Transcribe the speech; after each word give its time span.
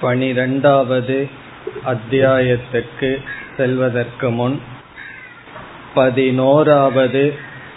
பனிரெண்டாவது 0.00 1.28
அத்தியாயத்திற்கு 1.84 3.22
செல்வதற்கு 3.56 4.30
முன் 4.30 4.60
பதினோராவது 5.94 7.34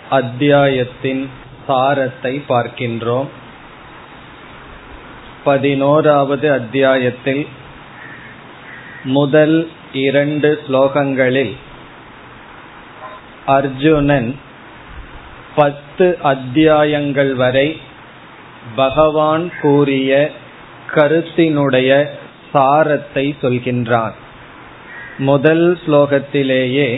அத்தியாயத்தின் 0.10 1.30
சாரத்தை 1.68 2.42
பார்க்கின்றோம். 2.50 3.28
பதினோராவது 5.44 6.52
அத்தியாயத்தில் 6.52 7.48
முதல் 9.04 9.70
இரண்டு 9.94 10.62
ஸ்லோகங்களில் 10.68 11.56
அர்ஜுனன் 13.46 14.36
பத்து 15.56 16.18
அத்தியாயங்கள் 16.24 17.34
வரை 17.34 17.82
பகவான் 18.76 19.52
கூறிய 19.62 20.32
கருத்தினுடைய 20.96 21.90
சாரத்தை 22.54 23.26
சொல்கின்றான் 23.42 24.16
முதல் 25.18 25.80
ஸ்லோகத்திலேயே 25.86 26.90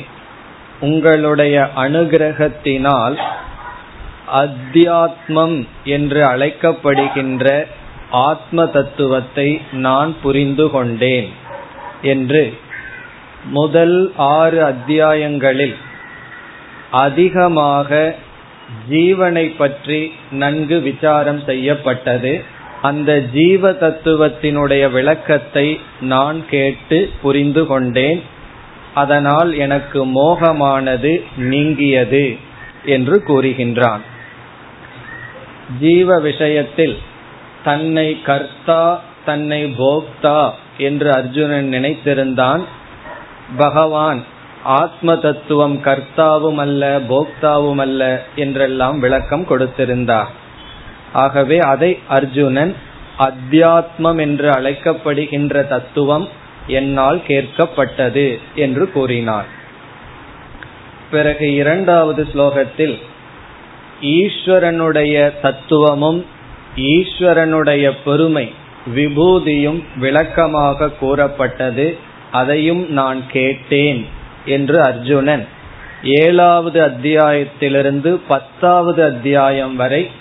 உங்களுடைய 0.80 1.56
அனுகிரகத்தினால் 1.76 3.16
அத்தியாத்மம் 4.42 5.58
என்று 5.84 6.22
அழைக்கப்படுகின்ற 6.24 7.46
ஆத்ம 8.10 8.66
தத்துவத்தை 8.66 9.62
நான் 9.72 10.12
புரிந்து 10.22 10.70
கொண்டேன் 10.70 11.30
என்று 12.02 12.44
முதல் 13.50 14.14
ஆறு 14.16 14.60
அத்தியாயங்களில் 14.64 15.76
அதிகமாக 16.92 18.16
ஜீவனை 18.90 19.46
பற்றி 19.58 20.02
நன்கு 20.32 20.82
விசாரம் 20.82 21.42
செய்யப்பட்டது. 21.46 22.51
அந்த 22.82 23.20
ஜீவ 23.22 23.72
தத்துவத்தினுடைய 23.72 24.92
விளக்கத்தை 24.92 25.80
நான் 26.00 26.46
கேட்டு 26.50 27.12
புரிந்து 27.22 27.66
கொண்டேன். 27.66 28.22
அதனால் 28.94 29.54
எனக்கு 29.58 30.00
மோகமானது 30.06 31.24
நீங்கியது 31.38 32.38
என்று 32.86 33.24
கூறுகின்றான். 33.28 34.04
ஜீவ 35.80 36.20
விஷயத்தில் 36.20 36.98
தன்னை 37.64 38.22
கர்த்தா 38.22 39.02
தன்னை 39.26 39.76
போக்தா 39.80 40.50
என்று 40.78 41.10
அர்ஜுனன் 41.12 41.70
நினைத்திருந்தான். 41.72 42.64
பகவான் 43.58 44.24
ஆத்ம 44.64 45.16
தத்துவம் 45.16 45.78
கர்த்தாவும் 45.84 46.58
அல்ல 46.58 47.00
போக்தாவும் 47.10 47.78
அல்ல 47.78 48.26
என்றெல்லாம் 48.36 49.00
விளக்கம் 49.00 49.46
கொடுத்திருந்தார். 49.50 50.32
ஆகவே 51.14 51.60
அதை 51.60 52.00
அர்ஜுனன் 52.10 52.76
அத்தியாத்மம் 53.20 54.18
என்று 54.18 54.50
அழைக்கப்படுகின்ற 54.50 55.68
தத்துவம் 55.68 56.28
என்னால் 56.68 57.22
கேட்கப்பட்டது 57.28 58.40
என்று 58.56 58.92
கூறினார். 58.92 59.46
பிறகு 61.12 61.54
இரண்டாவது 61.54 62.28
ஸ்லோகத்தில் 62.34 63.00
ஈஸ்வரனுடைய 64.02 65.42
தத்துவமும் 65.42 66.26
ஈஸ்வரனுடைய 66.76 67.92
பெருமை 68.06 68.54
விபூதியும் 68.96 69.84
விளக்கமாக 69.96 70.90
கூறப்பட்டது 70.90 71.98
அதையும் 72.32 72.90
நான் 72.90 73.24
கேட்டேன் 73.32 74.06
என்று 74.46 74.82
அர்ஜுனன் 74.82 75.48
ஏழாவது 76.04 76.82
அத்தியாயத்திலிருந்து 76.82 78.20
பத்தாவது 78.28 79.04
அத்தியாயம் 79.04 79.76
வரை 79.76 80.12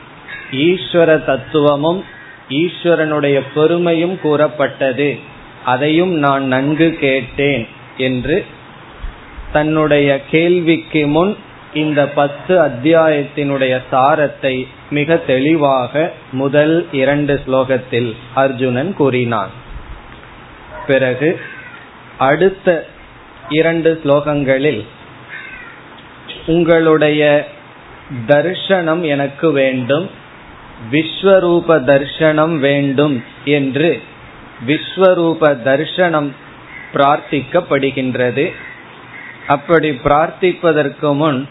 ஈஸ்வர 0.52 1.24
தத்துவமும் 1.24 2.04
ஈஸ்வரனுடைய 2.48 3.42
பெருமையும் 3.54 4.20
கூறப்பட்டது. 4.20 5.18
அதையும் 5.64 6.10
நான் 6.10 6.44
நன்கு 6.44 6.96
கேட்டேன் 7.00 7.68
என்று 7.96 8.44
தன்னுடைய 9.52 10.20
கேள்விக்கு 10.30 11.06
முன் 11.06 11.36
இந்த 11.75 12.08
பத்து 12.08 12.58
அத்தியாயத்தினுடைய 12.58 13.82
சாரத்தை 13.91 14.66
மிக 14.91 15.16
தெளிவாக 15.16 16.12
முதல் 16.32 16.86
இரண்டு 16.92 17.41
ஸ்லோகத்தில் 17.46 18.16
அர்ஜுனன் 18.34 18.94
கூறினான். 18.94 19.50
பிறகு 20.86 21.41
அடுத்த 22.19 22.86
இரண்டு 23.48 24.00
ஸ்லோகங்களில் 24.04 24.84
உங்களுடைய 26.46 27.48
தர்ஷனம் 28.28 29.00
எனக்கு 29.00 29.52
வேண்டும். 29.52 30.10
விஸ்வரூப 30.92 31.68
தர்ஷனம் 31.68 32.58
வேண்டும் 32.58 33.24
என்று 33.44 34.02
விஸ்வரூப 34.66 35.52
தர்ஷனம் 35.64 36.30
பிரார்த்திக்கப்படுகின்றது. 36.94 38.52
அப்படி 39.46 39.90
பிரார்த்திப்பதற்கு 40.04 41.14
முன் 41.14 41.48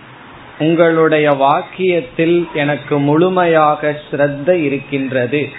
உங்களுடைய 0.60 1.28
வாக்கியத்தில் 1.32 2.38
எனக்கு 2.54 2.98
முழுமையாக 2.98 4.00
ஸ்ரத்த 4.06 4.50
இருக்கின்றது. 4.50 5.50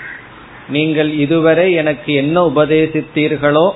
நீங்கள் 0.68 1.10
இதுவரை 1.18 1.72
எனக்கு 1.72 2.14
என்ன 2.14 2.36
உபதேசித்தீர்களோ 2.54 3.70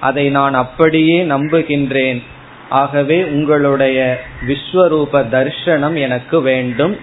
அதை 0.00 0.30
நான் 0.30 0.54
அப்படியே 0.54 1.24
நம்புகின்றேன். 1.24 2.22
ஆகவே 2.68 3.24
உங்களுடைய 3.24 3.98
விஸ்வரூப 4.46 5.22
தர்ஷனம் 5.36 5.96
எனக்கு 5.98 6.42
வேண்டும். 6.42 6.94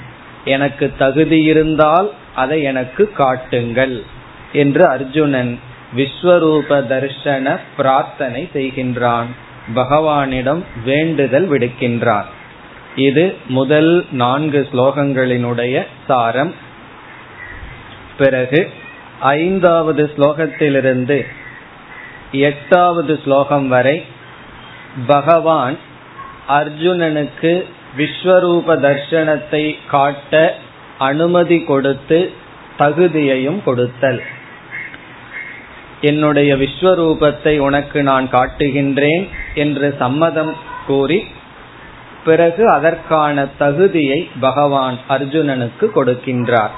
எனக்கு 0.45 0.91
தகுதி 0.97 1.39
இருந்தால் 1.43 2.11
அதை 2.41 2.57
எனக்கு 2.71 3.03
காட்டுங்கள் 3.19 3.95
என்று 4.53 4.83
அர்ஜுனன் 4.89 5.51
விஸ்வரூப 5.95 6.79
தர்ஷன 6.91 7.45
பிரார்த்தனை 7.77 8.41
செய்கின்றான். 8.53 9.29
பகவானிடம் 9.75 10.61
வேண்டுதல் 10.85 11.47
விடுக்கின்றான் 11.51 12.27
இது 13.05 13.25
முதல் 13.57 13.91
நான்கு 14.21 14.61
ஸ்லோகங்களினுடைய 14.71 15.75
சாரம். 16.07 16.53
பிறகு 18.17 18.61
ஐந்தாவது 19.31 20.03
ஸ்லோகத்திலிருந்து 20.13 21.17
எட்டாவது 22.31 23.13
ஸ்லோகம் 23.23 23.67
வரை 23.73 23.97
பகவான் 25.07 25.77
அர்ஜுனனுக்கு 26.59 27.51
விஸ்வரூப 27.97 28.75
தர்ஷனத்தை 28.85 29.63
காட்ட 29.87 30.33
அனுமதி 30.97 31.57
கொடுத்து 31.63 32.31
தகுதியையும் 32.79 33.59
கொடுத்தல். 33.63 34.21
என்னுடைய 36.01 36.55
விஸ்வரூபத்தை 36.55 37.53
உனக்கு 37.57 38.03
நான் 38.03 38.27
காட்டுகின்றேன் 38.31 39.25
என்று 39.53 39.95
சம்மதம் 39.99 40.55
கூறி 40.87 41.19
பிறகு 42.25 42.63
அதற்கான 42.69 43.45
தகுதியை 43.57 44.29
பகவான் 44.39 44.97
அர்ஜுனனுக்கு 45.09 45.85
கொடுக்கின்றார். 45.95 46.73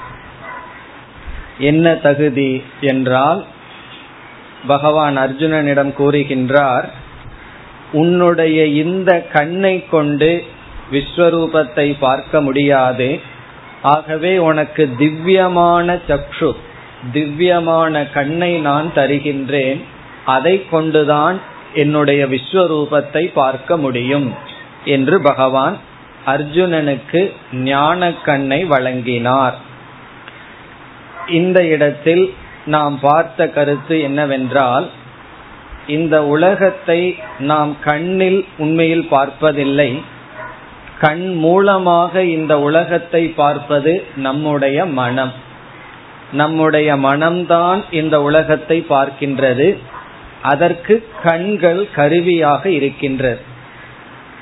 என்ன 1.58 1.94
தகுதி 1.94 2.62
என்றால் 2.80 3.44
பகவான் 4.66 5.16
அர்ஜுனனிடம் 5.16 5.92
கூறுகின்றார் 5.98 6.86
உன்னுடைய 7.92 8.66
இந்த 8.66 9.10
கண்ணை 9.32 9.74
கொண்டு 9.88 10.44
விஸ்வரூபத்தை 10.90 11.98
பார்க்க 11.98 12.40
முடியாது 12.40 13.20
ஆகவே 13.82 14.38
உனக்கு 14.38 14.88
திவ்யமான 14.98 15.98
சக்ஷு 16.08 16.50
திவ்யமான 17.12 18.10
கண்ணை 18.10 18.52
நான் 18.56 18.90
தருகின்றேன். 18.94 19.80
அதை 20.24 20.66
கொண்டுதான் 20.70 21.40
என்னுடைய 21.74 22.26
விஸ்வரூபத்தை 22.26 23.32
பார்க்க 23.32 23.76
முடியும் 23.76 24.34
என்று 24.84 25.20
பகவான் 25.20 25.76
அர்ஜுனனுக்கு 26.26 27.32
ஞான 27.52 28.12
கண்ணை 28.12 28.64
வழங்கினார். 28.64 29.56
இந்த 31.26 31.64
இடத்தில் 31.64 32.34
நாம் 32.64 32.98
பார்த்த 33.00 33.48
கருத்து 33.48 34.00
என்னவென்றால் 34.00 34.90
இந்த 35.86 36.24
உலகத்தை 36.24 37.16
நாம் 37.38 37.76
கண்ணில் 37.84 38.44
உண்மையில் 38.58 39.08
பார்ப்பதில்லை 39.08 40.02
கண் 41.00 41.26
மூலமாக 41.34 42.22
இந்த 42.24 42.60
உலகத்தை 42.60 43.22
பார்ப்பது 43.28 44.04
நம்முடைய 44.16 44.86
மனம். 44.86 45.32
நம்முடைய 46.32 46.96
மனம்தான் 46.96 47.80
இந்த 47.90 48.16
உலகத்தை 48.22 48.78
பார்க்கின்றது. 48.88 49.68
அதற்கு 50.42 50.94
கண்கள் 51.22 51.80
கருவியாக 51.94 52.70
இருக்கின்றது. 52.70 53.40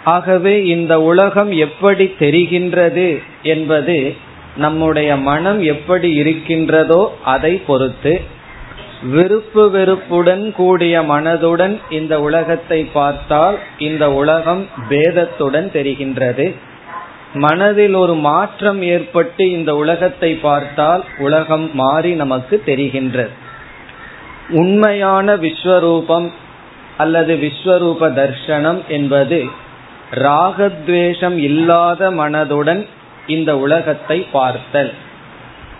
ஆகவே 0.04 0.54
இந்த 0.66 0.94
உலகம் 1.02 1.50
எப்படி 1.50 2.04
தெரிகின்றது 2.18 3.08
என்பது 3.42 4.14
நம்முடைய 4.56 5.16
மனம் 5.16 5.60
எப்படி 5.62 6.08
இருக்கின்றதோ 6.12 7.02
அதை 7.24 7.52
பொறுத்து 7.66 8.12
விருப்பு 9.02 9.70
வெறுப்புடன் 9.70 10.52
கூடிய 10.52 11.02
மனதுடன் 11.02 11.80
இந்த 11.90 12.20
உலகத்தை 12.20 12.84
பார்த்தால் 12.84 13.58
இந்த 13.78 14.12
உலகம் 14.12 14.66
பேதத்துடன் 14.88 15.68
தெரிகின்றது. 15.72 16.54
மனதில் 17.32 17.94
ஒரு 17.94 18.14
மாற்றம் 18.14 18.82
ஏற்பட்டு 18.82 19.50
இந்த 19.50 19.76
உலகத்தை 19.76 20.34
பார்த்தால் 20.34 21.04
உலகம் 21.18 21.74
மாறி 21.74 22.14
நமக்கு 22.14 22.62
தெரிகின்றது. 22.66 23.28
உண்மையான 24.48 25.36
விஸ்வரூபம் 25.36 26.30
அல்லது 26.96 27.36
விஸ்வரூப 27.36 28.00
தர்ஷனம் 28.00 28.86
என்பது 28.86 29.44
ராகத்வேஷம் 30.14 31.36
இல்லாத 31.36 32.10
மனதுடன் 32.10 32.86
இந்த 33.26 33.58
உலகத்தை 33.58 34.26
பார்த்தல். 34.32 34.92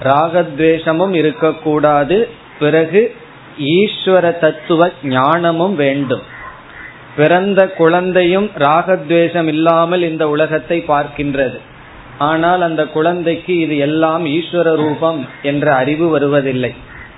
ராகத்வேஷமும் 0.03 1.15
இருக்கக்கூடாது 1.15 2.29
பிறகு 2.59 3.15
ஈஸ்வர 3.59 4.39
தத்துவ 4.39 4.91
ஞானமும் 5.03 5.75
வேண்டும். 5.75 6.23
பிறந்த 7.17 7.69
குழந்தையும் 7.69 8.51
ராகத்வேஷம் 8.59 9.47
இல்லாமல் 9.47 10.03
இந்த 10.03 10.29
உலகத்தை 10.29 10.85
பார்க்கின்றது. 10.89 11.59
ஆனால் 12.19 12.63
அந்த 12.63 12.87
குழந்தைக்கு 12.87 13.59
இது 13.59 13.79
எல்லாம் 13.79 14.27
ஈஸ்வர 14.27 14.77
ரூபம் 14.77 15.27
என்ற 15.43 15.75
அறிவு 15.75 16.09
வருவதில்லை. 16.09 16.75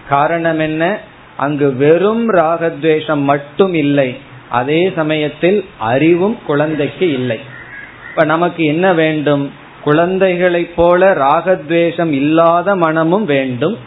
காரணம் 0.08 0.58
என்ன? 0.58 0.98
அங்கு 1.36 1.76
வெறும் 1.76 2.34
ராகத்வேஷம் 2.34 3.22
மட்டும் 3.22 3.74
இல்லை. 3.74 4.16
அதே 4.48 4.92
சமயத்தில் 4.96 5.64
அறிவும் 5.78 6.38
குழந்தைக்கு 6.46 7.12
இல்லை. 7.12 7.38
இப்ப 8.10 8.24
நமக்கு 8.24 8.64
என்ன 8.64 8.92
வேண்டும்? 8.92 9.52
குழந்தைகளைப் 9.84 10.76
போல 10.76 11.14
ராகத்வேஷம் 11.14 12.10
இல்லாத 12.10 12.76
மனமும் 12.76 13.24
வேண்டும். 13.24 13.78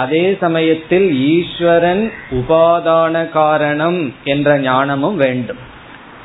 அதே 0.00 0.24
சமயத்தில் 0.40 1.06
ஈஸ்வரன் 1.32 2.04
உபாதான 2.30 3.14
காரணம் 3.30 4.00
என்ற 4.24 4.58
ஞானமும் 4.60 5.16
வேண்டும். 5.16 5.60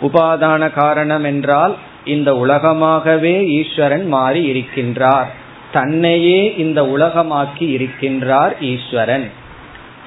உபாதான 0.01 0.69
காரணம் 0.73 1.23
என்றால் 1.23 1.75
இந்த 2.05 2.29
உலகமாகவே 2.33 3.35
ஈஸ்வரன் 3.59 4.05
மாறி 4.07 4.41
இருக்கின்றார். 4.51 5.29
தன்னையே 5.71 6.39
இந்த 6.55 6.79
உலகமாக்கி 6.95 7.67
இருக்கின்றார் 7.77 8.53
ஈஸ்வரன். 8.71 9.27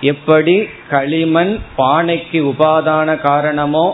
எப்படி 0.00 0.56
களிமண் 0.90 1.52
பானைக்கு 1.78 2.40
உபாதான 2.52 3.08
காரணமோ 3.20 3.86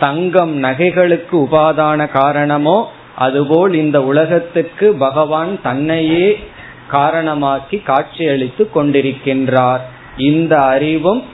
தங்கம் 0.00 0.54
நகைகளுக்கு 0.62 1.36
உபாதான 1.46 2.00
காரணமோ 2.10 2.78
அதுபோல் 3.18 3.72
இந்த 3.74 3.98
உலகத்துக்கு 4.02 4.86
பகவான் 4.98 5.52
தன்னையே 5.62 6.28
காரணமாக்கி 6.92 7.82
காட்சியளித்து 7.82 8.70
கொண்டிருக்கின்றார். 8.74 9.80
இந்த 10.16 10.56
அறிவும் 10.56 11.24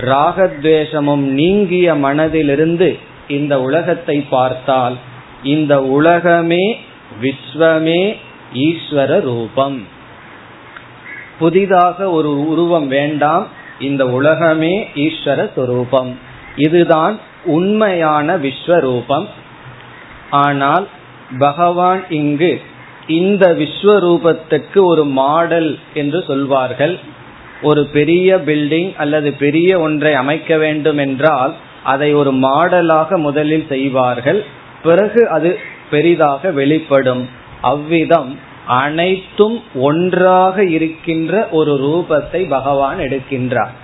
ராகத்வேஷமும் 0.00 1.24
நீங்கிய 1.40 1.94
மனதிலிருந்து 1.94 2.98
இந்த 3.28 3.60
உலகத்தை 3.60 4.20
பார்த்தால் 4.20 4.96
இந்த 5.42 5.82
உலகமே 5.82 6.80
விஸ்வமே 7.22 8.16
ஈஸ்வர 8.54 9.20
ரூபம். 9.20 9.86
புதிதாக 11.38 12.10
ஒரு 12.10 12.46
உருவம் 12.48 12.88
வேண்டாம் 12.88 13.48
இந்த 13.80 14.06
உலகமே 14.08 14.88
ஈஸ்வர 14.94 15.50
சுரூபம். 15.56 16.14
இதுதான் 16.56 17.18
உண்மையான 17.44 18.36
விஸ்வரூபம். 18.36 19.26
ஆனால் 20.30 20.88
பகவான் 21.38 22.04
இங்கு 22.08 22.62
இந்த 23.10 23.44
விஸ்வரூபத்துக்கு 23.60 24.80
ஒரு 24.92 25.04
மாடல் 25.20 25.70
என்று 25.94 26.20
சொல்வார்கள். 26.26 26.94
ஒரு 27.62 27.82
பெரிய 27.92 28.36
பில்டிங் 28.46 28.92
அல்லது 28.96 29.30
பெரிய 29.44 29.70
ஒன்றை 29.80 30.12
அமைக்க 30.14 30.56
வேண்டும் 30.56 31.00
என்றால் 31.06 31.54
அதை 31.84 32.10
ஒரு 32.14 32.32
மாடலாக 32.46 33.18
முதலில் 33.18 33.66
செய்வார்கள். 33.68 34.40
பிறகு 34.82 35.22
அது 35.28 35.50
பெரிதாக 35.90 36.50
வெளிப்படும். 36.60 37.22
அவ்விதம் 37.60 38.30
அனைத்தும் 38.66 39.56
ஒன்றாக 39.74 40.64
இருக்கின்ற 40.76 41.32
ஒரு 41.50 41.72
ரூபத்தை 41.86 42.40
பகவான் 42.48 42.98
எடுக்கின்றார். 42.98 43.74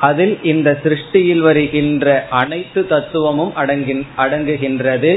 அதில் 0.00 0.34
இந்த 0.42 0.70
சிருஷ்டியில் 0.82 1.42
வருகின்ற 1.48 2.06
அனைத்து 2.40 2.80
தத்துவமும் 2.92 3.52
அடங்குகின்றது. 4.18 5.12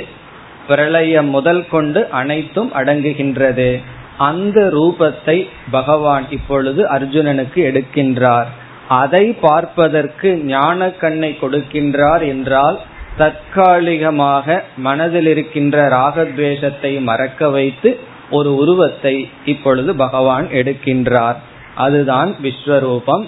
பிரளயம் 0.68 1.30
முதல் 1.30 1.64
கொண்டு 1.68 2.02
அனைத்தும் 2.10 2.72
அடங்குகின்றது. 2.74 3.70
அந்த 4.18 4.60
ரூபத்தை 4.74 5.38
பகவான் 5.72 6.26
இப்பொழுது 6.30 6.82
அர்ஜுனனுக்கு 6.90 7.62
எடுக்கின்றார். 7.70 8.50
அதை 8.88 9.26
பார்ப்பதற்கு 9.42 10.30
ஞான 10.46 10.90
கண்ணை 10.90 11.38
கொடுக்கின்றார் 11.42 12.24
என்றால் 12.28 12.78
தற்காலிகமாக 13.18 14.64
மனதில் 14.78 15.28
இருக்கின்ற 15.28 15.76
ராகத்வேஷத்தை 15.90 16.92
மறக்க 17.02 17.50
வைத்து 17.50 17.90
ஒரு 18.30 18.56
உருவத்தை 18.56 19.16
இப்பொழுது 19.46 19.92
பகவான் 19.96 20.48
எடுக்கின்றார். 20.52 21.40
அதுதான் 21.76 22.36
விஸ்வரூபம். 22.44 23.26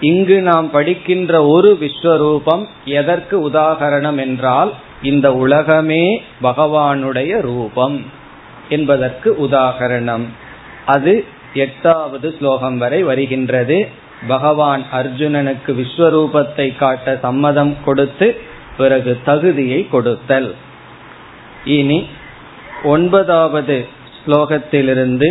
இங்கு 0.00 0.36
நாம் 0.40 0.70
படிக்கின்ற 0.70 1.32
ஒரு 1.46 1.70
விஸ்வரூபம் 1.80 2.64
எதற்கு 2.84 3.36
உதாகரணம் 3.48 4.16
என்றால் 4.16 4.70
இந்த 5.04 5.28
உலகமே 5.34 6.04
பகவானுடைய 6.42 7.32
ரூபம் 7.40 7.96
என்பதற்கு 8.68 9.28
உதாகரணம். 9.46 10.26
அது 10.86 11.14
எட்டாவது 11.54 12.28
ஸ்லோகம் 12.38 12.78
வரை 12.78 13.00
வருகின்றது. 13.02 13.78
பகவான் 14.28 14.82
அர்ஜுனனுக்கு 14.92 15.70
விஸ்வரூபத்தை 15.80 16.66
காட்ட 16.76 17.18
சம்மதம் 17.22 17.74
கொடுத்து 17.84 18.28
பிறகு 18.76 19.12
தகுதியை 19.24 19.80
கொடுத்தல். 19.88 20.50
இனி 21.64 21.98
ஒன்பதாவது 22.84 23.76
ஸ்லோகத்திலிருந்து 24.18 25.28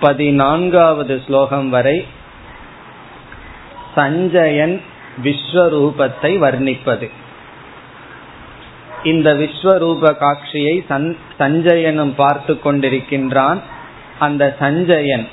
பதினான்காவது 0.00 1.22
ஸ்லோகம் 1.26 1.68
வரை 1.70 1.96
சஞ்சயன் 3.94 4.76
விஸ்வரூபத்தை 5.24 6.32
வர்ணிப்பது. 6.44 7.08
இந்த 9.02 9.34
விஸ்வரூப 9.34 10.16
காட்சியை 10.16 10.84
சஞ்சயனும் 11.38 12.14
பார்த்து 12.16 12.58
கொண்டிருக்கின்றான். 12.64 13.60
அந்த 14.18 14.56
சஞ்சயன் 14.60 15.26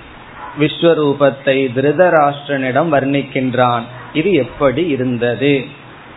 விஸ்வரூபத்தை 0.60 1.58
திருதராஷ்டிரனிடம் 1.76 2.90
வர்ணிக்கின்றான். 2.92 3.84
இது 4.14 4.34
எப்படி 4.34 4.88
இருந்தது? 4.88 5.66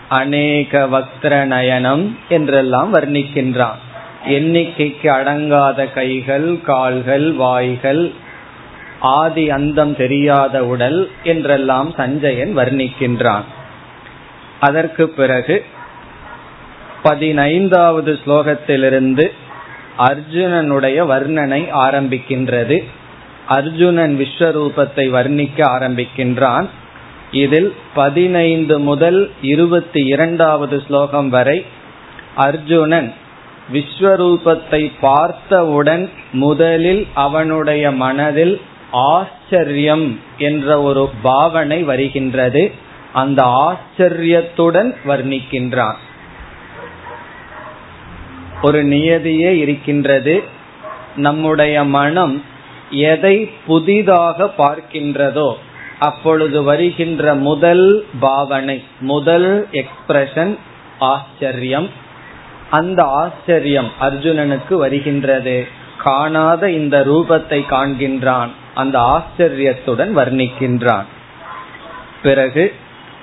அநேக 0.08 0.86
வக்ர 0.86 1.32
நயனம் 1.46 2.16
என்றெல்லாம் 2.28 2.94
வர்ணிக்கின்றான். 2.94 3.78
எண்ணிக்கைக்கு 4.26 5.08
அடங்காத 5.08 5.92
கைகள் 5.92 6.60
கால்கள் 6.62 7.32
வாய்கள் 7.32 8.12
ஆதி 9.00 9.50
அந்தம் 9.50 9.96
தெரியாத 9.96 10.64
உடல் 10.64 11.10
என்றெல்லாம் 11.22 11.94
சஞ்சயன் 11.96 12.56
வர்ணிக்கின்றான். 12.56 13.46
அதற்கு 14.60 15.08
பிறகு 15.08 15.64
பதினைந்தாவது 17.02 18.18
ஸ்லோகத்திலிருந்து 18.24 19.30
அர்ஜுனனுடைய 19.98 20.98
வர்ணனை 21.12 21.62
ஆரம்பிக்கின்றது. 21.72 22.84
அர்ஜுனன் 23.46 24.18
விஸ்வரூபத்தை 24.18 25.04
வர்ணிக்க 25.10 25.58
ஆரம்பிக்கின்றான். 25.78 26.68
இதில் 27.32 27.74
பதினைந்து 27.94 28.80
முதல் 28.80 29.30
இருபத்தி 29.42 30.06
இரண்டாவது 30.06 30.82
ஸ்லோகம் 30.86 31.28
வரை 31.28 31.64
அர்ஜுனன் 32.36 33.14
விஸ்வரூபத்தை 33.72 34.92
பார்த்தவுடன் 35.00 36.10
முதலில் 36.32 37.06
அவனுடைய 37.14 37.90
மனதில் 37.90 38.60
ஆச்சரியம் 38.92 40.20
என்ற 40.38 40.82
ஒரு 40.82 41.10
பாவனை 41.22 41.82
வருகின்றது. 41.82 42.72
அந்த 43.12 43.42
ஆச்சரியத்துடன் 43.42 44.94
வர்ணிக்கின்றான். 45.06 45.98
ஒரு 48.62 48.84
நியதியே 48.84 49.50
இருக்கின்றது. 49.50 50.42
நம்முடைய 51.16 51.84
மனம் 51.84 52.44
எதை 52.90 53.50
புதிதாக 53.66 54.52
பார்க்கின்றதோ 54.58 55.54
அப்பொழுது 55.98 56.62
வருகின்ற 56.62 57.34
முதல் 57.34 58.06
பாவனை 58.20 58.84
முதல் 59.00 59.68
எக்ஸ்பிரஷன் 59.72 60.58
ஆச்சரியம். 60.98 61.88
அந்த 62.70 63.04
ஆச்சரியம் 63.04 63.90
அர்ஜுனனுக்கு 64.00 64.74
வருகின்றது. 64.74 65.66
காணாத 65.98 66.70
இந்த 66.70 67.04
ரூபத்தை 67.06 67.64
காண்கின்றான். 67.70 68.48
அந்த 68.74 68.98
ஆச்சரியத்துடன் 68.98 70.16
வர்ணிக்கின்றான். 70.16 71.04
பிறகு 72.22 72.74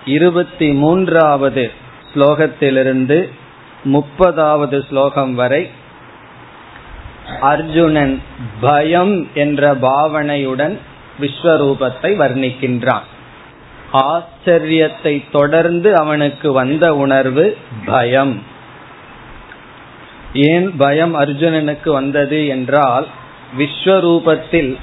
இருபத்தி 0.06 0.74
மூன்றாவது 0.74 1.72
ஸ்லோகத்திலிருந்து 2.14 3.30
முப்பதாவது 3.94 4.88
ஸ்லோகம் 4.88 5.34
வரை 5.34 5.70
அர்ஜுனன் 7.42 8.22
பயம் 8.62 9.28
என்ற 9.34 9.76
பாவனையுடன் 9.76 10.78
விஸ்வரூபத்தை 11.22 12.12
வர்ணிக்கின்றான். 12.22 13.06
ஆச்சரியத்தை 13.94 15.24
தொடர்ந்து 15.32 15.96
அவனுக்கு 15.96 16.52
வந்த 16.52 16.96
உணர்வு 16.96 17.58
பயம். 17.86 18.42
ஏன் 20.34 20.76
பயம் 20.78 21.16
அர்ஜுனனுக்கு 21.16 21.90
வந்தது 21.90 22.48
என்றால் 22.48 23.08
விஸ்வரூபத்தில் 23.58 24.76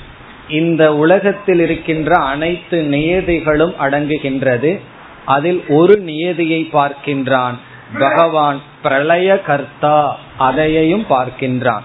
இந்த 0.49 0.95
உலகத்தில் 0.95 1.61
இருக்கின்ற 1.61 2.15
அனைத்து 2.15 2.79
நியதிகளும் 2.83 3.75
அடங்குகின்றது. 3.81 4.81
அதில் 5.25 5.65
ஒரு 5.69 5.99
நியதியை 5.99 6.69
பார்க்கின்றான். 6.73 7.59
பகவான் 7.99 8.61
பிரளய 8.83 9.41
கர்த்தா 9.41 10.19
அதையையும் 10.39 11.07
பார்க்கின்றான். 11.11 11.83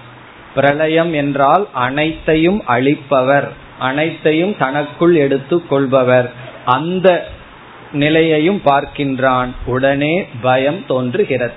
பிரளயம் 0.54 1.12
என்றால் 1.12 1.66
அனைத்தையும் 1.72 2.62
அழிப்பவர் 2.68 3.48
அனைத்தையும் 3.78 4.56
தனக்குள் 4.56 5.14
எடுத்துக் 5.14 5.68
கொள்பவர். 5.68 6.32
அந்த 6.64 7.28
நிலையையும் 7.92 8.60
பார்க்கின்றான். 8.64 9.48
உடனே 9.66 10.26
பயம் 10.40 10.86
தோன்றுகிறது. 10.86 11.52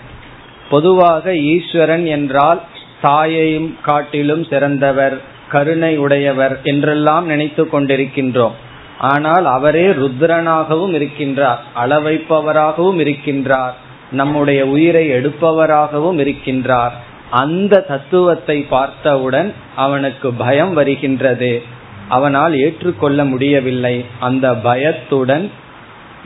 பொதுவாக 0.70 1.36
ஈஸ்வரன் 1.36 2.06
என்றால் 2.06 2.62
தாயையும் 3.02 3.78
காட்டிலும் 3.82 4.44
சிறந்தவர் 4.44 5.22
கருணை 5.50 5.98
உடையவர் 5.98 6.60
என்றெல்லாம் 6.64 7.26
நினைத்து 7.26 7.70
கொண்டிருக்கின்றோம். 7.72 8.52
ஆனால் 9.00 9.46
அவரே 9.46 9.88
ருத்ரனாகவும் 9.88 10.94
இருக்கின்றார் 11.00 11.58
அளவைப்பவராகவும் 11.76 13.00
இருக்கின்றார். 13.06 13.74
நம்முடைய 14.12 14.68
உயிரை 14.68 15.10
எடுப்பவராகவும் 15.10 16.20
இருக்கின்றார். 16.20 16.92
அந்த 17.30 17.80
தத்துவத்தை 17.80 18.62
பார்த்தவுடன் 18.62 19.54
அவனுக்கு 19.76 20.34
பயம் 20.34 20.74
வருகின்றது. 20.74 21.64
அவனால் 22.10 22.58
ஏற்றுக்கொள்ள 22.58 23.26
முடியவில்லை. 23.26 24.06
அந்த 24.20 24.54
பயத்துடன் 24.54 25.52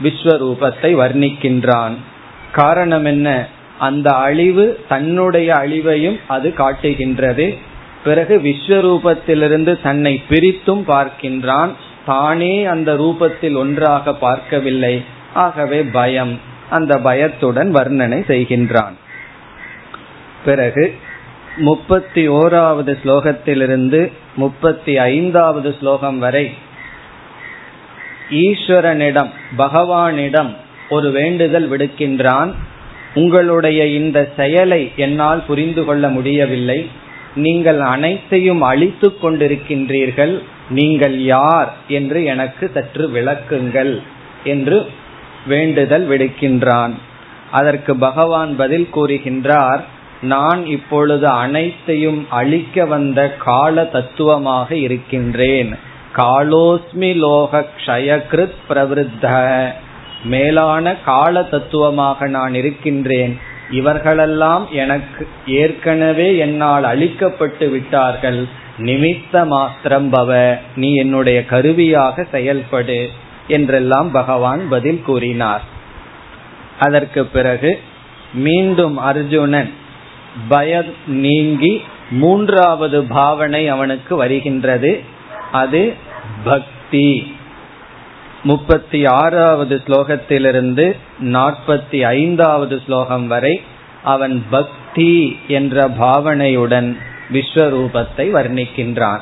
விஸ்வரூபத்தை 0.03 0.93
வர்ணிக்கின்றான். 0.93 1.91
காரணம் 2.51 3.05
என்ன? 3.05 3.47
அந்த 3.79 4.11
அழிவு 4.11 4.79
தன்னுடைய 4.87 5.53
அழிவையும் 5.53 6.19
அது 6.27 6.53
காட்டுகின்றது. 6.53 7.57
பிறகு 8.03 8.41
விஸ்வரூபத்திலிருந்து 8.43 9.81
தன்னை 9.81 10.21
பிரித்தும் 10.29 10.83
பார்க்கின்றான். 10.87 11.69
தானே 12.05 12.65
அந்த 12.65 12.93
ரூபத்தில் 12.93 13.55
ஒன்றாக 13.55 14.13
பார்க்கவில்லை. 14.13 15.03
ஆகவே 15.33 15.83
பயம். 15.83 16.39
அந்த 16.69 16.97
பயத்துடன் 16.97 17.75
வர்ணனை 17.75 18.19
செய்கின்றான். 18.27 18.95
பிறகு 20.45 20.95
முப்பத்தி 21.57 22.29
ஓராவது 22.29 22.97
ஸ்லோகத்திலிருந்து 23.03 24.11
முப்பத்தி 24.35 24.97
ஐந்தாவது 24.97 25.75
ஸ்லோகம் 25.79 26.19
வரை 26.19 26.53
ஈஸ்வரனிடம் 28.29 29.29
பகவானிடம் 29.57 30.55
ஒரு 30.89 31.11
வேண்டுதல் 31.11 31.71
விடுக்கின்றான். 31.71 32.53
உங்களுடைய 33.13 33.85
இந்த 33.85 34.29
செயலை 34.35 34.91
என்னால் 34.95 35.43
புரிந்து 35.47 35.85
கொள்ள 35.85 36.09
முடியவில்லை. 36.09 36.89
நீங்கள் 37.35 37.79
அனைத்தையும் 37.79 38.61
அழித்து 38.61 39.17
கொண்டிருக்கின்றீர்கள். 39.23 40.41
நீங்கள் 40.69 41.23
யார் 41.23 41.73
என்று 41.87 42.23
எனக்கு 42.23 42.71
சற்று 42.73 43.09
விளக்குங்கள் 43.09 44.01
என்று 44.43 44.89
வேண்டுதல் 45.47 46.07
விடுக்கின்றான். 46.09 46.91
அதற்கு 47.51 47.95
பகவான் 47.95 48.55
பதில் 48.55 48.89
கூறுகின்றார் 48.95 49.83
நான் 50.21 50.65
இப்பொழுது 50.65 51.27
அனைத்தையும் 51.27 52.27
அழிக்க 52.29 52.85
வந்த 52.85 53.33
கால 53.33 53.85
தத்துவமாக 53.85 54.75
இருக்கின்றேன். 54.75 55.75
காலோஸ்மி 56.15 57.15
லோக 57.15 57.65
க்ஷயகிருத் 57.77 58.55
பிரவருத்த 58.69 59.25
மேலான 60.23 60.95
கால 60.95 61.43
தத்துவமாக 61.43 62.27
நான் 62.27 62.53
இருக்கின்றேன். 62.53 63.39
இவர்களெல்லாம் 63.71 64.67
எனக்கு 64.71 65.27
ஏற்கனவே 65.47 66.37
என்னால் 66.37 66.83
அழிக்கப்பட்டு 66.83 67.69
விட்டார்கள். 67.69 68.45
நிமித்த 68.79 69.45
மாத்திரம் 69.45 70.13
பவ 70.13 70.57
நீ 70.75 70.95
என்னுடைய 70.95 71.45
கருவியாக 71.45 72.25
செயல்படு. 72.31 73.07
என்றெல்லாம் 73.47 74.11
பகவான் 74.11 74.69
பதில் 74.69 75.01
கூறினார். 75.01 75.63
அதற்கு 76.79 77.25
பிறகு 77.25 77.81
மீண்டும் 78.33 78.97
அர்ஜுனன் 78.97 79.73
பயம் 80.47 80.93
நீங்கி 81.07 81.81
மூன்றாவது 82.09 83.03
பாவனை 83.03 83.67
அவனுக்கு 83.67 84.15
வருகின்றது. 84.15 85.01
அது 85.51 85.93
பக்தி. 86.43 87.35
முப்பத்தி 88.43 89.05
ஆறாவது 89.05 89.81
ஸ்லோகத்திலிருந்து 89.87 90.97
நாற்பத்தி 91.21 92.01
ஐந்தாவது 92.01 92.81
ஸ்லோகம் 92.85 93.27
வரை 93.27 93.61
அவன் 94.03 94.45
பக்தி 94.49 95.39
என்ற 95.47 95.89
பாவனையுடன் 95.89 96.97
விஸ்வரூபத்தை 97.33 98.31
வர்ணிக்கின்றான். 98.33 99.19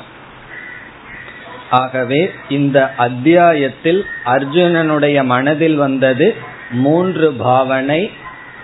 ஆகவே 1.70 2.32
இந்த 2.48 2.94
அத்தியாயத்தில் 2.94 4.06
அர்ஜுனனுடைய 4.26 5.24
மனதில் 5.24 5.76
வந்தது 5.76 6.34
மூன்று 6.70 7.32
பாவனை 7.32 8.10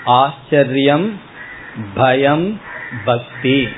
ஆச்சரியம் 0.04 1.20
பயம் 1.94 2.60
பக்தி. 3.04 3.68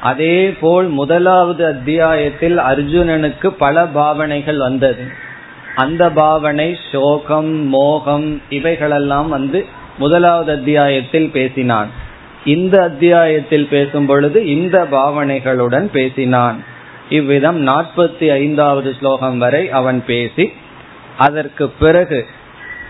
அதே 0.00 0.50
போல் 0.50 0.86
முதலாவது 0.86 1.66
அத்தியாயத்தில் 1.66 2.58
அர்ஜுனனுக்கு 2.58 3.46
பல 3.46 3.86
பாவனைகள் 3.86 4.56
வந்தது. 4.56 5.04
அந்த 5.76 6.10
பாவனை 6.10 6.78
சோகம் 6.92 7.68
மோகம் 7.68 8.42
இவைகளெல்லாம் 8.48 9.28
வந்து 9.28 9.66
முதலாவது 9.98 10.52
அத்தியாயத்தில் 10.52 11.30
பேசினான். 11.30 11.90
இந்த 12.44 12.82
அத்தியாயத்தில் 12.82 13.66
பேசும் 13.66 14.06
பொழுது 14.06 14.46
இந்த 14.46 14.86
பாவனைகளுடன் 14.90 15.84
பேசினான். 15.84 16.64
இவ்விதம் 17.08 17.66
நாற்பத்தி 17.66 18.30
ஐந்தாவது 18.30 18.96
ஸ்லோகம் 18.98 19.38
வரை 19.38 19.70
அவன் 19.70 20.04
பேசி 20.06 20.52
அதற்கு 21.16 21.68
பிறகு 21.68 22.26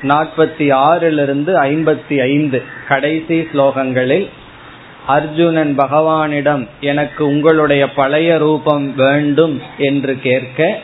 நாற்பத்தி 0.03 0.67
ஆறிலிருந்து 0.73 1.53
ஐம்பத்தி 1.63 2.21
ஐந்து 2.21 2.63
கடைசி 2.89 3.49
ஸ்லோகங்களில் 3.53 4.29
அர்ஜுனன் 5.07 5.79
பகவானிடம் 5.79 6.69
எனக்கு 6.81 7.27
உங்களுடைய 7.27 7.93
பழைய 7.93 8.39
ரூபம் 8.39 8.95
வேண்டும் 8.95 9.63
என்று 9.79 10.21
கேட்க 10.21 10.79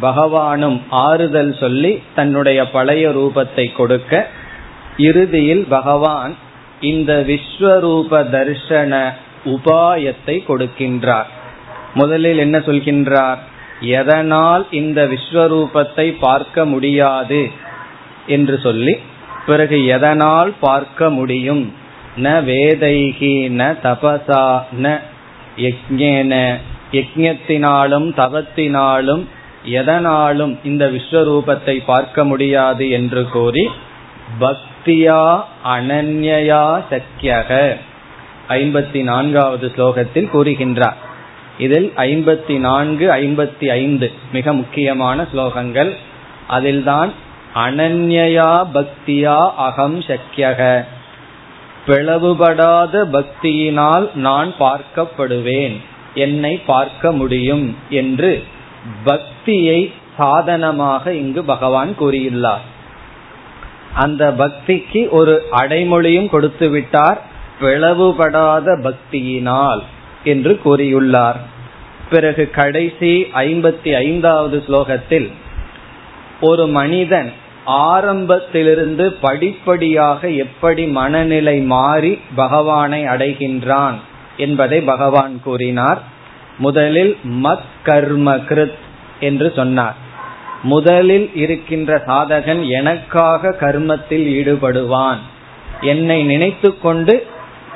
பகவானும் 0.00 0.82
ஆறுதல் 0.90 1.54
சொல்லி 1.54 2.02
தன்னுடைய 2.14 2.70
பழைய 2.70 3.08
ரூபத்தை 3.08 3.72
கொடுக்க 3.72 4.26
இறுதியில் 4.96 5.66
பகவான் 5.68 6.36
இந்த 6.80 7.24
விஸ்வரூப 7.26 8.10
தர்ஷன 8.10 9.12
உபாயத்தை 9.44 10.36
கொடுக்கின்றார். 10.48 11.28
முதலில் 12.00 12.42
என்ன 12.44 12.56
சொல்கின்றார்? 12.66 13.40
எதனால் 13.98 14.64
இந்த 14.80 15.00
விஸ்வரூபத்தை 15.12 16.06
பார்க்க 16.20 16.64
முடியாது? 16.72 17.40
என்று 18.36 18.56
சொல்லி 18.64 18.94
பிறகு 19.46 19.78
எதனால் 19.96 20.50
பார்க்க 20.60 21.10
முடியும்? 21.18 21.64
ந 22.24 22.28
வேதைகி 22.48 23.34
ந 23.58 23.62
தபசா 23.84 24.44
ந 24.84 24.86
யஜ்ஞேன 25.66 26.34
யஜ்ஞத்தினாலும் 26.96 28.08
தவத்தினாலும் 28.20 29.24
எதனாலும் 29.78 30.54
இந்த 30.70 30.84
விஸ்வரூபத்தை 30.94 31.76
பார்க்க 31.90 32.24
முடியாது 32.30 32.84
என்று 32.98 33.22
கூறி 33.34 33.64
பக்தியா 34.42 35.22
அனன்யா 35.74 36.64
சக்கியக 36.90 37.50
ஐம்பத்தி 38.56 39.00
நான்காவது 39.10 39.66
ஸ்லோகத்தில் 39.74 40.32
கூறுகின்றார். 40.34 40.98
இதில் 41.58 41.92
ஐம்பத்தி 41.96 42.58
நான்கு 42.58 43.06
ஐம்பத்தி 43.10 43.66
ஐந்து 43.70 44.12
மிக 44.32 44.52
முக்கியமான 44.52 45.26
ஸ்லோகங்கள். 45.32 45.90
அதில்தான் 46.48 47.12
அனன்யா 47.54 48.52
பக்தியா 48.76 49.38
அகம் 49.66 49.98
சக்கியக 49.98 50.84
பிளவுபடாத 51.86 52.94
பக்தியினால் 53.16 54.06
நான் 54.14 54.50
பார்க்கப்படுவேன். 54.60 55.76
என்னை 56.14 56.54
பார்க்க 56.66 57.12
முடியும் 57.12 57.76
என்று 57.90 58.44
பக்தியை 59.04 59.92
சாதனமாக 60.16 61.12
இங்கு 61.12 61.44
பகவான் 61.44 61.92
கூறியுள்ளார். 62.00 62.64
அந்த 63.94 64.34
பக்திக்கு 64.38 65.08
ஒரு 65.08 65.34
அடைமொழியும் 65.50 66.28
கொடுத்து 66.28 66.68
விட்டார் 66.70 67.20
பிளவுபடாத 67.60 68.76
பக்தியினால். 68.86 69.82
என்று 70.28 70.52
கூறியுள்ளார். 70.64 71.40
பிறகு 72.10 72.50
கடைசி 72.50 73.12
ஐம்பத்தி 73.34 73.90
ஐந்தாவது 73.96 74.64
ஸ்லோகத்தில் 74.68 75.28
ஒரு 76.40 76.66
மனிதன் 76.66 77.32
ஆரம்பத்திலிருந்து 77.64 79.12
படிப்படியாக 79.12 80.30
எப்படி 80.30 80.84
மனநிலை 80.86 81.60
மாறி 81.60 82.18
பகவானை 82.34 83.04
அடைகின்றான் 83.04 83.96
என்பதை 84.36 84.80
பகவான் 84.80 85.40
கூறினார். 85.44 86.02
முதலில் 86.58 87.16
மத் 87.44 87.66
கர்ம 87.82 88.36
கிருத் 88.36 88.78
என்று 89.20 89.52
சொன்னார். 89.56 89.96
முதலில் 90.62 91.30
இருக்கின்ற 91.34 92.02
சாதகன் 92.06 92.62
எனக்காக 92.68 93.56
கர்மத்தில் 93.60 94.26
ஈடுபடுவான். 94.38 95.20
என்னை 95.80 96.22
நினைத்து 96.22 96.78
கொண்டு 96.78 97.26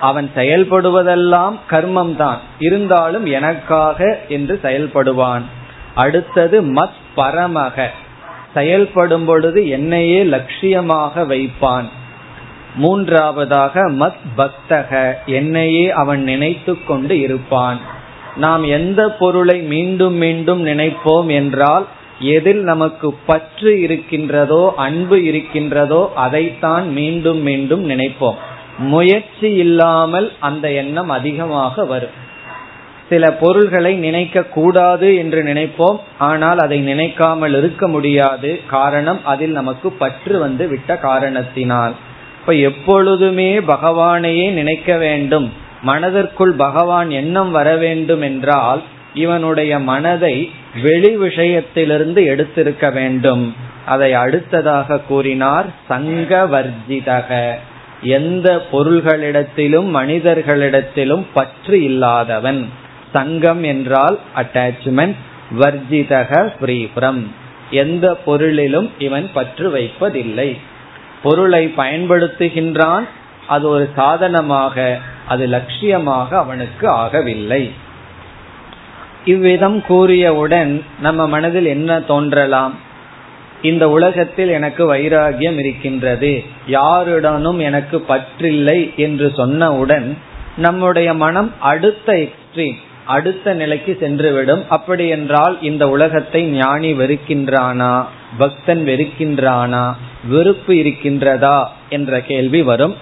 அவன் 0.03 0.31
செயல்படுவதெல்லாம் 0.37 1.57
கர்மம் 1.71 2.15
தான் 2.17 2.41
இருந்தாலும் 2.59 3.27
எனக்காக 3.27 4.19
என்று 4.29 4.55
செயல்படுவான். 4.63 5.43
அடுத்தது 5.95 6.63
மத் 6.63 6.99
பரமக. 7.17 7.87
செயல்படும் 8.55 9.25
பொழுது 9.25 9.69
என்னையே 9.69 10.25
லட்சியமாக 10.25 11.25
வைப்பான். 11.33 11.89
மூன்றாவதாக 12.75 13.91
மத் 13.93 14.23
பக்தக. 14.37 15.15
என்னையே 15.27 15.91
அவன் 15.91 16.23
நினைத்து 16.23 16.85
கொண்டு 16.85 17.21
இருப்பான். 17.21 17.79
நாம் 18.37 18.65
எந்த 18.65 19.01
பொருளை 19.11 19.59
மீண்டும் 19.63 20.15
மீண்டும் 20.15 20.67
நினைப்போம் 20.67 21.27
என்றால் 21.27 21.87
எதில் 22.21 22.63
நமக்கு 22.63 23.09
பற்று 23.27 23.81
இருக்கின்றதோ 23.81 24.63
அன்பு 24.77 25.25
இருக்கின்றதோ 25.25 26.13
அதைத்தான் 26.15 26.93
மீண்டும் 26.93 27.43
மீண்டும் 27.43 27.85
நினைப்போம். 27.91 28.41
முயற்சி 28.79 29.55
இல்லாமல் 29.55 30.33
அந்த 30.39 30.71
எண்ணம் 30.71 31.09
அதிகமாக 31.09 31.85
வரும். 31.85 32.31
சில 33.09 33.33
பொருள்களை 33.33 33.95
நினைக்க 33.95 34.43
கூடாது 34.43 35.17
என்று 35.17 35.43
நினைப்போம். 35.43 35.99
ஆனால் 36.19 36.59
அதை 36.59 36.81
நினைக்காமல் 36.81 37.55
இருக்க 37.55 37.89
முடியாது. 37.89 38.61
காரணம் 38.67 39.21
அதில் 39.25 39.51
நமக்கு 39.51 39.93
பற்று 39.93 40.39
வந்து 40.39 40.69
விட்ட 40.69 40.97
காரணத்தினால். 40.97 41.93
இப்ப 42.41 42.53
எப்பொழுதுமே 42.53 43.59
பகவானையே 43.59 44.51
நினைக்க 44.51 44.97
வேண்டும். 44.97 45.53
மனதிற்குள் 45.83 46.53
பகவான் 46.53 47.11
எண்ணம் 47.11 47.51
வர 47.51 47.77
வேண்டும் 47.77 48.21
என்றால் 48.21 48.83
இவனுடைய 49.15 49.79
மனதை 49.79 50.51
வெளி 50.83 51.17
விஷயத்திலிருந்து 51.17 52.21
எடுத்திருக்க 52.27 52.93
வேண்டும். 52.93 53.55
அதை 53.87 54.13
அடுத்ததாக 54.13 54.99
கூறினார் 54.99 55.67
சங்கவர்ஜிதக. 55.89 57.53
எந்த 58.03 58.67
பொருள்களிடத்திலும் 58.73 59.89
மனிதர்களிடத்திலும் 59.97 61.25
பற்று 61.35 61.83
இல்லாதவன். 61.83 62.69
சங்கம் 63.13 63.63
என்றால் 63.63 64.19
அட்டாச்மெண்ட் 64.37 65.15
வர்ஜிதக 65.59 66.53
ஃப்ரீ 66.61 66.89
ஃப்ரம் 66.97 67.27
எந்த 67.71 68.15
பொருளிலும் 68.15 68.91
இவன் 68.99 69.31
பற்று 69.33 69.71
வைப்பதில்லை. 69.71 70.57
பொருளை 71.23 71.73
பயன்படுத்துகின்றான் 71.77 73.03
அது 73.47 73.69
ஒரு 73.69 73.89
சாதனமாக 73.95 74.99
அது 75.29 75.47
லட்சியமாக 75.47 76.29
அவனுக்கு 76.29 76.89
ஆகவில்லை. 76.89 77.71
இவ்விதம் 79.25 79.85
கூறியவுடன் 79.89 80.81
நம்ம 81.01 81.29
மனதில் 81.29 81.65
என்ன 81.65 82.01
தோன்றலாம்? 82.01 82.75
இந்த 83.63 83.91
உலகத்தில் 83.91 84.49
எனக்கு 84.49 84.95
வைராகியம் 84.95 85.59
இருக்கின்றது. 85.59 86.45
யாருடனும் 86.67 87.59
எனக்கு 87.59 88.01
பற்றில்லை 88.01 88.93
என்று 88.97 89.33
சொன்னவுடன் 89.37 90.17
நம்முடைய 90.57 91.15
மனம் 91.15 91.53
அடுத்த 91.61 92.13
எக்ஸ்ட்ரீம் 92.13 92.77
அடுத்த 93.05 93.55
நிலைக்கு 93.55 93.97
சென்றுவிடும். 94.01 94.65
அப்படி 94.69 95.09
என்றால் 95.09 95.63
இந்த 95.63 95.89
உலகத்தை 95.89 96.45
ஞானி 96.45 96.93
வெறுக்கின்றானா? 96.93 98.05
பக்தன் 98.39 98.85
வெறுக்கின்றானா? 98.87 99.93
வெறுப்பு 100.29 100.75
இருக்கின்றதா? 100.75 101.67
என்ற 101.89 102.21
கேள்வி 102.21 102.63
வரும். 102.63 102.97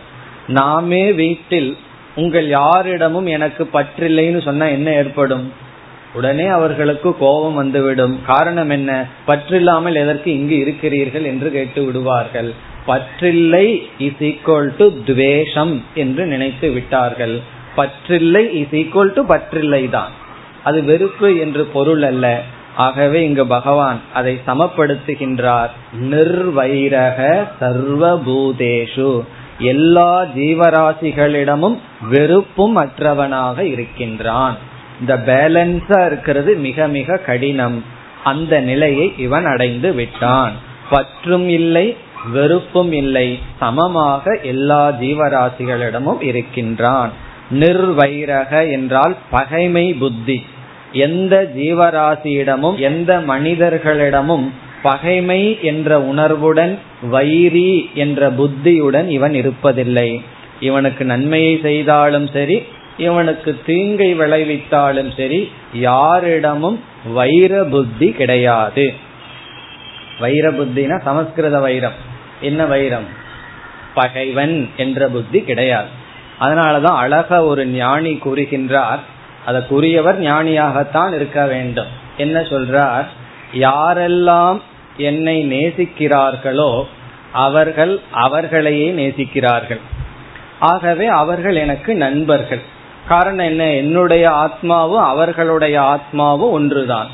நாமே 0.46 1.12
வீட்டில் 1.12 1.76
உங்கள் 2.14 2.48
யாரிடமும் 2.48 3.26
எனக்கு 3.26 3.68
பற்றில்லைன்னு 3.72 4.42
சொன்னா 4.42 4.66
என்ன 4.66 4.92
ஏற்படும்? 4.92 5.52
உடனே 6.14 6.46
அவர்களுக்கு 6.46 7.16
கோபம் 7.18 7.54
வந்துவிடும். 7.54 8.20
காரணம் 8.26 8.70
என்ன? 8.70 9.06
பற்றில்லாமல் 9.26 9.94
எதற்கு 9.94 10.32
இங்கு 10.32 10.58
இருக்கிறீர்கள் 10.58 11.24
என்று 11.24 11.52
கேட்டு 11.52 11.84
விடுவார்கள். 11.84 12.52
பற்றில்லை 12.86 13.88
இஸ் 13.98 14.20
ஈக்குவல் 14.20 14.76
டு 14.76 14.92
துவேஷம் 15.04 15.82
என்று 15.94 16.26
நினைத்து 16.26 16.70
விட்டார்கள். 16.70 17.40
பற்றில்லை 17.74 18.54
இஸ் 18.60 18.74
ஈக்குவல் 18.74 19.12
டு 19.12 19.26
பற்றில்லை 19.26 19.90
தான் 19.90 20.10
அது 20.64 20.82
வெறுப்பு 20.82 21.38
என்று 21.38 21.64
பொருள் 21.64 22.02
அல்ல. 22.02 22.40
ஆகவே 22.76 23.24
இங்கு 23.24 23.46
பகவான் 23.46 24.00
அதை 24.14 24.40
சமப்படுத்துகின்றார். 24.46 25.70
நிர்வைரக 26.00 27.48
சர்வபூதேஷு. 27.60 29.20
எல்லா 29.58 30.24
ஜீவராசிகளிடமும் 30.36 31.78
வெறுப்பும் 32.08 32.76
அற்றவனாக 32.76 33.58
இருக்கின்றான். 33.58 34.56
இந்த 35.00 35.17
பேலன்ஸா 35.17 36.06
இருக்கிறது 36.06 36.56
மிக 36.56 36.89
மிக 36.89 37.17
கடினம். 37.17 37.84
அந்த 38.25 38.60
நிலையை 38.60 39.13
இவன் 39.17 39.45
அடைந்து 39.45 39.93
விட்டான். 39.93 40.52
பற்றும் 40.91 41.49
இல்லை 41.49 41.97
வெறுப்பும் 42.32 42.93
இல்லை. 42.93 43.39
சமமாக 43.58 44.39
எல்லா 44.43 44.93
ஜீவராசிகளிடமும் 45.00 46.23
இருக்கின்றான். 46.23 47.13
நிர்வைரக 47.50 48.71
என்றால் 48.71 49.17
பகைமை 49.30 49.93
புத்தி. 49.93 50.45
எந்த 50.93 51.52
ஜீவராசியிடமும் 51.56 52.76
எந்த 52.76 53.19
மனிதர்களிடமும் 53.19 54.50
பகைமை 54.82 55.58
என்ற 55.63 56.02
உணர்வுடன் 56.02 56.78
வைரி 57.02 57.91
என்ற 57.95 58.30
புத்தியுடன் 58.30 59.08
இவன் 59.08 59.32
இருப்பதில்லை. 59.32 60.21
இவனுக்கு 60.60 61.04
நன்மையை 61.04 61.58
செய்தாலும் 61.63 62.26
சரி 62.26 62.63
இவனுக்கு 63.00 63.60
தீங்கை 63.67 64.19
விளைவித்தாலும் 64.19 65.17
சரி 65.17 65.52
யாரிடமும் 65.73 66.84
வைர 67.04 67.65
புத்தி 67.65 68.13
கிடையாது. 68.13 68.95
வைர 70.21 70.50
புத்தினா 70.50 71.00
சமஸ்கிருத 71.02 71.60
வைரம். 71.60 71.93
என்ன 72.41 72.65
வைரம்? 72.65 73.06
பகைவன் 73.95 74.71
என்ற 74.76 75.08
புத்தி 75.08 75.41
கிடையாது. 75.41 75.89
அதனாலதான் 76.41 76.97
அழக 76.97 77.45
ஒரு 77.45 77.67
ஞானி 77.67 78.13
கூறுகின்றார். 78.13 78.99
அதற்குரியவர் 79.47 80.19
ஞானியாகத்தான் 80.19 81.15
இருக்க 81.15 81.47
வேண்டும். 81.47 81.86
என்ன 82.17 82.41
சொல்றார்? 82.41 83.06
யாரெல்லாம் 83.54 84.60
என்னை 84.97 85.47
நேசிக்கிறார்களோ 85.52 86.84
அவர்கள் 87.32 88.00
அவர்களையே 88.10 88.93
நேசிக்கிறார்கள். 88.93 89.80
ஆகவே 90.58 91.06
அவர்கள் 91.06 91.56
எனக்கு 91.56 91.95
நண்பர்கள். 91.95 92.78
காரணம் 93.08 93.47
என்ன? 93.47 93.73
என்னுடைய 93.73 94.30
ஆத்மாவும் 94.30 95.04
அவர்களுடைய 95.04 95.80
ஆத்மாவும் 95.80 96.50
ஒன்றுதான். 96.50 97.06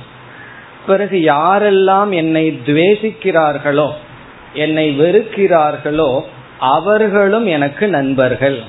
பிறகு 0.86 1.16
யாரெல்லாம் 1.16 2.10
என்னை 2.10 2.60
துவேசிக்கிறார்களோ 2.66 3.90
என்னை 4.52 5.00
வெறுக்கிறார்களோ 5.00 6.20
அவர்களும் 6.58 7.46
எனக்கு 7.46 7.88
நண்பர்கள். 7.88 8.62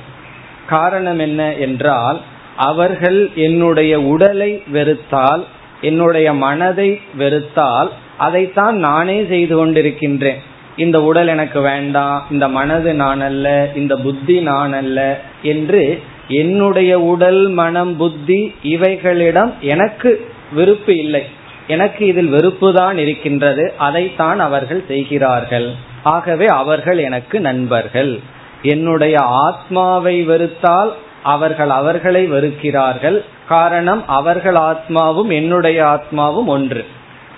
காரணம் 0.67 1.19
என்ன 1.19 1.53
என்றால் 1.53 2.21
அவர்கள் 2.55 3.29
என்னுடைய 3.35 4.01
உடலை 4.01 4.63
வெறுத்தால் 4.73 5.43
என்னுடைய 5.81 6.33
மனதை 6.33 6.99
வெறுத்தால் 7.19 7.89
அதைத்தான் 8.17 8.75
நானே 8.75 9.25
செய்து 9.25 9.55
கொண்டிருக்கின்றேன். 9.55 10.37
இந்த 10.77 11.01
உடல் 11.01 11.27
எனக்கு 11.27 11.61
வேண்டாம் 11.61 12.25
இந்த 12.31 12.47
மனது 12.47 12.93
நான் 12.93 13.21
அல்ல 13.21 13.69
இந்த 13.75 13.95
புத்தி 13.95 14.41
நான் 14.41 14.73
அல்ல 14.73 15.21
என்று 15.41 16.01
என்னுடைய 16.27 16.99
உடல் 16.99 17.47
மனம் 17.47 17.97
புத்தி 17.97 18.55
இவைகளிடம் 18.63 19.53
எனக்கு 19.59 20.31
விருப்பு 20.53 20.97
இல்லை. 20.97 21.25
எனக்கு 21.67 22.05
இதில் 22.05 22.27
வெறுப்பு 22.27 22.73
தான் 22.73 22.97
இருக்கின்றது. 22.97 23.73
அதைத்தான் 23.77 24.39
அவர்கள் 24.39 24.83
செய்கிறார்கள். 24.87 25.71
ஆகவே 26.03 26.45
அவர்கள் 26.45 26.97
எனக்கு 26.97 27.39
நண்பர்கள். 27.39 28.19
என்னுடைய 28.61 29.19
ஆத்மாவை 29.19 30.27
வெறுத்தால் 30.27 30.91
அவர்கள் 31.23 31.69
அவர்களை 31.69 32.31
வெறுக்கிறார்கள். 32.31 33.23
காரணம் 33.47 34.07
அவர்கள் 34.07 34.55
ஆத்மாவும் 34.55 35.31
என்னுடைய 35.31 35.83
ஆத்மாவும் 35.83 36.45
ஒன்று. 36.45 36.85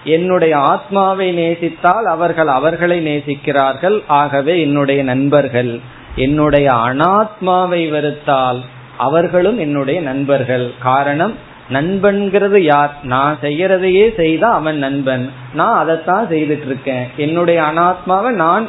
என்னுடைய 0.03 0.57
ஆத்மாவை 0.57 1.37
நேசித்தால் 1.37 2.03
அவர்கள் 2.03 2.47
அவர்களை 2.47 3.07
நேசிக்கிறார்கள். 3.07 4.01
ஆகவே 4.07 4.61
என்னுடைய 4.61 5.03
நண்பர்கள். 5.03 5.79
என்னுடைய 6.15 6.71
அனாத்மாவை 6.71 7.89
வெறுத்தால் 7.89 8.61
அவர்களும் 9.07 9.59
என்னுடைய 9.59 10.01
நண்பர்கள். 10.01 10.65
காரணம் 10.79 11.33
நண்பன்கிறது 11.69 12.57
யார்? 12.57 12.93
நான் 13.03 13.37
செய்யறதையே 13.41 14.05
செய்தா 14.15 14.49
அவன் 14.53 14.77
நண்பன். 14.77 15.25
நான் 15.53 15.77
அதைத்தான் 15.77 16.27
செய்துட்டு 16.27 16.65
இருக்கேன் 16.65 17.05
என்னுடைய 17.17 17.59
அனாத்மாவை 17.61 18.31
நான் 18.43 18.65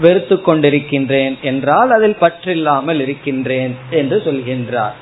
வெறுத்து 0.00 0.36
கொண்டிருக்கின்றேன். 0.36 1.34
என்றால் 1.40 1.90
அதில் 1.90 2.20
பற்றில்லாமல் 2.20 3.00
இருக்கின்றேன் 3.00 3.74
என்று 3.90 4.16
சொல்கின்றார். 4.24 4.96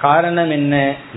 காரணம் 0.00 0.50
என்ன? 0.50 0.74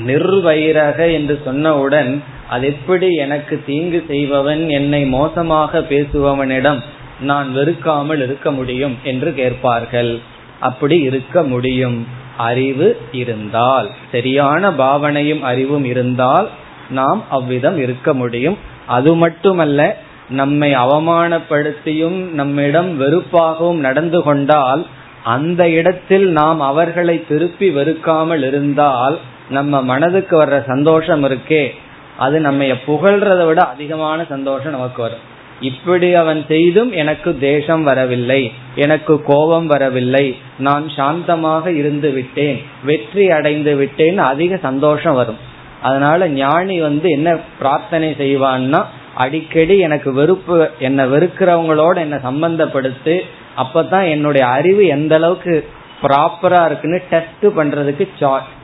நிர்வைரக 0.07 0.99
என்று 1.13 1.35
சொன்னவுடன் 1.45 2.11
அது 2.49 2.65
எப்படி 2.67 3.07
எனக்கு 3.15 3.55
தீங்கு 3.65 3.99
செய்பவன் 4.07 4.63
என்னை 4.69 5.01
மோசமாக 5.05 5.79
பேசுபவனிடம் 5.89 6.81
நான் 7.21 7.49
வெறுக்காமல் 7.53 8.21
இருக்க 8.21 8.51
முடியும் 8.51 8.95
என்று 9.03 9.33
கேட்பார்கள். 9.33 10.13
அப்படி 10.59 10.97
இருக்க 10.99 11.43
முடியும். 11.43 12.23
அறிவு 12.37 13.01
இருந்தால் 13.11 13.91
சரியான 14.11 14.71
பாவனையும் 14.71 15.41
அறிவும் 15.41 15.85
இருந்தால் 15.85 16.49
நாம் 16.89 17.23
அவ்விதம் 17.29 17.77
இருக்க 17.77 18.13
முடியும். 18.13 18.57
அது 18.87 19.15
மட்டுமல்ல 19.15 19.97
நம்மை 20.29 20.73
அவமானப்படுத்தியும் 20.73 22.29
நம்மிடம் 22.29 23.01
வெறுப்பாகவும் 23.01 23.79
நடந்து 23.79 24.23
கொண்டால் 24.23 24.85
அந்த 25.23 25.69
இடத்தில் 25.69 26.27
நாம் 26.27 26.59
அவர்களை 26.59 27.27
திருப்பி 27.27 27.69
வெறுக்காமல் 27.69 28.43
இருந்தால் 28.43 29.17
நம்ம 29.49 29.81
மனதுக்கு 29.81 30.45
வர்ற 30.45 30.65
சந்தோஷம் 30.65 31.23
இருக்கே. 31.23 31.69
அது 32.17 32.39
நம்ம 32.39 32.63
புகழ்றத 32.63 33.45
விட 33.45 33.61
அதிகமான 33.63 34.25
சந்தோஷம் 34.29 34.71
நமக்கு 34.71 35.01
வரும். 35.01 35.33
இப்படி 35.59 36.13
அவன் 36.13 36.45
செய்தும் 36.47 36.91
எனக்கு 36.91 37.37
தேசம் 37.39 37.83
வரவில்லை 37.83 38.51
எனக்கு 38.75 39.23
கோபம் 39.23 39.67
வரவில்லை. 39.67 40.35
நான் 40.59 40.85
சாந்தமாக 40.95 41.67
இருந்து 41.67 42.11
விட்டேன் 42.11 42.61
வெற்றி 42.83 43.29
அடைந்து 43.31 43.75
விட்டேன் 43.75 44.17
அதிக 44.17 44.57
சந்தோஷம் 44.57 45.15
வரும். 45.15 45.39
அதனால 45.81 46.27
ஞானி 46.27 46.81
வந்து 46.81 47.09
என்ன 47.09 47.37
பிரார்த்தனை 47.59 48.15
செய்வான்னா 48.19 48.81
அடிக்கடி 49.15 49.79
எனக்கு 49.79 50.13
வெறுப்பு 50.13 50.69
என்னை 50.79 51.05
வெறுக்கிறவங்களோட 51.05 51.95
என்ன 51.97 52.15
சம்பந்தப்படுத்து 52.15 53.21
அப்பதான் 53.63 54.09
என்னுடைய 54.09 54.47
அறிவு 54.47 54.85
எந்த 54.87 55.15
அளவுக்கு 55.15 55.67
ப்ராப்பரா 56.01 56.65
இருக்குன்னு 56.65 57.01
டெஸ்ட் 57.09 57.45
பண்றதுக்கு 57.57 58.07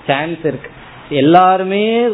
சான்ஸ் 0.08 0.44
இருக்கு. 0.44 0.70
எல்லாருமே 1.10 2.08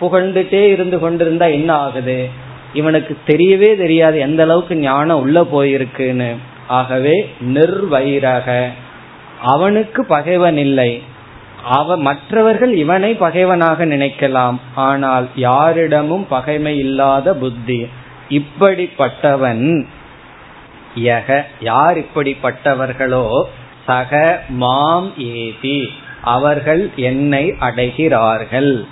புகழ்ந்துட்டே 0.00 0.62
இருந்து 0.70 0.98
கொண்டிருந்தா 0.98 1.46
என்ன 1.46 1.74
ஆகுது? 1.74 2.50
இவனுக்கு 2.74 3.18
தெரியவே 3.26 3.76
தெரியாது 3.76 4.18
எந்த 4.18 4.42
அளவுக்கு 4.42 4.76
ஞானம் 4.76 5.20
உள்ள 5.20 5.40
போயிருக்குன்னு. 5.40 6.36
ஆகவே 6.66 7.30
நிர்வைரக 7.54 8.68
அவனுக்கு 9.42 10.04
பகைவன் 10.04 10.56
இல்லை. 10.56 11.02
அவ 11.64 11.96
மற்றவர்கள் 11.96 12.72
இவனை 12.74 13.14
பகைவனாக 13.14 13.86
நினைக்கலாம். 13.86 14.56
ஆனால் 14.74 15.26
யாரிடமும் 15.34 16.26
பகைமை 16.28 16.78
இல்லாத 16.78 17.34
புத்தி. 17.34 17.88
இப்படிப்பட்டவன் 18.30 19.84
யக 20.96 21.42
யார் 21.60 21.98
இப்படிப்பட்டவர்களோ 21.98 23.42
சக 23.86 24.42
மாம் 24.48 25.12
ஏதி. 25.16 25.90
அவர்கள் 26.22 26.90
என்னை 26.96 27.54
அடைகிறார்கள். 27.60 28.84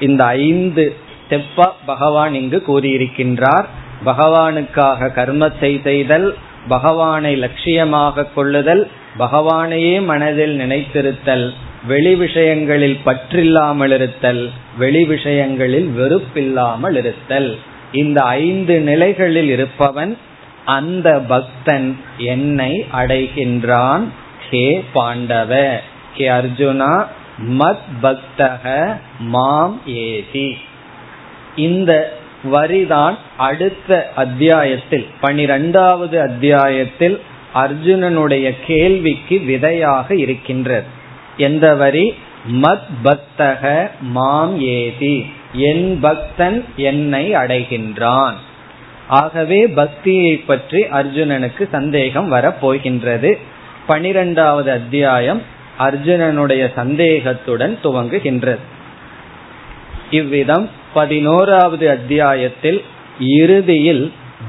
இந்த 0.00 0.24
ஐந்து 0.24 0.96
ஸ்டெப்பா 1.28 1.66
பகவான் 1.86 2.34
இங்கு 2.34 2.62
கூறியிருக்கின்றார். 2.66 3.66
பகவானுக்காக 4.04 5.08
கர்மத்தை 5.18 5.82
செய்தல் 5.82 6.36
பகவானை 6.68 7.32
லட்சியமாக 7.40 8.26
கொள்ளுதல் 8.34 8.90
பகவானையே 9.18 10.04
மனதில் 10.04 10.54
நினைத்திருத்தல் 10.58 11.54
வெளி 11.86 12.14
விஷயங்களில் 12.14 12.98
பற்றில்லாமல் 13.06 13.94
இருத்தல் 13.94 14.50
வெளி 14.78 15.04
விஷயங்களில் 15.04 15.88
வெறுப்பில்லாமல் 15.98 16.96
இருத்தல். 16.96 17.58
இந்த 17.92 18.22
ஐந்து 18.22 18.80
நிலைகளில் 18.80 19.50
இருப்பவன் 19.50 20.18
அந்த 20.64 21.08
பக்தன் 21.28 22.00
என்னை 22.16 22.84
அடைகின்றான். 22.92 24.04
ஹே 24.50 24.84
பாண்டவ 24.92 25.80
ஹே 26.14 26.28
அர்ஜுனா 26.28 27.06
மத் 27.58 27.86
பக்தக 28.02 28.64
மாம் 29.18 29.80
ஏதி. 29.86 30.48
இந்த 31.58 32.16
வரிதான் 32.52 33.16
அடுத்த 33.36 34.10
அத்தியாயத்தில் 34.16 35.06
பனிரெண்டாவது 35.20 36.20
அத்தியாயத்தில் 36.20 37.20
அர்ஜுனனுடைய 37.54 38.54
கேள்விக்கு 38.66 39.38
விதையாக 39.38 40.14
இருக்கின்றது. 40.14 40.86
எந்த 41.36 41.74
வரி? 41.74 42.14
மத் 42.52 42.88
பக்தக 43.04 43.90
மாம் 44.00 44.60
ஏதி. 44.60 45.30
என் 45.52 46.00
பக்தன் 46.00 46.64
என்னை 46.76 47.34
அடைகின்றான். 47.34 48.34
ஆகவே 49.08 49.66
பக்தியை 49.66 50.36
பற்றி 50.36 50.82
அர்ஜுனனுக்கு 50.82 51.68
சந்தேகம் 51.70 52.32
வரப்போகின்றது. 52.32 53.38
பனிரெண்டாவது 53.86 54.70
அத்தியாயம் 54.70 55.42
அர்ஜுனனுடைய 55.78 56.72
சந்தேகத்துடன் 56.74 57.78
துவங்குகின்றது. 57.82 58.58
இவ்விதம் 60.10 60.68
பதினோராவது 60.98 61.84
அத்தியாயத்தில் 61.96 62.80
இறுதியில் 63.38 64.04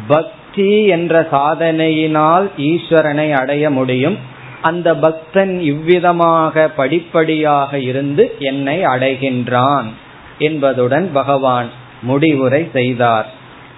பக்தி 0.07 0.71
என்ற 0.95 1.13
சாதனையினால் 1.31 2.45
ஈஸ்வரனை 2.69 3.27
அடைய 3.41 3.65
முடியும். 3.77 4.17
அந்த 4.62 4.88
பக்தன் 5.03 5.53
இவ்விதமாக 5.71 6.65
படிப்படியாக 6.79 7.79
இருந்து 7.89 8.23
என்னை 8.49 8.77
அடைகின்றான் 8.93 9.88
என்பதுடன் 10.47 11.07
பகவான் 11.13 11.69
முடிவுரை 12.01 12.62
செய்தார். 12.73 13.27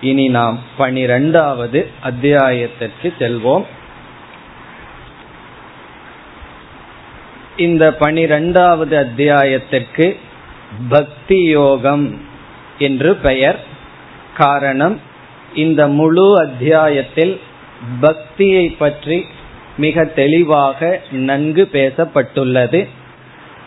இனி 0.10 0.26
நாம் 0.38 0.58
பனிரெண்டாவது 0.78 1.80
அத்தியாயத்திற்கு 2.04 3.08
செல்வோம். 3.20 3.66
இந்த 7.58 7.86
பனிரெண்டாவது 8.02 8.94
அத்தியாயத்திற்கு 8.98 10.06
பக்தி 10.90 11.40
யோகம் 11.60 12.06
என்று 12.82 13.16
பெயர். 13.16 13.60
காரணம் 14.38 15.00
இந்த 15.56 15.88
முழு 15.88 16.26
அத்தியாயத்தில் 16.40 17.34
பக்தியை 18.00 18.66
பற்றி 18.70 19.26
மிக 19.78 20.04
தெளிவாக 20.16 20.90
நன்கு 21.12 21.64
பேசப்பட்டுள்ளது. 21.74 22.82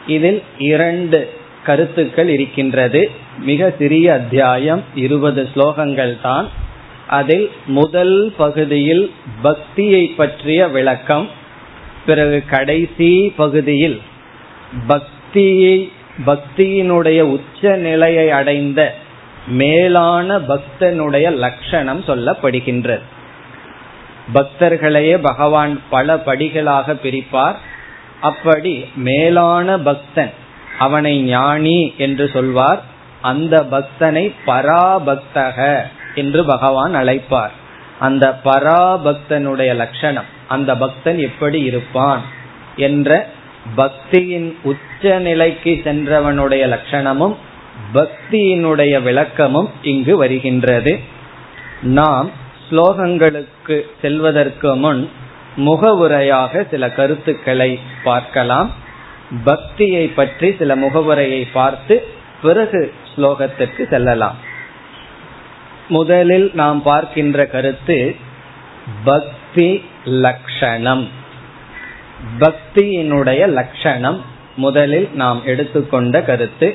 இதில் 0.07 0.43
இரண்டு 0.59 1.21
கருத்துக்கள் 1.65 2.29
இருக்கின்றது. 2.29 3.11
மிக 3.39 3.71
சிறிய 3.79 4.07
அத்தியாயம் 4.13 4.83
இருபது 4.95 5.43
ஸ்லோகங்கள் 5.55 6.15
தான். 6.23 6.49
அதில் 7.09 7.47
முதல் 7.67 8.33
பகுதியில் 8.37 9.05
பக்தியை 9.43 10.05
பற்றிய 10.17 10.69
விளக்கம் 10.69 11.27
பிறகு 12.07 12.39
கடைசி 12.51 13.11
பகுதியில் 13.37 13.99
பக்தியை 14.87 15.77
பக்தியினுடைய 16.27 17.21
உச்ச 17.21 17.77
நிலையை 17.77 18.31
அடைந்த 18.31 18.81
மேலான 19.47 20.39
பக்தனுடைய 20.39 21.35
லட்சணம் 21.35 22.05
சொல்லப்படுகின்றது 22.07 23.01
பக்தர்களையே 24.35 25.17
பகவான் 25.17 25.81
பல 25.91 26.15
படிகளாக 26.15 26.95
பிரிப்பார். 27.03 27.55
அப்படி 28.21 28.85
மேலான 28.95 29.79
பக்தன் 29.79 30.31
அவனை 30.79 31.23
ஞானி 31.23 31.95
என்று 31.99 32.31
சொல்வார். 32.33 32.83
அந்த 33.23 33.67
பக்தனை 33.71 34.35
பராபக்தக 34.47 35.83
என்று 36.15 36.45
பகவான் 36.45 36.95
அழைப்பார். 36.95 37.51
அந்த 37.99 38.39
பராபக்தனுடைய 38.45 39.75
லட்சணம் 39.75 40.25
அந்த 40.49 40.77
பக்தன் 40.77 41.19
எப்படி 41.19 41.63
இருப்பான் 41.63 42.23
என்ற 42.77 43.29
பக்தியின் 43.77 44.55
உச்ச 44.63 45.19
நிலைக்கு 45.19 45.81
சென்றவனுடைய 45.85 46.65
லட்சணமும் 46.75 47.35
பக்தியினுடைய 47.95 49.03
விளக்கமும் 49.03 49.71
இங்கு 49.83 50.17
வருகின்றது. 50.17 50.99
நாம் 51.83 52.31
ஸ்லோகங்களுக்கு 52.67 53.77
செல்வதற்கு 54.03 54.77
முன் 54.77 55.11
முகவுரையாக 55.57 56.63
சில 56.71 56.91
கருத்துக்களை 56.91 57.79
பார்க்கலாம். 58.05 58.71
பக்தியை 59.45 60.07
பற்றி 60.07 60.55
சில 60.59 60.77
முகவுரையை 60.77 61.49
பார்த்து 61.53 61.95
பிறகு 62.43 62.93
ஸ்லோகத்திற்கு 63.17 63.89
செல்லலாம். 63.89 64.39
முதலில் 65.89 66.51
நாம் 66.55 66.83
பார்க்கின்ற 66.83 67.47
கருத்து 67.47 68.17
பக்தி 69.05 69.85
லட்சணம் 70.05 71.09
பக்தியினுடைய 72.41 73.47
லட்சணம் 73.49 74.21
முதலில் 74.57 75.09
நாம் 75.13 75.41
எடுத்துக்கொண்ட 75.45 76.23
கருத்து 76.23 76.75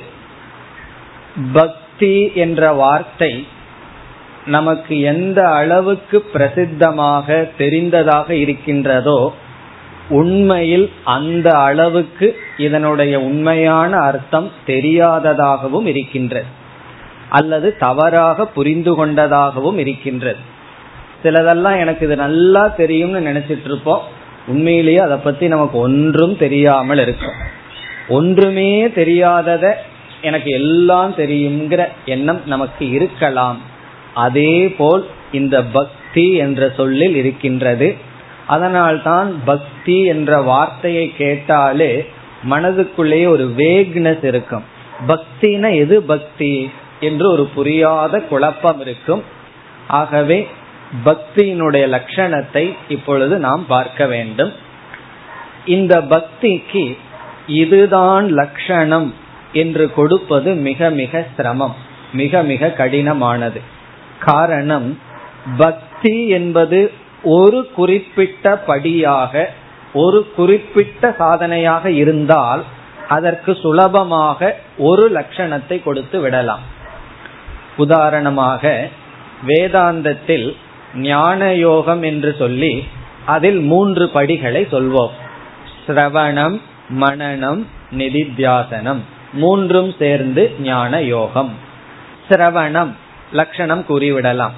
பக்தி 1.53 2.31
என்ற 2.35 2.71
வார்த்தை 2.71 3.47
நமக்கு 4.45 5.01
எந்த 5.01 5.49
அளவுக்கு 5.49 6.25
பிரசித்தமாக 6.33 7.49
தெரிந்ததாக 7.57 8.33
இருக்கின்றதோ 8.33 9.33
உண்மையில் 10.09 10.91
அந்த 11.03 11.49
அளவுக்கு 11.51 12.35
இதனுடைய 12.57 13.19
உண்மையான 13.19 13.97
அர்த்தம் 13.97 14.51
தெரியாததாகவும் 14.67 15.85
இருக்கின்றது. 15.85 16.45
அல்லது 17.29 17.77
தவறாக 17.77 18.45
புரிந்து 18.45 18.95
கொண்டதாகவும் 18.95 19.77
இருக்கின்றது. 19.77 20.37
சிலதெல்லாம் 21.23 21.79
எனக்கு 21.79 22.05
இது 22.05 22.15
நல்லா 22.15 22.67
தெரியும்னு 22.67 23.31
நினைச்சிட்டு 23.31 23.65
இருப்போம் 23.65 24.01
உண்மையிலேயே 24.47 24.97
அதை 24.97 25.17
பத்தி 25.17 25.47
நமக்கு 25.47 25.77
ஒன்றும் 25.77 26.37
தெரியாமல் 26.37 26.97
இருக்கும். 26.97 27.37
ஒன்றுமே 28.07 28.87
தெரியாதத 28.87 29.73
எனக்கு 30.21 30.51
எல்லாம் 30.51 31.13
தெரியுங்கிற 31.17 31.87
எண்ணம் 32.05 32.41
நமக்கு 32.45 32.89
இருக்கலாம். 32.89 33.61
அதே 34.13 34.69
போல் 34.69 35.07
இந்த 35.31 35.63
பக்தி 35.63 36.33
என்ற 36.33 36.73
சொல்லில் 36.77 37.15
இருக்கின்றது. 37.15 37.95
அதனால்தான் 38.47 39.43
பக்தி 39.45 40.03
என்ற 40.03 40.41
வார்த்தையை 40.41 41.13
கேட்டாலே 41.17 42.09
மனதுக்குள்ளேயே 42.49 43.27
ஒரு 43.27 43.53
வேக்னஸ் 43.57 44.23
இருக்கும். 44.23 44.63
பக்தினா 45.07 45.75
எது 45.75 46.03
பக்தி? 46.03 46.71
என்று 46.99 47.31
ஒரு 47.31 47.45
புரியாத 47.45 48.19
குழப்பம் 48.19 48.79
இருக்கும். 48.79 49.23
ஆகவே 49.87 50.47
பக்தியினுடைய 51.05 51.87
லட்சணத்தை 51.87 52.75
இப்பொழுது 52.89 53.37
நாம் 53.37 53.65
பார்க்க 53.67 54.05
வேண்டும். 54.05 54.53
இந்த 55.65 56.01
பக்திக்கு 56.01 56.97
இதுதான் 57.47 58.29
லட்சணம். 58.33 59.13
என்று 59.53 59.93
கொடுப்பது 59.93 60.53
மிக 60.53 60.89
மிக 60.89 61.25
சிரமம் 61.35 61.75
மிக 62.13 62.43
மிக 62.43 62.73
கடினமானது. 62.77 63.61
காரணம் 64.19 64.99
பக்தி 65.57 66.27
என்பது 66.27 66.91
ஒரு 67.23 67.71
குறிப்பிட்ட 67.75 68.57
படியாக 68.57 69.49
ஒரு 69.93 70.31
குறிப்பிட்ட 70.35 71.15
சாதனையாக 71.17 71.91
இருந்தால் 71.91 72.63
அதற்கு 73.07 73.57
சுலபமாக 73.61 74.59
ஒரு 74.77 75.11
லட்சணத்தை 75.11 75.83
கொடுத்து 75.83 76.19
விடலாம். 76.19 76.59
உதாரணமாக 77.77 78.87
வேதாந்தத்தில் 79.47 80.55
ஞான 80.95 81.53
யோகம் 81.53 82.01
என்று 82.01 82.35
சொல்லி 82.37 82.83
அதில் 83.25 83.59
மூன்று 83.59 84.09
படிகளை 84.09 84.67
சொல்வோம். 84.71 85.11
சிரவணம் 85.87 86.61
மனநம் 86.99 87.65
நிதித்தியாசனம். 87.97 88.99
மூன்றும் 89.33 89.93
சேர்ந்து 89.99 90.55
ஞான 90.59 91.01
யோகம். 91.01 91.53
சிரவணம் 92.29 92.91
லட்சணம் 93.31 93.85
கூறிவிடலாம். 93.89 94.51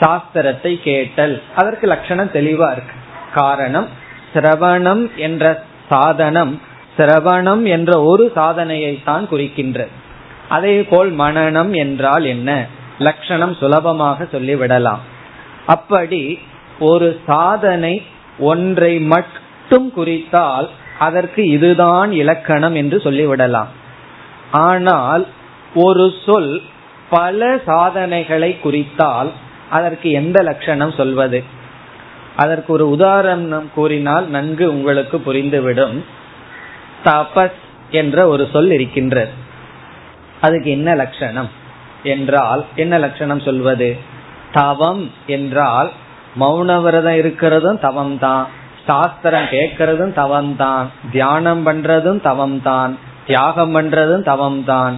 சாஸ்திரத்தை 0.00 0.82
கேட்டல் 0.82 1.42
அதற்கு 1.56 1.86
லட்சணம் 1.86 2.30
தெளிவா 2.32 2.70
இருக்கு. 2.72 2.96
காரணம் 3.34 3.88
சிரவணம் 4.34 5.14
என்ற 5.16 5.64
சாதனம் 5.88 6.60
சிரவணம் 6.96 7.62
என்ற 7.62 8.02
ஒரு 8.02 8.32
சாதனையை 8.34 9.02
தான் 9.04 9.28
குறிக்கின்றது. 9.30 9.88
அதே 10.48 10.82
போல் 10.82 11.16
மனநம் 11.16 11.74
என்றால் 11.76 12.24
என்ன? 12.24 12.66
லட்சணம் 12.98 13.54
சுலபமாக 13.54 14.24
சொல்லிவிடலாம். 14.24 14.98
அப்படி 15.66 16.38
ஒரு 16.80 17.20
சாதனை 17.26 18.02
ஒன்றை 18.38 19.00
மட்டும் 19.00 19.92
குறித்தால் 19.96 20.68
அதற்கு 20.98 21.48
இதுதான் 21.48 22.12
இலக்கணம் 22.12 22.74
என்று 22.74 22.98
சொல்லிவிடலாம். 22.98 23.66
ஆனால் 24.50 25.26
ஒரு 25.74 26.14
சொல் 26.26 26.62
பல 27.10 27.60
சாதனைகளை 27.66 28.58
குறித்தால் 28.62 29.30
அதற்கு 29.70 30.10
எந்த 30.10 30.42
லட்சணம் 30.42 30.90
சொல்வது? 30.90 31.44
அதற்கு 32.36 32.72
ஒரு 32.72 32.90
உதாரணம் 32.90 33.68
கூறினால் 33.74 34.28
நன்கு 34.28 34.72
உங்களுக்கு 34.72 35.18
புரிந்துவிடும். 35.18 36.04
தபஸ் 37.04 37.60
என்ற 37.90 38.26
ஒரு 38.28 38.48
சொல் 38.52 38.70
இருக்கின்றது. 38.70 39.30
அதுக்கு 40.40 40.70
என்ன 40.70 40.94
லட்சணம் 40.94 41.48
என்றால் 42.02 42.64
என்ன 42.74 42.98
லட்சணம் 42.98 43.40
சொல்வது? 43.40 43.96
தவம் 44.52 45.10
என்றால் 45.26 45.90
மௌன 46.38 46.82
விரதம் 46.82 47.12
இருக்கிறதும் 47.12 47.78
தவம் 47.78 48.18
தான் 48.18 48.46
சாஸ்திரம் 48.86 49.44
கேட்கறதும் 49.44 50.12
தவம் 50.12 50.56
தான் 50.56 50.90
தியானம் 51.10 51.66
பண்றதும் 51.66 52.20
தவம் 52.20 52.62
தான் 52.62 52.98
தியாகம் 53.28 53.72
பண்றதும் 53.76 54.24
தவம் 54.30 54.60
தான் 54.64 54.94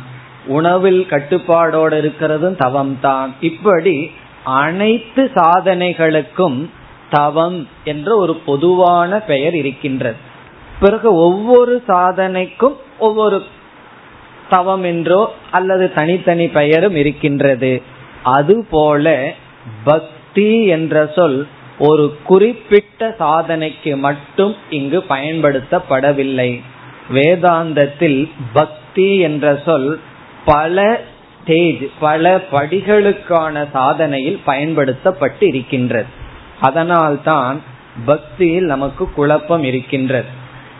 உணவில் 0.57 1.01
கட்டுப்பாடோடு 1.11 1.97
இருக்கிறதும் 2.03 2.57
தவம் 2.57 2.95
தான் 3.01 3.31
இப்படி 3.51 3.97
அனைத்து 4.61 5.23
சாதனைகளுக்கும் 5.35 6.59
தவம் 7.11 7.59
என்ற 7.85 8.09
ஒரு 8.17 8.35
பொதுவான 8.49 9.19
பெயர் 9.31 9.55
இருக்கின்றது. 9.55 10.19
பிறகு 10.81 11.09
ஒவ்வொரு 11.27 11.75
சாதனைக்கும் 11.87 12.77
ஒவ்வொரு 12.99 13.39
தவம் 14.51 14.85
என்றோ 14.85 15.23
அல்லது 15.51 15.87
தனித்தனி 15.93 16.47
பெயரும் 16.59 16.97
இருக்கின்றது. 16.97 17.73
அதுபோல 18.37 19.15
பக்தி 19.85 20.51
என்ற 20.77 20.95
சொல் 21.17 21.39
ஒரு 21.89 22.05
குறிப்பிட்ட 22.25 23.09
சாதனைக்கு 23.19 23.93
மட்டும் 24.07 24.55
இங்கு 24.79 24.99
பயன்படுத்தப்படவில்லை. 25.09 26.51
வேதாந்தத்தில் 27.11 28.31
பக்தி 28.53 29.19
என்ற 29.19 29.61
சொல் 29.65 30.01
பல 30.45 31.01
ஸ்டேஜ் 31.43 31.85
பல 32.01 32.37
படிகளுக்கான 32.53 33.67
சாதனையில் 33.75 34.39
பயன்படுத்தப்பட்டு 34.45 35.47
இருக்கின்றது 35.47 36.11
அதனால்தான் 36.61 37.61
பக்தியில் 38.07 38.65
நமக்கு 38.65 39.11
குழப்பம் 39.11 39.65
இருக்கின்றது. 39.65 40.29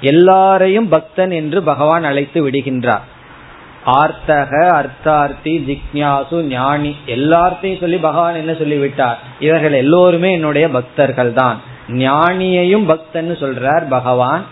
எல்லாரையும் 0.01 0.89
பக்தன் 0.89 1.31
என்று 1.31 1.63
பகவான் 1.63 2.05
அழைத்து 2.05 2.51
விடுகின்றார். 2.51 3.07
ஆர்த்தக 3.85 4.53
அர்த்தார்த்தி 4.79 5.55
ஜிக்யாசு 5.69 6.43
ஞானி 6.43 6.97
எல்லார்த்தையும் 7.07 7.81
சொல்லி 7.81 7.97
பகவான் 7.97 8.35
என்ன 8.35 8.53
சொல்லிவிட்டார்? 8.53 9.19
இவர்கள் 9.41 9.73
எல்லோருமே 9.73 10.33
என்னுடைய 10.33 10.69
பக்தர்கள் 10.69 11.33
தான் 11.33 11.61
ஞானியையும் 11.89 12.87
பக்தன் 12.87 13.37
சொல்றார் 13.41 13.89
பகவான். 13.89 14.45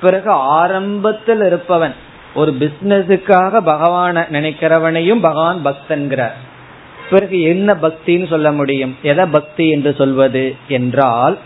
பிறகு 0.00 0.30
ஆரம்பத்தில் 0.30 1.42
இருப்பவன் 1.42 1.94
ஒரு 2.34 2.56
பிசினஸுக்காக 2.58 3.60
பகவான 3.66 4.24
நினைக்கிறவனையும் 4.32 5.20
பகவான் 5.20 5.66
பக்தன்கிறார். 5.66 6.36
பிறகு 7.10 7.40
என்ன 7.40 7.74
பக்தின்னு 7.74 8.28
சொல்ல 8.28 8.52
முடியும்? 8.52 8.96
எதை 9.02 9.26
பக்தி 9.26 9.68
என்று 9.68 9.94
சொல்வது? 9.94 10.56
என்றால் 10.68 11.38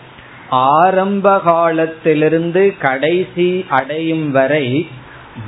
ஆரம்ப 0.51 1.40
காலத்திலிருந்து 1.40 2.75
கடைசி 2.79 3.64
அடையும் 3.69 4.31
வரை 4.31 4.88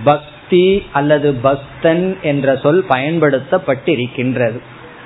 பக்தி 0.04 0.84
அல்லது 0.92 1.32
பக்தன் 1.32 2.18
என்ற 2.22 2.56
சொல் 2.56 2.84
பயன்படுத்தப்பட்டிருக்கின்றது. 2.88 4.58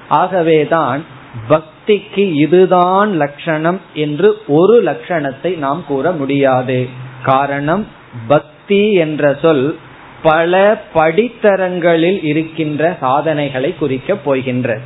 ஆகவேதான் 0.08 1.04
பக்திக்கு 1.48 2.32
இதுதான் 2.32 3.12
லட்சணம் 3.16 3.80
என்று 3.94 4.38
ஒரு 4.46 4.82
லட்சணத்தை 4.82 5.58
நாம் 5.58 5.84
கூற 5.86 6.10
முடியாது. 6.10 6.88
காரணம் 7.22 7.86
பக்தி 8.28 8.92
என்ற 8.92 9.36
சொல் 9.42 9.78
பல 10.22 10.82
படித்தரங்களில் 10.94 12.24
இருக்கின்ற 12.24 12.96
சாதனைகளை 13.00 13.74
குறிக்கப் 13.74 14.24
போகின்றது 14.24 14.80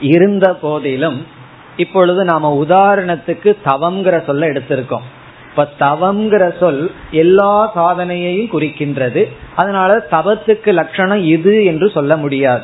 இருந்த 0.00 0.54
போதிலும் 0.54 1.26
இப்பொழுது 1.76 2.24
நாம 2.24 2.64
உதாரணத்துக்கு 2.66 3.56
தவம்ங்கிற 3.64 4.24
சொல்ல 4.24 4.46
எடுத்திருக்கோம். 4.46 5.06
இப்ப 5.50 5.68
தவம்ங்கிற 5.80 6.58
சொல் 6.58 6.90
எல்லா 7.10 7.70
சாதனையையும் 7.76 8.52
குறிக்கின்றது. 8.52 9.32
அதனால 9.56 10.06
தவத்துக்கு 10.10 10.72
லட்சணம் 10.72 11.24
இது 11.24 11.64
என்று 11.64 11.90
சொல்ல 11.90 12.16
முடியாது. 12.16 12.62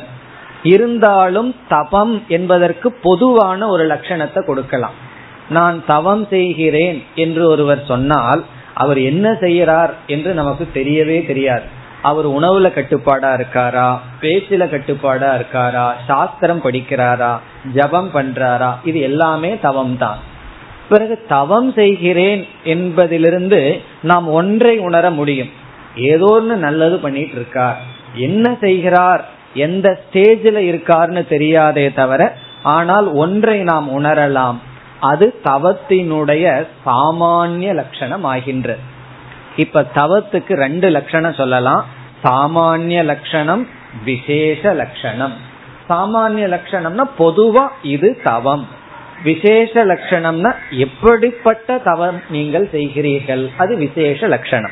இருந்தாலும் 0.63 1.55
தபம் 1.67 2.23
என்பதற்கு 2.27 2.91
பொதுவான 2.91 3.67
ஒரு 3.67 3.87
லட்சணத்தை 3.87 4.45
கொடுக்கலாம். 4.45 5.09
நான் 5.51 5.77
தவம் 5.85 6.25
செய்கிறேன் 6.29 7.03
என்று 7.15 7.43
ஒருவர் 7.49 7.83
சொன்னால் 7.87 8.41
அவர் 8.73 8.99
என்ன 9.01 9.31
செய்யறார் 9.31 9.93
என்று 10.07 10.33
நமக்கு 10.33 10.65
தெரியவே 10.73 11.25
தெரியாது. 11.25 11.67
அவர் 12.01 12.27
உணவுல 12.27 12.67
கட்டுப்பாடா 12.73 13.29
இருக்காரா? 13.33 13.89
பேச்சில 14.21 14.63
கட்டுப்பாடா 14.69 15.29
இருக்காரா? 15.39 15.85
சாஸ்திரம் 16.07 16.61
படிக்கிறாரா? 16.61 17.33
ஜபம் 17.73 18.09
பண்றாரா? 18.13 18.71
இது 18.83 18.99
எல்லாமே 18.99 19.51
தவம் 19.59 19.97
தான். 19.97 20.19
பிறகு 20.89 21.15
தவம் 21.27 21.69
செய்கிறேன் 21.73 22.47
என்பதிலிருந்து 22.63 23.59
நாம் 24.01 24.27
ஒன்றை 24.29 24.73
உணர 24.77 25.11
முடியும். 25.19 25.51
ஏதோ 25.95 26.27
ஒன்று 26.31 26.55
நல்லது 26.55 26.97
பண்ணிட்டு 26.99 27.35
இருக்கார். 27.35 27.77
என்ன 28.13 28.55
செய்கிறார்? 28.61 29.23
எந்த 29.53 29.87
ஸ்டேஜில் 30.01 30.59
இருக்கார்னு 30.71 31.21
தெரியாதே 31.27 31.85
தவிர 31.91 32.21
ஆனால் 32.63 33.07
ஒன்றை 33.23 33.57
நாம் 33.63 33.87
உணரலாம். 33.99 34.59
அது 35.01 35.39
தவத்தினுடைய 35.43 36.67
சாமானிய 36.85 37.73
லட்சணம் 37.73 38.25
ஆகின்றது 38.25 38.79
இப்ப 39.55 39.85
தவத்துக்கு 39.95 40.53
ரெண்டு 40.53 40.89
லட்சணம் 40.89 41.33
சொல்லலாம். 41.33 41.85
சாமானிய 42.23 43.03
லட்சணம் 43.03 43.67
விசேஷ 44.05 44.73
லட்சணம். 44.73 45.33
சாமானிய 45.89 46.45
லட்சணம்னா 46.55 47.03
பொதுவா 47.19 47.67
இது 47.83 48.19
தவம். 48.23 48.67
விசேஷ 49.23 49.85
லட்சணம்னா 49.85 50.53
எப்படிப்பட்ட 50.69 51.77
தவம் 51.77 52.21
நீங்கள் 52.29 52.69
செய்கிறீர்கள்? 52.73 53.49
அது 53.57 53.77
விசேஷ 53.77 54.27
லட்சணம். 54.27 54.71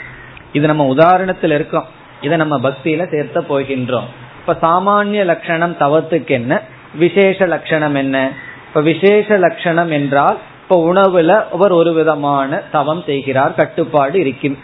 இது 0.54 0.68
நம்ம 0.68 0.94
உதாரணத்தில் 0.94 1.54
இருக்கோம். 1.54 1.88
இதை 2.22 2.38
நம்ம 2.38 2.60
பக்தியில 2.60 3.12
சேர்த்த 3.12 3.40
போகின்றோம். 3.40 4.10
இப்ப 4.40 4.58
சாமானிய 4.62 5.26
லட்சணம் 5.26 5.76
தவத்துக்கு 5.80 6.28
என்ன? 6.28 6.62
விசேஷ 6.94 7.46
லட்சணம் 7.46 7.96
என்ன? 7.96 8.32
இப்ப 8.70 8.82
விசேஷ 8.82 9.38
லட்சணம் 9.38 9.92
என்றால் 9.92 10.38
இப்ப 10.64 10.94
உணவுல 10.94 11.30
அவர் 11.52 11.72
ஒரு 11.72 11.92
விதமான 11.94 12.62
தவம் 12.72 13.04
செய்கிறார் 13.06 13.56
கட்டுப்பாடு 13.56 14.18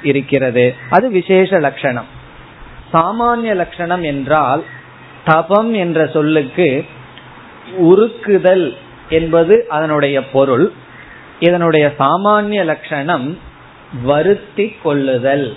இருக்கிறது. 0.04 0.66
அது 0.90 1.10
விசேஷ 1.10 1.60
லட்சணம். 1.60 2.10
சாமானிய 2.94 3.54
லட்சணம் 3.56 4.04
என்றால் 4.04 4.64
தபம் 5.26 5.74
என்ற 5.74 6.08
சொல்லுக்கு 6.08 6.86
உருக்குதல் 7.80 8.68
என்பது 9.10 9.66
அதனுடைய 9.70 10.18
பொருள். 10.30 10.72
இதனுடைய 11.40 11.86
சாமானிய 12.00 12.64
லட்சணம் 12.66 13.38
வருத்தி 14.04 14.76
கொள்ளுதல் 14.84 15.48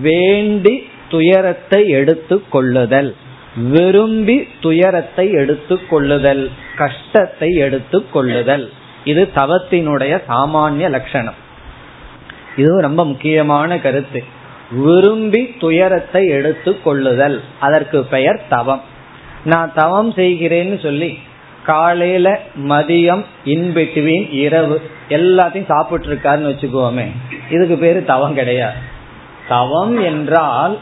வேண்டி 0.00 0.74
துயரத்தை 1.08 1.88
எடுத்து 1.88 2.36
கொள்ளுதல். 2.48 3.10
விரும்பி 3.56 4.48
துயரத்தை 4.60 5.32
எடுத்துக் 5.32 5.88
கொள்ளுதல் 5.88 6.50
கஷ்டத்தை 6.76 7.54
எடுத்து 7.54 8.10
கொள்ளுதல். 8.10 8.72
இது 9.04 9.30
தவத்தினுடைய 9.34 10.22
சாமானிய 10.28 10.90
லட்சணம். 10.90 11.34
இது 12.56 12.80
ரொம்ப 12.80 13.04
முக்கியமான 13.04 13.78
கருத்து. 13.78 14.24
விரும்பி 14.70 15.54
துயரத்தை 15.58 16.28
எடுத்து 16.28 16.82
கொள்ளுதல். 16.82 17.42
அதற்கு 17.60 18.04
பெயர் 18.04 18.40
தவம். 18.48 18.82
நான் 19.44 19.72
தவம் 19.74 20.12
செய்கிறேன்னு 20.12 20.82
சொல்லி 20.82 21.18
காலையில 21.66 22.40
மதியம் 22.68 23.24
இன்பிட்வீன் 23.44 24.32
இரவு 24.32 24.90
எல்லாத்தையும் 25.08 25.64
சாப்பிட்டு 25.64 26.06
இருக்காருன்னு 26.06 26.52
வச்சுக்கோமே 26.52 27.06
இதுக்கு 27.50 27.76
பேரு 27.76 28.04
தவம் 28.04 28.34
கிடையாது. 28.34 28.76
தவம் 29.48 30.00
என்றால் 30.00 30.78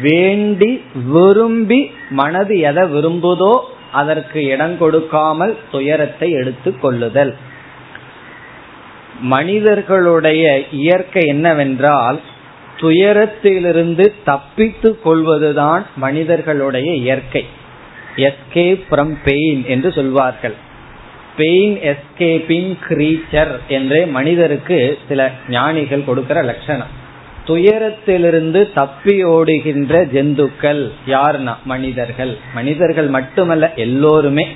வேண்டி 0.00 0.82
விரும்பி 1.06 1.90
மனது 2.10 2.58
எதை 2.58 2.82
விரும்புதோ 2.82 3.58
அதற்கு 3.92 4.44
இடம் 4.44 4.78
கொடுக்காமல் 4.78 5.56
துயரத்தை 5.70 6.30
எடுத்து 6.30 6.78
கொள்ளுதல். 6.78 7.34
மனிதர்களுடைய 9.20 10.66
இயற்கை 10.70 11.22
என்னவென்றால் 11.26 12.20
துயரத்திலிருந்து 12.80 14.12
தப்பித்து 14.24 15.00
கொள்வதுதான் 15.00 15.86
மனிதர்களுடைய 15.96 16.94
இயற்கை. 16.94 17.46
எஸ்கேப் 18.16 18.82
ஃப்ரம் 18.90 19.16
பெயின் 19.24 19.64
என்று 19.66 19.92
சொல்வார்கள். 19.92 20.54
பெயின் 21.36 21.76
எஸ்கேப்பிங் 21.76 22.74
கிரீச்சர் 22.88 23.58
என்றே 23.68 24.04
மனிதருக்கு 24.04 24.98
சில 25.08 25.30
ஞானிகள் 25.48 26.04
கொடுக்கிற 26.04 26.42
லட்சணம். 26.42 27.00
துயரத்திலிருந்து 27.46 28.72
தப்பி 28.74 29.24
ஓடுகின்ற 29.24 30.06
ஜந்துக்கள் 30.06 30.90
யார்னா 31.06 31.54
மனிதர்கள். 31.64 32.36
மனிதர்கள் 32.54 33.06
மட்டுமல்ல 33.06 33.72
எல்லோருமே. 33.74 34.48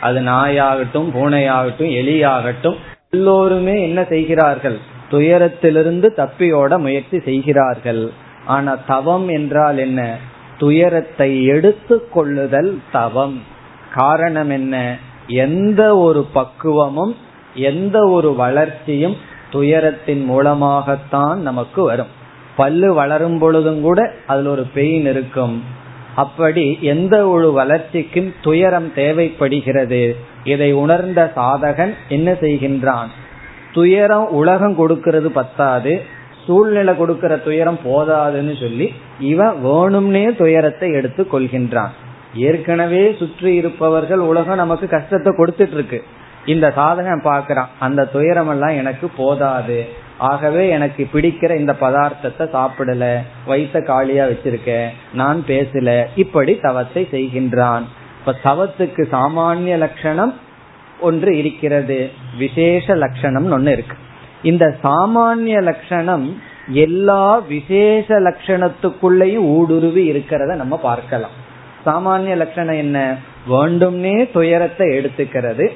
அது 0.00 0.20
நாயாகட்டும் 0.20 1.10
பூனையாகட்டும் 1.12 1.92
எலியாகட்டும் 1.92 2.76
எல்லோருமே 3.10 3.82
என்ன 3.82 4.04
செய்கிறார்கள்? 4.04 4.78
துயரத்திலிருந்து 5.10 6.08
தப்பியோட 6.16 6.78
முயற்சி 6.78 7.20
செய்கிறார்கள். 7.20 8.10
ஆனா 8.46 8.78
தவம் 8.86 9.28
என்றால் 9.28 9.78
என்ன? 9.78 10.16
துயரத்தை 10.58 11.44
எடுத்து 11.44 12.08
கொள்ளுதல் 12.08 12.80
தவம். 12.92 13.42
காரணம் 13.94 14.50
என்ன? 14.50 14.96
எந்த 15.26 15.96
ஒரு 15.96 16.24
பக்குவமும் 16.32 17.16
எந்த 17.54 18.08
ஒரு 18.08 18.34
வளர்ச்சியும் 18.34 19.16
துயரத்தின் 19.50 20.24
மூலமாகத்தான் 20.24 21.40
நமக்கு 21.40 21.82
வரும். 21.82 22.12
பல்லு 22.56 22.94
வளரும் 22.94 23.38
பொழுதும் 23.38 23.80
கூட 23.80 24.12
அதுல 24.26 24.50
ஒரு 24.50 24.62
பெயின் 24.74 25.06
இருக்கும். 25.06 25.62
அப்படி 26.14 26.78
எந்த 26.80 27.28
ஒரு 27.28 27.52
வளர்ச்சிக்கும் 27.52 28.32
துயரம் 28.42 28.94
தேவைப்படுகிறது. 28.94 30.16
இதை 30.44 30.72
உணர்ந்த 30.72 31.32
சாதகன் 31.36 31.94
என்ன 32.08 32.32
செய்கின்றான்? 32.32 33.06
துயரம் 33.72 34.28
உலகம் 34.30 34.76
கொடுக்கிறது 34.76 35.30
பத்தாது. 35.30 36.02
சூழ்நிலை 36.46 36.96
கொடுக்கிற 36.96 37.36
துயரம் 37.36 37.78
போதாதுன்னு 37.84 38.60
சொல்லி 38.60 38.92
இவன் 39.20 39.52
வேணும்னே 39.64 40.36
துயரத்தை 40.36 40.92
எடுத்து 40.92 41.26
கொள்கின்றான். 41.32 41.90
ஏற்கனவே 42.34 43.14
சுற்றி 43.18 43.54
இருப்பவர்கள் 43.54 44.18
உலகம் 44.18 44.56
நமக்கு 44.56 44.88
கஷ்டத்தை 44.88 45.32
கொடுத்துட்டு 45.32 45.72
இருக்கு. 45.72 46.02
இந்த 46.46 46.72
சாதனை 46.74 47.20
பார்க்கிறான். 47.22 47.68
அந்த 47.78 48.04
துயரம் 48.04 48.48
எல்லாம் 48.48 48.76
எனக்கு 48.76 49.08
போதாது. 49.08 49.88
ஆகவே 50.18 50.68
எனக்கு 50.68 51.08
பிடிக்கிற 51.12 51.56
இந்த 51.56 51.76
பதார்த்தத்தை 51.80 52.48
சாப்பிடல. 52.52 53.16
வயிற்ற 53.46 53.82
காலியா 53.82 54.26
வச்சிருக்க. 54.26 54.86
நான் 55.12 55.44
பேசல. 55.46 56.04
இப்படி 56.16 56.58
தவத்தை 56.62 57.08
செய்கின்றான். 57.10 57.82
இப்ப 58.18 58.34
தவத்துக்கு 58.44 59.08
சாமானிய 59.12 59.76
லட்சணம் 59.76 60.34
ஒன்று 61.00 61.36
இருக்கிறது. 61.36 62.10
விசேஷ 62.38 62.94
லட்சணம் 62.94 63.50
ஒன்னு 63.50 63.72
இருக்கு. 63.72 63.96
இந்த 64.42 64.76
சாமானிய 64.84 65.62
லட்சணம் 65.62 66.42
எல்லா 66.68 67.38
விசேஷ 67.38 68.20
லட்சணத்துக்குள்ளேயும் 68.20 69.44
ஊடுருவி 69.44 70.10
இருக்கிறத 70.10 70.54
நம்ம 70.54 70.78
பார்க்கலாம். 70.78 71.44
சாமானிய 71.86 72.36
லட்சணம் 72.36 72.76
என்ன? 72.76 73.16
வேண்டும்னே 73.48 74.32
துயரத்தை 74.32 74.98
எடுத்துக்கிறது. 74.98 75.68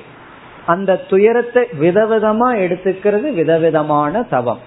அந்த 0.66 0.96
துயரத்தை 0.96 1.64
விதவிதமா 1.80 2.48
எடுத்துக்கிறது 2.54 3.32
விதவிதமான 3.32 4.22
தவம் 4.22 4.58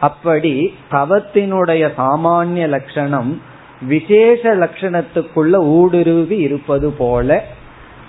அப்படி 0.00 0.74
தவத்தினுடைய 0.90 1.90
சாமானிய 1.96 2.68
லட்சணம் 2.68 3.42
விசேஷ 3.86 4.54
லட்சணத்துக்குள்ள 4.54 5.56
ஊடுருவி 5.56 6.36
இருப்பது 6.36 6.90
போல 6.90 7.44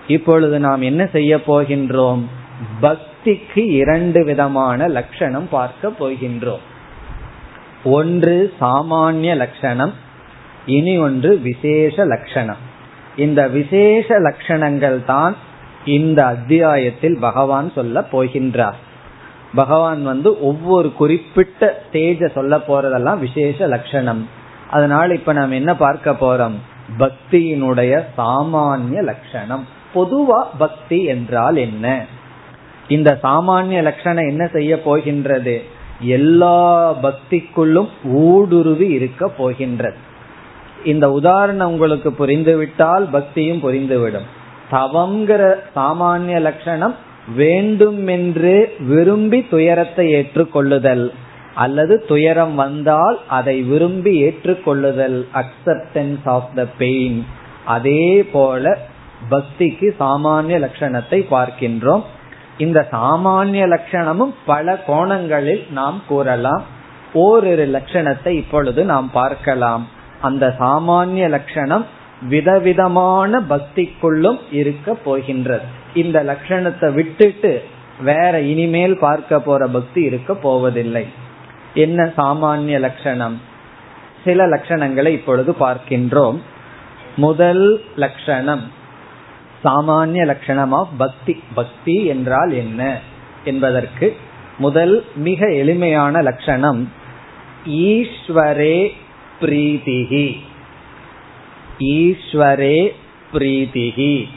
இப்பொழுது 0.07 0.59
நாம் 0.59 0.81
என்ன 0.81 1.05
செய்ய 1.05 1.35
போகின்றோம்? 1.35 2.21
பக்திக்கு 2.81 3.69
இரண்டு 3.69 4.25
விதமான 4.25 4.87
லட்சணம் 4.87 5.47
பார்க்க 5.49 5.89
போகின்றோம். 5.99 6.59
ஒன்று 7.83 8.53
சாமானிய 8.61 9.35
லட்சணம் 9.35 9.93
இனி 10.65 10.97
ஒன்று 10.97 11.39
விசேஷ 11.39 12.05
லட்சணம். 12.05 12.57
இந்த 13.15 13.47
விசேஷ 13.47 14.19
லட்சணங்கள் 14.19 15.05
தான் 15.05 15.35
இந்த 15.85 16.25
அத்தியாயத்தில் 16.25 17.17
பகவான் 17.19 17.71
சொல்ல 17.71 18.05
போகின்றார். 18.11 18.73
பகவான் 19.55 20.03
வந்து 20.03 20.41
ஒவ்வொரு 20.41 20.93
குறிப்பிட்ட 20.93 21.83
ஸ்டேஜ 21.87 22.31
சொல்ல 22.31 22.57
போறதெல்லாம் 22.57 23.19
விசேஷ 23.19 23.67
லட்சணம். 23.67 24.27
அதனால 24.69 25.13
இப்ப 25.13 25.33
நாம் 25.33 25.51
என்ன 25.51 25.75
பார்க்க 25.75 26.11
போறோம்? 26.11 26.55
பக்தியினுடைய 26.99 28.03
சாமானிய 28.17 29.01
லட்சணம். 29.01 29.67
பொதுவா 29.95 30.43
பக்தி 30.57 31.03
என்றால் 31.03 31.55
என்ன? 31.55 32.05
இந்த 32.87 33.19
சாமானிய 33.23 33.81
லட்சணம் 33.81 34.27
என்ன 34.27 34.47
செய்ய 34.47 34.81
போகின்றது? 34.81 35.63
எல்லா 35.99 36.93
பக்திக்குள்ளும் 36.93 37.89
ஊடுருவி 38.03 38.87
இருக்க 38.87 39.27
போகின்றது. 39.27 39.97
இந்த 40.85 41.11
உதாரணம் 41.11 41.71
உங்களுக்கு 41.71 42.11
புரிந்துவிட்டால் 42.11 43.07
பக்தியும் 43.11 43.63
புரிந்துவிடும். 43.63 44.25
தவங்கிற 44.71 45.55
சாமானிய 45.75 46.37
லட்சணம் 46.41 46.95
வேண்டுமென்று 47.35 48.55
விரும்பி 48.79 49.39
துயரத்தை 49.49 50.05
ஏற்றுக்கொள்ளுதல். 50.13 51.05
அல்லது 51.55 52.05
துயரம் 52.07 52.55
வந்தால் 52.55 53.17
அதை 53.27 53.61
விரும்பி 53.61 54.13
ஏற்றுக்கொள்ளுதல். 54.23 55.19
அக்செப்டன்ஸ் 55.33 56.25
ஆஃப் 56.25 56.49
த 56.55 56.65
பெயின் 56.77 57.25
அதே 57.65 58.23
போல 58.23 58.77
பக்திக்கு 59.29 59.87
சாமானிய 59.99 60.55
லட்சணத்தை 60.65 61.19
பார்க்கின்றோம். 61.31 62.03
இந்த 62.57 62.87
சாமானிய 62.91 63.63
லட்சணமும் 63.73 64.33
பல 64.45 64.75
கோணங்களில் 64.87 65.63
நாம் 65.69 66.01
கூறலாம். 66.07 66.63
ஓரிரு 67.13 67.65
லட்சணத்தை 67.67 68.27
இப்பொழுது 68.27 68.85
நாம் 68.85 69.09
பார்க்கலாம். 69.11 69.87
அந்த 70.21 70.55
சாமானிய 70.59 71.29
லட்சணம் 71.29 71.85
விதவிதமான 72.21 73.39
பக்திக்குள்ளும் 73.39 74.39
இருக்க 74.51 74.93
போகின்றது. 74.93 75.61
இந்த 75.93 76.23
லட்சணத்தை 76.23 76.93
விட்டுட்டு 76.93 77.63
வேற 78.01 78.41
இனிமேல் 78.41 78.97
பார்க்க 78.97 79.39
போற 79.39 79.67
பக்தி 79.67 80.01
இருக்க 80.01 80.33
போவதில்லை. 80.33 81.05
என்ன 81.73 82.13
சாமானிய 82.17 82.79
லட்சணம் 82.79 83.41
சில 84.23 84.47
லட்சணங்களை 84.47 85.07
இப்பொழுது 85.07 85.55
பார்க்கின்றோம். 85.59 86.37
முதல் 87.15 87.83
லட்சணம் 87.95 88.61
சாமானிய 89.63 90.25
லட்சணம் 90.25 90.71
ஆஃப் 90.71 90.89
பக்தி. 90.97 91.43
பக்தி 91.53 92.05
என்றால் 92.05 92.51
என்ன 92.51 92.97
என்பதற்கு 93.43 94.17
முதல் 94.57 95.05
மிக 95.15 95.47
எளிமையான 95.47 96.21
லட்சணம் 96.21 96.91
ஈஸ்வரே 97.65 98.91
பிரீதிகி 99.41 100.37
ஈஸ்வரே 101.81 102.93
பிரீதிகி 103.33 104.27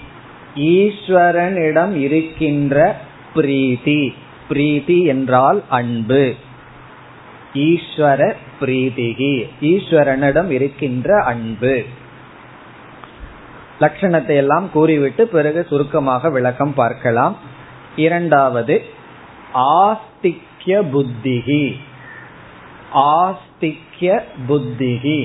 ஈஸ்வரனிடம் 0.56 1.94
இருக்கின்ற 1.94 2.96
பிரீதி. 3.34 4.14
பிரீதி 4.48 5.02
என்றால் 5.04 5.62
அன்பு. 5.68 6.34
ஈஸ்வர 7.54 8.32
பிரீதிகி 8.60 9.48
ஈஸ்வரனிடம் 9.60 10.50
இருக்கின்ற 10.50 11.22
அன்பு. 11.22 11.84
லட்சணத்தை 13.80 14.36
எல்லாம் 14.36 14.70
கூறிவிட்டு 14.70 15.28
பிறகு 15.28 15.66
சுருக்கமாக 15.68 16.30
விளக்கம் 16.30 16.74
பார்க்கலாம். 16.74 17.36
இரண்டாவது 17.96 18.84
ஆஸ்திக்ய 19.54 20.82
புத்திகி 20.92 21.76
ஆஸ்திக்ய 22.94 24.20
புத்திகி 24.48 25.18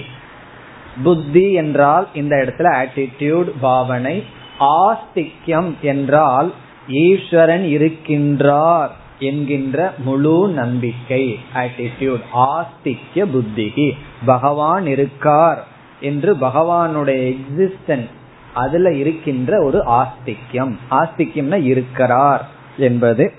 புத்தி 1.03 1.51
என்றால் 1.51 2.07
இந்த 2.13 2.35
இடத்துல 2.35 2.85
ஆட்டிடியூட் 2.85 3.51
பாவனை 3.61 4.23
ஆஸ்திக்யம் 4.59 5.71
என்றால் 5.81 6.53
ஈஸ்வரன் 6.87 7.63
இருக்கின்றார் 7.63 8.89
என்கின்ற 9.19 9.93
முழு 9.97 10.49
நம்பிக்கை 10.49 11.39
ஆட்டிடியூட் 11.55 12.21
ஆஸ்திக்ய 12.33 13.25
புத்திகி. 13.33 13.91
பகவான் 14.25 14.85
இருக்கார் 14.85 15.67
என்று 15.99 16.35
பகவானுடைய 16.35 17.37
எக்ஸிஸ்டன்ஸ் 17.37 18.09
அதுல 18.53 18.93
இருக்கின்ற 18.93 19.63
ஒரு 19.63 19.83
ஆஸ்திக்யம். 19.87 20.73
ஆஸ்திக்யம்னா 20.91 21.63
இருக்கிறார் 21.63 22.47
என்பது. 22.77 23.33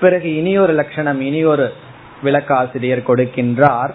பிறகு 0.00 0.36
இனியொரு 0.36 0.72
லட்சணம் 0.72 1.20
இனியொரு 1.20 1.72
விளக்காசிரியர் 2.24 3.02
கொடுக்கின்றார். 3.06 3.90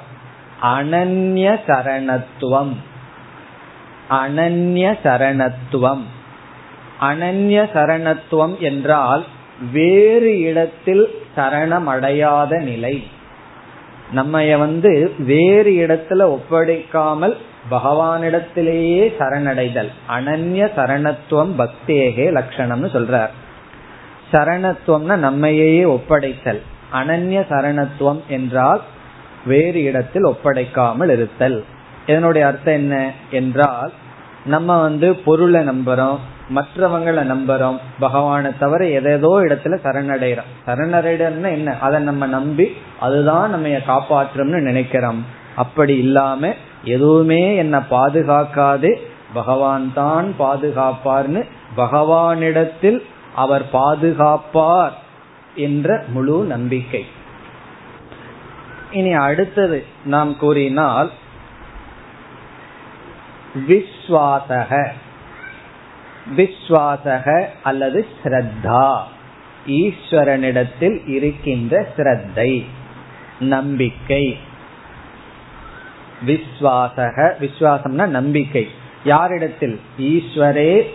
அனன்ய 0.62 1.46
சரணத்துவம் 1.68 2.74
அனன்ய 4.10 4.86
சரணத்துவம் 5.04 6.04
அனன்ய 7.02 7.58
சரணத்துவம் 7.74 8.56
என்றால் 8.60 9.24
வேறு 9.72 10.40
இடத்தில் 10.40 11.06
சரணமடையாத 11.38 12.62
நிலை. 12.64 13.04
நம்ம 14.12 14.58
வந்து 14.58 15.14
வேறு 15.18 15.72
இடத்துல 15.72 16.22
ஒப்படைக்காமல் 16.28 17.36
பகவானிடத்திலேயே 17.72 19.04
சரணடைதல். 19.20 19.92
அனன்ய 20.10 20.62
சரணத்துவம் 20.78 21.54
பக்தேகே 21.58 22.28
லட்சணம்னு 22.38 22.90
சொல்றார். 22.98 23.34
சரணத்துவம்னா 24.32 25.16
நம்மையே 25.18 25.84
ஒப்படைத்தல். 25.86 26.62
அனன்ய 26.94 27.40
சரணத்துவம் 27.50 28.22
என்றால் 28.28 28.82
வேறு 29.46 29.84
இடத்தில் 29.84 30.24
ஒப்படைக்காமல் 30.24 31.12
இருத்தல். 31.12 31.64
இதனுடைய 32.06 32.48
அர்த்தம் 32.48 32.74
என்ன 32.74 33.12
என்றால் 33.32 33.92
நம்ம 34.46 34.82
வந்து 34.82 35.16
பொருளை 35.16 35.62
நம்புறோம் 35.62 36.20
மற்றவங்களை 36.56 37.24
நம்புறோம் 37.32 37.78
பகவானை 38.00 38.52
தவிர 38.60 38.86
எதேதோ 38.86 39.32
இடத்துல 39.46 39.76
சரணடைகிறோம் 39.86 40.50
சரணடைடம்னா 40.68 41.50
என்ன? 41.52 41.78
அதை 41.80 42.00
நம்ம 42.00 42.26
நம்பி 42.26 42.66
அதுதான் 43.00 43.50
நம்ம 43.50 43.68
காப்பாற்றும்னு 43.68 44.60
நினைக்கிறோம். 44.60 45.22
அப்படி 45.56 45.98
இல்லாம 45.98 46.54
எதுவுமே 46.84 47.56
என்ன 47.56 47.80
பாதுகாக்காது 47.90 48.92
பகவான் 49.34 49.92
தான் 49.94 50.36
பாதுகாப்பார்னு 50.40 51.44
பகவானிடத்தில் 51.78 53.00
அவர் 53.36 53.66
பாதுகாப்பார் 53.74 54.94
என்ற 55.56 56.04
முழு 56.08 56.44
நம்பிக்கை. 56.44 57.06
இனி 58.92 59.14
அடுத்தது 59.14 59.86
நாம் 60.06 60.38
கூறினால் 60.38 61.12
விஸ்வாசக. 63.68 64.92
விஸ்வாசக 66.38 67.46
அல்லது 67.64 68.08
ஸ்ரத்தா. 68.24 69.00
ஈஸ்வரனிடத்தில் 69.68 71.10
இருக்கின்ற 71.10 71.88
ஸ்ரத்தை 71.98 72.66
நம்பிக்கை. 73.40 74.38
விஸ்வாசக 76.28 77.36
விஸ்வாசம்னா 77.40 78.08
நம்பிக்கை. 78.08 78.68
யாரிடத்தில்? 79.04 79.80
ஈஸ்வரே 80.00 80.86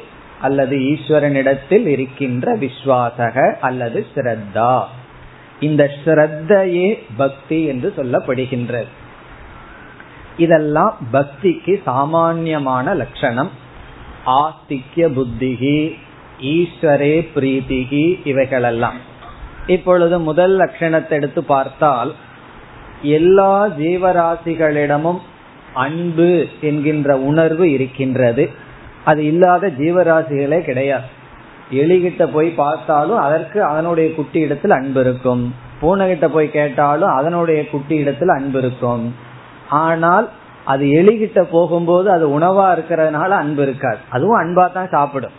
அல்லது 0.41 0.77
ஈஸ்வரனிடத்தில் 0.77 1.87
இருக்கின்ற 1.87 2.57
விஸ்வாசக 2.57 3.57
அல்லது 3.61 4.07
ஸ்ரத்தா. 4.15 4.85
இந்த 5.61 5.91
ஸ்ரத்தையே 6.05 7.03
பக்தி 7.17 7.65
என்று 7.65 7.95
சொல்லப்படுகின்றது. 7.97 8.87
இதெல்லாம் 10.37 10.97
பக்திக்கு 11.13 11.83
சாமான்யமான 11.85 12.95
லட்சணம். 12.95 13.51
ஆஸ்திக்ய 14.27 14.97
புத்திகி 14.97 15.97
ஈஸ்வரே 16.41 17.29
பிரீத்திகி 17.35 18.27
இவைகளெல்லாம். 18.27 18.95
இப்பொழுது 19.67 20.21
முதல் 20.21 20.59
லட்சணத்தை 20.59 21.09
எடுத்து 21.09 21.45
பார்த்தால் 21.45 22.15
எல்லா 23.03 23.69
ஜீவராசிகளிடமும் 23.69 25.19
அன்பு 25.75 26.49
என்கின்ற 26.61 27.17
உணர்வு 27.17 27.73
இருக்கின்றது. 27.73 28.51
அது 29.05 29.25
இல்லாத 29.25 29.69
ஜீவராசிகளே 29.69 30.61
கிடையாது. 30.61 31.16
எலிகிட்ட 31.73 32.27
போய் 32.33 32.49
பார்த்தாலும் 32.49 33.17
அதற்கு 33.17 33.63
அதனுடைய 33.63 34.15
குட்டி 34.15 34.41
இடத்தில் 34.41 34.71
அன்பு 34.71 35.01
இருக்கும். 35.01 35.55
பூனை 35.81 36.07
கிட்ட 36.07 36.29
போய் 36.29 36.51
கேட்டாலும் 36.51 37.09
அதனுடைய 37.09 37.69
குட்டி 37.69 37.97
இடத்தில் 37.97 38.29
அன்பு 38.29 38.59
இருக்கும். 38.59 39.15
ஆனால் 39.69 40.29
அது 40.65 40.87
எலிகிட்ட 40.87 41.43
போகும்போது 41.51 42.11
அது 42.11 42.39
உணவா 42.39 42.67
இருக்கிறதுனால 42.67 43.29
அன்பு 43.29 43.63
இருக்காது. 43.63 43.97
அதுவும் 44.09 44.41
அன்பா 44.41 44.73
தான் 44.73 44.89
சாப்பிடும். 44.89 45.31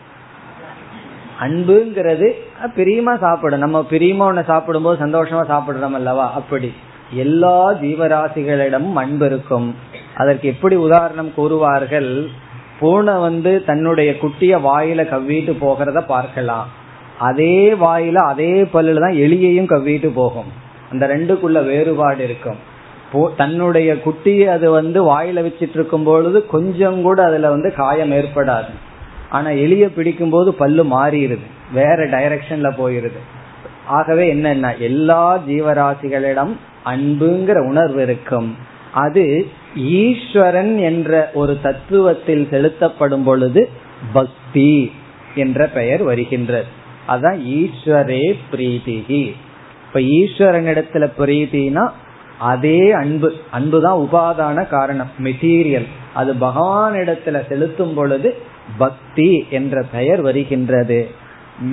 அன்புங்கிறது 1.41 2.31
பிரியமா 2.75 3.17
சாப்பிடும். 3.17 3.59
நம்ம 3.59 3.85
பிரியமா 3.89 4.31
ஒண்ணு 4.31 4.43
சாப்பிடும் 4.43 4.83
போது 4.83 5.05
சந்தோஷமா 5.05 5.43
சாப்பிடுறோம் 5.49 5.93
அல்லவா? 5.93 6.33
அப்படி. 6.33 6.73
எல்லா 7.11 7.71
ஜீவராசிகளிடமும் 7.71 8.93
அன்பு 8.93 9.25
இருக்கும். 9.25 9.75
அதற்கு 10.15 10.47
எப்படி 10.47 10.75
உதாரணம் 10.75 11.33
கூறுவார்கள்? 11.33 12.27
பூனை 12.79 13.13
வந்து 13.25 13.51
தன்னுடைய 13.69 14.09
குட்டிய 14.21 14.53
வாயில 14.67 15.01
கவ்விட்டு 15.13 15.53
போகிறத 15.61 15.99
பார்க்கலாம். 16.13 16.67
அதே 17.27 17.57
வாயில 17.83 18.17
அதே 18.31 18.51
பல்லுல 18.73 19.03
தான் 19.05 19.19
எலியையும் 19.25 19.71
கவ்விட்டு 19.73 20.09
போகும். 20.21 20.49
அந்த 20.91 21.03
ரெண்டுக்குள்ள 21.13 21.59
வேறுபாடு 21.69 22.21
இருக்கும். 22.23 22.59
தன்னுடைய 23.37 23.89
குட்டியை 24.05 24.47
அது 24.55 24.67
வந்து 24.71 24.99
வாயில 25.09 25.43
வச்சிட்டு 25.45 25.77
இருக்கும் 25.79 26.05
பொழுது 26.09 26.39
கொஞ்சம் 26.53 26.99
கூட 27.07 27.19
அதுல 27.29 27.49
வந்து 27.55 27.69
காயம் 27.81 28.13
ஏற்படாது. 28.19 28.71
ஆனா 29.29 29.49
எலிய 29.63 29.85
பிடிக்கும் 29.95 30.33
போது 30.35 30.49
பல்லு 30.61 30.83
மாறிடுது. 30.95 31.45
வேற 31.79 31.97
டைரக்ஷன்ல 32.15 32.69
போயிருது 32.81 33.21
ஆகவே 33.97 34.23
என்னன்னா 34.33 34.71
எல்லா 34.87 35.23
ஜீவராசிகளிடம் 35.49 36.53
அன்புங்கிற 36.91 37.59
உணர்வு 37.69 38.01
இருக்கும். 38.07 38.49
அது 38.93 39.47
ஈஸ்வரன் 39.75 40.77
என்ற 40.77 41.31
ஒரு 41.33 41.59
தத்துவத்தில் 41.63 42.49
செலுத்தப்படும் 42.49 43.23
பொழுது 43.23 43.69
பக்தி 44.13 44.91
என்ற 45.35 45.67
பெயர் 45.67 46.03
வருகின்றது. 46.03 46.65
அதான் 47.07 47.39
ஈஸ்வரே 47.39 48.35
பிரீதிகி. 48.51 49.33
இப்ப 49.87 49.99
ஈஸ்வரனிடத்துல 49.99 51.11
பிரீத்தினா 51.19 51.89
அதே 52.39 52.91
அன்பு. 52.91 53.33
அன்புதான் 53.51 53.97
உபாதான 53.97 54.67
காரணம் 54.67 55.09
மெட்டீரியல் 55.23 55.87
அது 56.13 56.33
பகவானிடத்துல 56.33 57.47
செலுத்தும் 57.47 57.93
பொழுது 57.93 58.35
பக்தி 58.77 59.45
என்ற 59.49 59.83
பெயர் 59.91 60.21
வருகின்றது. 60.21 61.09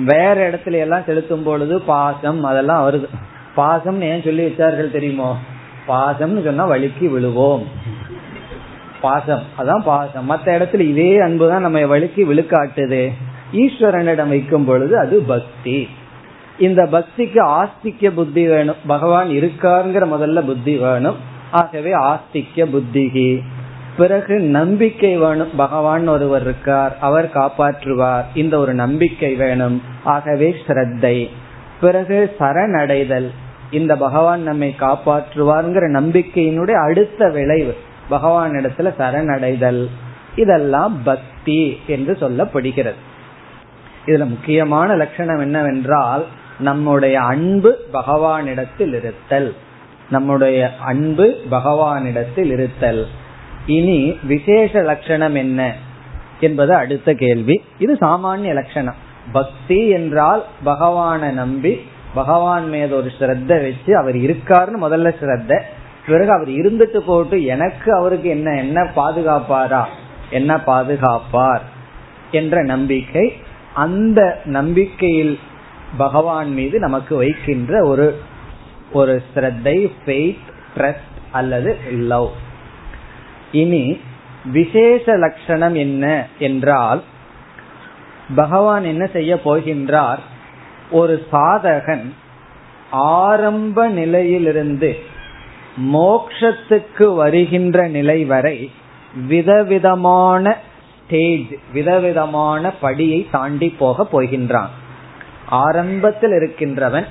வேற 0.05 0.51
இடத்துல 0.51 0.71
எல்லாம் 0.71 1.03
செலுத்தும் 1.05 1.43
பொழுது 1.43 1.81
பாசம் 1.81 2.43
அதெல்லாம் 2.43 2.91
வருது. 2.91 3.07
பாசம் 3.55 4.01
ஏன் 4.01 4.23
சொல்லி 4.23 4.45
வச்சார்கள் 4.45 4.91
தெரியுமோ? 4.91 5.37
பாசம்னு 5.87 6.43
சொன்னா 6.43 6.69
வலிக்கு 6.69 7.09
விழுவோம். 7.09 7.67
பாசம். 9.01 9.41
அதான் 9.57 9.83
பாசம். 9.83 10.25
மற்ற 10.25 10.59
இடத்துல 10.59 10.79
இதே 10.79 11.19
அன்புதான் 11.19 11.61
நம்ம 11.61 11.79
வலிக்கு 11.79 12.25
விழுக்காட்டுது. 12.25 13.09
ஈஸ்வரனிடம் 13.53 14.27
வைக்கும் 14.27 14.65
பொழுது 14.65 14.99
அது 14.99 15.19
பக்தி. 15.19 15.87
இந்த 16.59 16.83
பக்திக்கு 16.83 17.39
ஆஸ்திக்க 17.39 18.09
புத்தி 18.09 18.47
வேணும். 18.47 18.75
பகவான் 18.87 19.29
இருக்காருங்கிற 19.29 20.07
முதல்ல 20.07 20.45
புத்தி 20.45 20.77
வேணும். 20.77 21.15
ஆகவே 21.51 21.91
ஆஸ்திக்க 21.91 22.65
புத்திகி. 22.65 23.41
பிறகு 23.97 24.39
நம்பிக்கை 24.39 25.17
வேணும். 25.17 25.55
பகவான் 25.55 26.07
ஒருவர் 26.07 26.41
இருக்கார். 26.41 26.97
அவர் 27.01 27.29
காப்பாற்றுவார். 27.33 28.23
இந்த 28.33 28.59
ஒரு 28.59 28.73
நம்பிக்கை 28.73 29.35
வேணும். 29.35 29.81
ஆகவே 30.03 30.55
ஸ்ரத்தை. 30.67 31.29
பிறகு 31.81 32.35
சரணடைதல். 32.39 33.29
இந்த 33.75 33.95
பகவான் 33.95 34.41
நம்மை 34.41 34.75
காப்பாற்றுவார்ங்கிற 34.79 35.85
நம்பிக்கையினுடைய 35.91 36.71
அடுத்த 36.71 37.29
விளைவு 37.29 37.77
பகவான் 38.09 38.51
இடத்துல 38.51 38.93
சரணடைதல். 38.99 39.89
இதெல்லாம் 40.35 41.03
பக்தி 41.03 41.79
என்று 41.87 42.13
சொல்லப்படுகிறது. 42.13 42.99
இதுல 44.05 44.27
முக்கியமான 44.27 44.95
லட்சணம் 44.95 45.39
என்னவென்றால் 45.39 46.25
நம்முடைய 46.59 47.21
அன்பு 47.21 47.77
பகவானிடத்தில் 47.93 48.93
இருத்தல். 48.93 49.55
நம்முடைய 50.09 50.71
அன்பு 50.79 51.37
பகவானிடத்தில் 51.51 52.51
இருத்தல். 52.51 53.07
இனி 53.65 54.19
விசேஷ 54.23 54.81
லட்சணம் 54.81 55.35
என்ன 55.35 55.73
என்பது 56.39 56.73
அடுத்த 56.73 57.13
கேள்வி. 57.13 57.63
இது 57.79 57.93
சாமானிய 57.93 58.53
லட்சணம். 58.53 58.95
பக்தி 59.31 59.89
என்றால் 59.89 60.43
பகவானை 60.63 61.31
நம்பி 61.31 61.81
பகவான் 62.15 62.69
மீது 62.69 62.95
ஒரு 62.95 63.11
ஸ்ரத்த 63.19 63.53
வச்சு 63.61 63.97
அவர் 63.97 64.15
இருக்காருன்னு 64.15 64.83
முதல்ல 64.85 65.09
ஸ்ரத்த. 65.21 65.61
பிறகு 66.07 66.31
அவர் 66.31 66.47
இருந்துட்டு 66.47 66.97
போட்டு 66.97 67.43
எனக்கு 67.43 67.93
அவருக்கு 67.93 68.29
என்ன 68.29 68.57
என்ன 68.57 68.81
பாதுகாப்பாரா? 68.95 69.83
என்ன 70.29 70.55
பாதுகாப்பார்? 70.55 71.63
என்ற 72.31 72.63
நம்பிக்கை 72.63 73.33
அந்த 73.73 74.41
நம்பிக்கையில் 74.45 75.39
பகவான் 75.97 76.53
மீது 76.53 76.79
நமக்கு 76.79 77.15
வைக்கின்ற 77.15 77.85
ஒரு 77.87 78.19
ஒரு 78.91 79.21
ஸ்ரத்தை 79.35 79.91
ஃபெய்த் 80.05 80.45
ட்ரஸ்ட் 80.77 81.15
அல்லது 81.31 81.77
லவ் 81.91 82.31
இனி 83.51 83.99
விசேஷ 84.51 85.17
லட்சணம் 85.17 85.75
என்ன 85.75 86.27
என்றால் 86.39 87.03
பகவான் 88.35 88.83
என்ன 88.83 89.05
செய்ய 89.05 89.39
போகின்றார்? 89.45 90.19
ஒரு 90.91 91.25
சாதகன் 91.31 92.13
ஆரம்ப 92.91 93.87
நிலையிலிருந்து 93.87 94.99
மோக்ஷத்துக்கு 95.93 97.15
வருகின்ற 97.15 97.87
நிலை 97.87 98.25
வரை 98.25 98.71
விதவிதமான 99.27 100.57
ஸ்டேஜ் 101.05 101.53
விதவிதமான 101.73 102.73
படியை 102.81 103.27
தாண்டி 103.31 103.69
போக 103.69 104.07
போகின்றான். 104.11 104.67
ஆரம்பத்தில் 105.49 106.31
இருக்கின்றவன் 106.31 107.05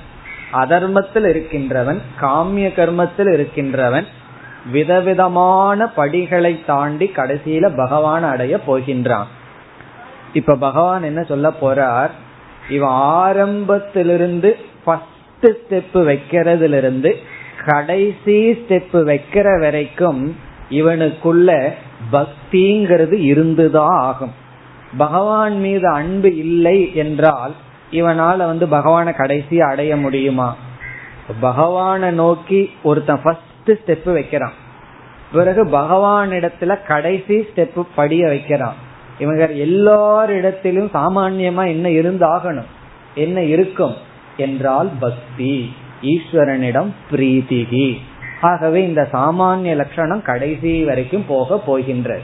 அதர்மத்தில் 0.53 1.29
இருக்கின்றவன் 1.29 2.01
காமிய 2.21 2.67
கர்மத்தில் 2.67 3.33
இருக்கின்றவன் 3.33 4.07
விதவிதமான 4.71 5.87
படிகளை 5.87 6.65
தாண்டி 6.65 7.11
கடைசியில 7.15 7.75
பகவான் 7.75 8.23
அடைய 8.23 8.59
போகின்றான். 8.67 9.25
இப்ப 10.33 10.55
பகவான் 10.55 11.03
என்ன 11.03 11.23
சொல்ல 11.23 11.51
போறார்? 11.61 12.09
இவன் 12.69 12.89
ஆரம்பத்திலிருந்து 12.89 14.57
ஃபர்ஸ்ட் 14.83 15.03
ஸ்டெப் 15.41 15.93
வைக்கிறதுல 15.93 16.77
இருந்து 16.77 17.19
கடைசி 17.65 18.51
ஸ்டெப் 18.51 18.93
வைக்கிற 18.93 19.59
வரைக்கும் 19.59 20.35
இவனுக்குள்ள 20.69 21.71
பக்திங்கிறது 22.11 23.13
இருந்துதான் 23.13 23.97
ஆகும். 23.99 24.33
பகவான் 24.97 25.59
மீது 25.59 25.87
அன்பு 25.87 26.37
இல்லை 26.37 26.95
என்றால் 26.95 27.53
இவனால 27.91 28.37
வந்து 28.37 28.65
பகவான 28.65 29.15
கடைசி 29.15 29.61
அடைய 29.61 29.97
முடியுமா? 29.97 30.55
பகவானை 31.39 32.11
நோக்கி 32.11 32.71
ஒருத்தன் 32.83 33.21
ஃபர்ஸ்ட் 33.23 33.71
ஸ்டெப் 33.71 34.13
வைக்கிறான். 34.13 34.53
பிறகு 35.31 35.65
பகவானிடத்துல 35.65 36.85
கடைசி 36.87 37.47
ஸ்டெப் 37.55 37.85
படிய 37.95 38.27
வைக்கிறான். 38.27 38.83
இவங்க 39.19 39.45
எல்லாரிடத்திலும் 39.47 40.89
சாமான்யமா 40.93 41.67
என்ன 41.67 41.89
இருந்தாகணும்? 41.89 42.69
என்ன 43.15 43.43
இருக்கும்? 43.43 43.95
என்றால் 44.37 44.89
பக்தி 44.99 45.73
ஈஸ்வரனிடம் 46.01 46.87
பிரீதிகி 47.11 47.97
ஆகவே 48.41 48.83
இந்த 48.83 49.07
சாமானிய 49.13 49.75
லட்சணம் 49.75 50.21
கடைசி 50.21 50.83
வரைக்கும் 50.83 51.25
போக 51.27 51.57
போகின்றது. 51.57 52.21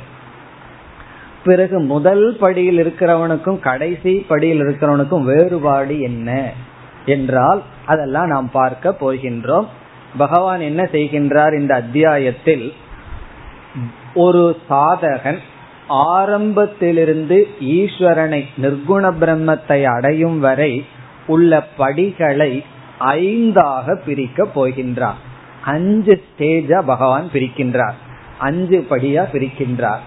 பிறகு 1.43 1.79
முதல் 1.79 2.37
படியில் 2.39 2.77
இருக்கிறவனுக்கும் 2.77 3.59
கடைசி 3.59 4.25
படியில் 4.27 4.59
இருக்கிறவனுக்கும் 4.59 5.23
வேறுபாடு 5.23 6.01
என்ன? 6.01 6.51
என்றால் 7.05 7.63
அதெல்லாம் 7.85 8.27
நாம் 8.27 8.51
பார்க்க 8.51 8.95
போகின்றோம். 9.01 9.65
பகவான் 10.17 10.59
என்ன 10.59 10.83
செய்கின்றார் 10.83 11.59
இந்த 11.59 11.75
அத்தியாயத்தில்? 11.75 12.73
ஒரு 14.13 14.57
சாதகன் 14.69 15.37
ஆரம்பத்திலிருந்து 15.91 17.47
ஈஸ்வரனை 17.61 18.45
நிர்குண 18.61 19.13
பிரம்மத்தை 19.21 19.83
அடையும் 19.83 20.39
வரை 20.39 20.85
உள்ள 21.27 21.61
படிகளை 21.77 22.63
ஐந்தாக 22.99 23.95
பிரிக்க 24.05 24.47
போகின்றார். 24.55 25.19
அஞ்சு 25.63 26.23
ஸ்டேஜா 26.27 26.81
பகவான் 26.85 27.29
பிரிக்கின்றார். 27.33 27.97
அஞ்சு 28.39 28.85
படியா 28.89 29.23
பிரிக்கின்றார். 29.33 30.03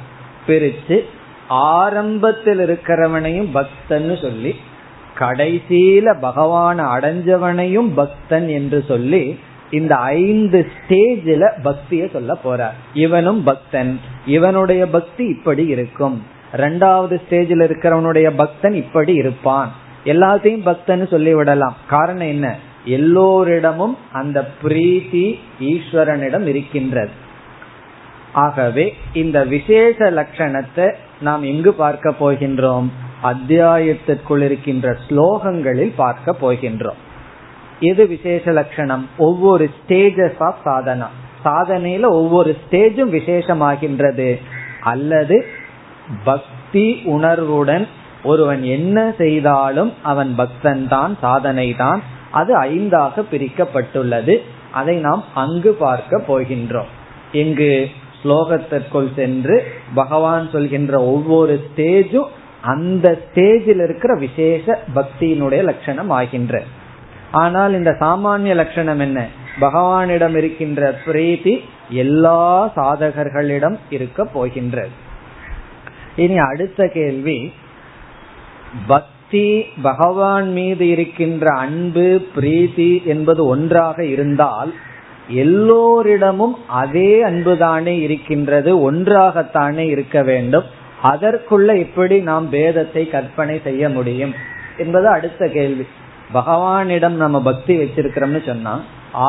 பிரிச்சு 0.47 1.01
ஆரம்பத்தில் 1.49 2.59
இருக்கிறவனையும் 2.59 3.51
பக்தன்னு 3.55 4.23
சொல்லி 4.23 4.55
கடைசியில 5.19 6.21
பகவான் 6.21 6.81
அடைஞ்சவனையும் 6.81 7.91
பக்தன் 7.95 8.49
என்று 8.49 8.85
சொல்லி 8.89 9.39
இந்த 9.75 9.95
ஐந்து 9.97 10.67
ஸ்டேஜில் 10.75 11.49
பக்திய 11.65 12.03
சொல்ல 12.11 12.39
போறார். 12.45 12.77
இவனும் 12.95 13.43
பக்தன். 13.43 14.01
இவனுடைய 14.27 14.87
பக்தி 14.87 15.25
இப்படி 15.25 15.67
இருக்கும். 15.67 16.17
ரெண்டாவது 16.53 17.17
ஸ்டேஜில் 17.25 17.65
இருக்கிறவனுடைய 17.67 18.31
பக்தன் 18.37 18.75
இப்படி 18.75 19.13
இருப்பான். 19.15 19.73
எல்லாத்தையும் 20.05 20.65
பக்தன்னு 20.67 21.07
சொல்லி 21.09 21.35
விடலாம் 21.35 21.77
காரணம் 21.89 22.27
என்ன? 22.27 22.57
எல்லோரிடமும் 22.85 23.97
அந்த 24.13 24.49
பிரீத்தி 24.63 25.39
ஈஸ்வரனிடம் 25.61 26.47
இருக்கின்றது. 26.47 27.23
ஆகவே 28.33 28.95
இந்த 29.13 29.45
விசேஷ 29.45 30.11
லட்சணத்தை 30.11 30.95
நாம் 31.21 31.43
எங்கு 31.43 31.73
பார்க்க 31.75 32.15
போகின்றோம்? 32.21 32.89
அத்தியாயத்திற்குள் 33.23 34.43
இருக்கின்ற 34.43 34.97
ஸ்லோகங்களில் 35.09 35.93
பார்க்க 35.97 36.37
போகின்றோம். 36.43 37.01
எது 37.91 38.03
விசேஷ 38.07 38.53
லட்சணம்? 38.59 39.05
ஒவ்வொரு 39.19 39.65
ஸ்டேஜஸ் 39.79 40.41
ஆஃப் 40.49 40.63
சாதனா. 40.65 41.09
சாதனையில 41.45 42.05
ஒவ்வொரு 42.21 42.51
ஸ்டேஜும் 42.63 43.13
விசேஷமாகின்றது. 43.19 44.31
அல்லது 44.93 45.37
பக்தி 46.25 46.87
உணர்வுடன் 47.17 47.87
ஒருவன் 48.25 48.63
என்ன 48.77 48.99
செய்தாலும் 49.19 49.93
அவன் 50.03 50.35
பக்தன் 50.35 50.85
தான் 50.89 51.13
சாதனை 51.21 51.69
தான் 51.77 52.01
அது 52.31 52.53
ஐந்தாக 52.63 53.25
பிரிக்கப்பட்டுள்ளது. 53.33 54.35
அதை 54.71 54.95
நாம் 55.07 55.25
அங்கு 55.35 55.73
பார்க்க 55.85 56.23
போகின்றோம். 56.29 56.91
இங்கு 57.33 57.73
ஸ்லோகத்திற்குள் 58.21 59.11
சென்று 59.17 59.57
பகவான் 59.95 60.47
சொல்கின்ற 60.53 60.95
ஒவ்வொரு 61.15 61.55
ஸ்டேஜும் 61.67 62.31
அந்த 62.73 63.07
ஸ்டேஜில் 63.25 63.83
இருக்கிற 63.87 64.13
விசேஷ 64.19 64.79
பக்தியினுடைய 64.95 65.63
லட்சணம் 65.63 66.11
ஆகின்ற. 66.11 66.63
ஆனால் 67.35 67.73
இந்த 67.73 67.91
சாமானிய 68.01 68.55
லட்சணம் 68.55 68.99
என்ன? 68.99 69.27
பகவானிடம் 69.61 70.37
இருக்கின்ற 70.37 70.99
பிரீத்தி 71.07 71.61
எல்லா 71.89 72.73
சாதகர்களிடம் 72.77 73.77
இருக்க 73.91 74.25
போகின்றது. 74.25 74.89
இனி 76.17 76.39
அடுத்த 76.39 76.89
கேள்வி 76.89 77.53
பக்தி 78.87 79.65
பகவான் 79.83 80.53
மீது 80.53 80.89
இருக்கின்ற 80.89 81.55
அன்பு 81.57 82.27
பிரீத்தி 82.37 83.05
என்பது 83.05 83.47
ஒன்றாக 83.47 84.05
இருந்தால் 84.05 84.75
எல்லோரிடமும் 85.29 86.57
அதே 86.67 87.23
அன்புதானே 87.23 88.01
இருக்கின்றது 88.01 88.93
ஒன்றாகத்தானே 88.93 89.85
இருக்க 89.89 90.23
வேண்டும். 90.23 90.65
அதற்குள்ள 91.03 91.79
எப்படி 91.79 92.19
நாம் 92.21 92.53
பேதத்தை 92.53 93.11
கற்பனை 93.11 93.61
செய்ய 93.65 93.89
முடியும். 93.89 94.35
என்பது 94.79 95.09
அடுத்த 95.09 95.47
கேள்வி. 95.47 95.87
பகவானிடம் 96.35 97.17
நம்ம 97.23 97.41
பக்தி 97.41 97.75
வச்சிருக்கிறோம்னு 97.77 98.41
சொன்னா 98.47 98.75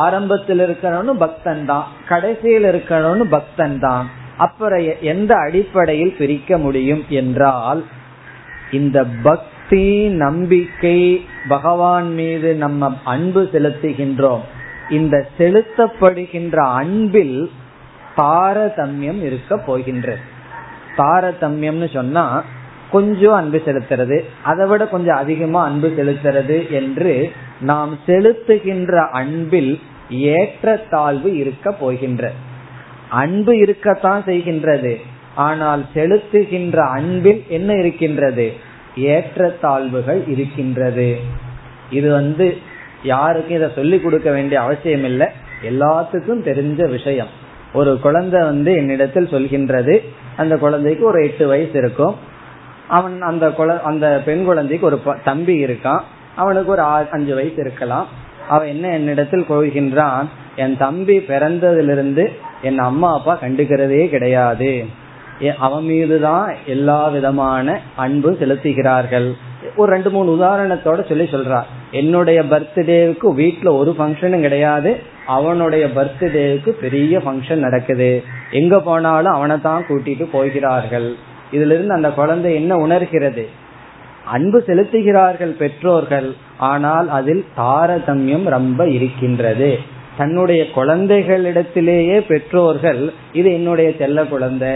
ஆரம்பத்தில் 0.01 0.59
இருக்கிறவனு 0.59 1.13
பக்தன் 1.23 1.65
தான் 1.65 1.87
கடைசியில் 2.07 2.67
இருக்கிறவனு 2.71 3.25
பக்தன் 3.35 3.79
தான். 3.79 4.05
அப்புறம் 4.37 4.85
எந்த 5.01 5.31
அடிப்படையில் 5.35 6.15
பிரிக்க 6.17 6.57
முடியும் 6.57 7.03
என்றால் 7.09 7.81
இந்த 8.71 8.97
பக்தி 9.27 9.85
நம்பிக்கை 10.23 10.97
பகவான் 11.47 12.09
மீது 12.13 12.49
நம்ம 12.55 12.91
அன்பு 13.03 13.41
செலுத்துகின்றோம். 13.53 14.43
இந்த 14.89 15.15
செலுத்தப்படுகின்ற 15.37 16.57
அன்பில் 16.81 17.37
தாரதமியம் 18.17 19.21
இருக்க 19.27 19.57
போகின்றது. 19.57 20.23
தாரதமியம்னு 20.97 21.87
சொன்னா 21.93 22.25
கொஞ்சம் 22.91 23.33
அன்பு 23.33 23.61
செலுத்துறது 23.65 24.23
அதை 24.43 24.67
விட 24.67 24.87
கொஞ்சம் 24.87 25.15
அதிகமா 25.15 25.63
அன்பு 25.63 25.93
செலுத்துறது 25.97 26.69
என்று 26.69 27.31
நாம் 27.61 27.99
செலுத்துகின்ற 28.07 29.09
அன்பில் 29.09 29.79
ஏற்றத்தாழ்வு 30.09 31.35
இருக்க 31.35 31.71
போகின்ற. 31.71 32.31
அன்பு 33.09 33.57
இருக்கத்தான் 33.57 34.23
செய்கின்றது 34.23 34.95
ஆனால் 35.35 35.85
செலுத்துகின்ற 35.95 36.75
அன்பில் 36.75 37.43
என்ன 37.47 37.73
இருக்கின்றது? 37.73 38.53
ஏற்றத்தாழ்வுகள் 38.95 40.29
இருக்கின்றது. 40.29 41.17
இது 41.89 42.11
வந்து 42.11 42.57
யாருக்கும் 43.03 43.55
இதை 43.55 43.71
சொல்லிக் 43.75 44.03
கொடுக்க 44.03 44.31
வேண்டிய 44.31 44.61
அவசியம் 44.61 45.03
இல்லை. 45.03 45.27
எல்லாத்துக்கும் 45.69 46.45
தெரிஞ்ச 46.45 46.89
விஷயம். 46.89 47.27
ஒரு 47.73 47.99
குழந்தை 47.99 48.41
வந்து 48.41 48.75
என்னிடத்தில் 48.75 49.27
சொல்கின்றது 49.27 49.99
அந்த 50.37 50.57
குழந்தைக்கு 50.57 51.05
ஒரு 51.05 51.23
எட்டு 51.23 51.47
வயசு 51.47 51.71
இருக்கும். 51.73 52.15
அவன் 52.87 53.21
அந்த 53.21 53.47
குழ 53.49 53.81
அந்த 53.81 54.21
பெண் 54.25 54.45
குழந்தைக்கு 54.45 54.85
ஒரு 54.85 55.01
தம்பி 55.23 55.63
இருக்கான். 55.63 56.01
அவனுக்கு 56.35 56.71
ஒரு 56.71 56.81
அஞ்சு 56.81 57.35
வயசு 57.35 57.57
இருக்கலாம். 57.57 58.07
அவன் 58.49 58.67
என்ன 58.67 58.91
என்னிடத்தில் 58.93 59.45
கொள்கின்றான் 59.49 60.25
என் 60.55 60.77
தம்பி 60.77 61.17
பிறந்ததிலிருந்து 61.17 62.27
என் 62.61 62.77
அம்மா 62.77 63.13
அப்பா 63.13 63.39
கண்டுக்கிறதே 63.41 64.07
கிடையாது. 64.09 64.85
அவன் 65.59 65.83
மீதுதான் 65.83 66.55
எல்லா 66.65 67.07
விதமான 67.07 67.79
அன்பு 67.95 68.31
செலுத்துகிறார்கள். 68.31 69.31
ஒரு 69.75 69.91
ரெண்டு 69.91 70.09
மூணு 70.09 70.29
உதாரணத்தோட 70.35 71.07
சொல்லி 71.07 71.23
சொல்றார் 71.23 71.63
என்னுடைய 71.91 72.41
பர்த்டேவுக்கு 72.41 73.27
வீட்டுல 73.41 73.77
ஒரு 73.77 73.95
ஃபங்க்ஷனும் 73.99 74.41
கிடையாது. 74.41 74.99
அவனுடைய 75.27 75.85
பர்த்டேவுக்கு 75.95 76.69
பெரிய 76.69 77.17
ஃபங்க்ஷன் 77.17 77.65
நடக்குது. 77.67 78.23
எங்க 78.51 78.79
போனாலும் 78.79 79.33
அவனை 79.33 79.61
தான் 79.61 79.85
கூட்டிட்டு 79.89 80.25
போகிறார்கள். 80.31 81.15
இதுல 81.51 81.73
இருந்து 81.75 81.93
அந்த 81.93 82.11
குழந்தை 82.11 82.55
என்ன 82.55 82.77
உணர்கிறது? 82.77 83.49
அன்பு 84.25 84.63
செலுத்துகிறார்கள் 84.67 85.49
பெற்றோர்கள் 85.49 86.35
ஆனால் 86.57 87.09
அதில் 87.09 87.45
தாரதமியம் 87.57 88.43
ரொம்ப 88.43 88.87
இருக்கின்றது. 88.87 89.79
தன்னுடைய 90.17 90.65
குழந்தைகளிடத்திலேயே 90.75 92.19
பெற்றோர்கள் 92.27 93.13
இது 93.33 93.53
என்னுடைய 93.53 93.93
செல்ல 93.97 94.23
குழந்தை 94.23 94.73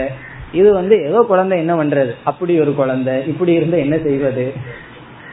இது 0.52 0.72
வந்து 0.72 1.04
ஏதோ 1.04 1.24
குழந்தை 1.28 1.58
என்ன 1.58 1.84
பண்றது? 1.84 2.12
அப்படி 2.24 2.60
ஒரு 2.60 2.74
குழந்தை 2.74 3.26
இப்படி 3.26 3.52
இருந்த 3.52 3.76
என்ன 3.76 3.98
செய்வது? 3.98 4.52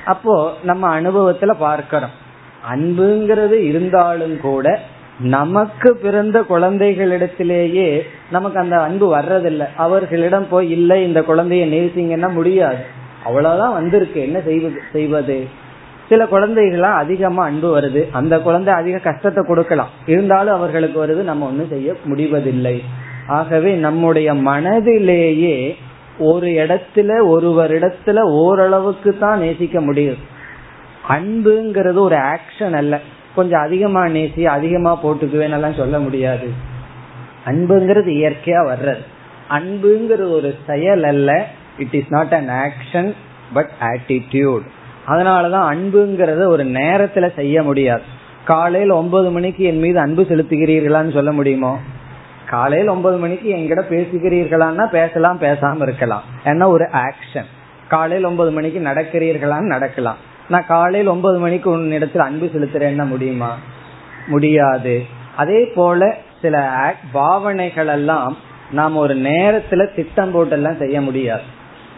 அப்போ 0.06 0.54
நம்ம 0.64 1.02
அனுபவத்துல 1.02 1.54
பார்க்கிறோம் 1.60 2.12
அன்புங்கிறது 2.76 3.52
இருந்தாலும் 3.52 4.40
கூட 4.42 4.80
நமக்கு 5.20 5.98
பிறந்த 5.98 6.42
குழந்தைகளிடத்திலேயே 6.50 8.02
நமக்கு 8.32 8.60
அந்த 8.60 8.82
அன்பு 8.82 9.16
வர்றதில்லை. 9.16 9.66
அவர்களிடம் 9.76 10.48
போய் 10.50 10.70
இல்லை 10.70 11.04
இந்த 11.04 11.20
குழந்தைய 11.20 11.68
நேசிங்கன்னா 11.68 12.32
முடியாது. 12.32 12.78
அவ்வளவுதான் 13.24 13.74
வந்திருக்கு. 13.74 14.22
என்ன 14.22 14.40
செய்வது 14.40 14.82
செய்வது? 14.92 15.48
சில 16.10 16.24
குழந்தைகளா 16.24 16.94
அதிகமா 16.94 17.44
அன்பு 17.44 17.80
வருது. 17.80 18.08
அந்த 18.12 18.40
குழந்தை 18.40 18.74
அதிக 18.74 18.98
கஷ்டத்தை 18.98 19.44
கொடுக்கலாம். 19.48 19.90
இருந்தாலும் 20.06 20.54
அவர்களுக்கு 20.54 21.08
வருது 21.08 21.24
நம்ம 21.24 21.46
ஒன்றும் 21.46 21.68
செய்ய 21.68 21.96
முடிவதில்லை. 22.04 22.84
ஆகவே 23.28 23.74
நம்முடைய 23.74 24.34
மனதிலேயே 24.34 25.76
ஒரு 26.20 26.48
இடத்துல 26.48 27.22
ஒருவரிடத்துல 27.36 28.20
ஓரளவுக்கு 28.20 29.18
தான் 29.18 29.40
நேசிக்க 29.40 29.82
முடியும். 29.82 30.18
அன்புங்கிறது 31.10 31.98
ஒரு 31.98 32.16
ஆக்ஷன் 32.16 32.74
அல்ல. 32.74 33.00
கொஞ்சம் 33.38 33.62
அதிகமா 33.62 34.06
நேசி 34.06 34.44
அதிகமா 34.44 35.00
எல்லாம் 35.32 35.74
சொல்ல 35.74 36.00
முடியாது. 36.00 36.50
அன்புங்கிறது 37.46 38.10
இயற்கையா 38.10 38.74
வர்றது. 38.74 39.04
அன்புங்கிறது 39.50 40.32
ஒரு 40.32 40.56
செயல் 40.68 41.04
அல்ல 41.04 41.48
it 41.78 41.94
is 41.94 42.10
not 42.10 42.34
an 42.34 42.50
action 42.50 43.14
but 43.54 43.70
attitude 43.80 44.66
அதனாலதான் 45.08 45.66
அன்புங்கிறத 45.74 46.46
ஒரு 46.46 46.66
நேரத்துல 46.66 47.36
செய்ய 47.36 47.64
முடியாது. 47.64 48.02
காலையில் 48.46 48.90
ஒன்பது 48.90 49.30
மணிக்கு 49.32 49.64
என் 49.64 49.80
மீது 49.80 50.00
அன்பு 50.00 50.22
செலுத்துகிறீர்களான்னு 50.22 51.14
சொல்ல 51.14 51.32
முடியுமோ? 51.32 51.80
காலையில் 52.50 52.88
ஒன்பது 52.88 53.18
மணிக்கு 53.18 53.54
என்கிட்ட 53.54 53.94
பேசுகிறீர்களான்னா 53.94 54.90
பேசலாம் 54.90 55.42
பேசாம 55.42 55.82
இருக்கலாம். 55.82 56.24
ஏன்னா 56.44 56.66
ஒரு 56.66 56.90
ஆக்ஷன் 56.94 57.46
காலையில் 57.88 58.26
ஒன்பது 58.26 58.52
மணிக்கு 58.52 58.80
நடக்கிறீர்களான்னு 58.80 59.72
நடக்கலாம். 59.74 60.27
நான் 60.50 60.66
காலையில் 60.68 61.10
ஒன்பது 61.10 61.40
மணிக்கு 61.40 61.70
உன்னிடத்தில் 61.70 62.22
அன்பு 62.22 62.46
செலுத்துறேன்னா 62.46 63.08
முடியுமா? 63.08 63.58
முடியாது. 64.28 65.06
அதே 65.36 65.66
போல 65.66 66.18
சில 66.42 66.74
பாவனைகள் 67.12 67.88
எல்லாம் 67.88 68.38
நாம் 68.72 68.96
ஒரு 68.96 69.16
நேரத்துல 69.16 69.94
திட்டம் 69.96 70.36
போட்டெல்லாம் 70.36 70.78
செய்ய 70.78 71.02
முடியாது. 71.02 71.42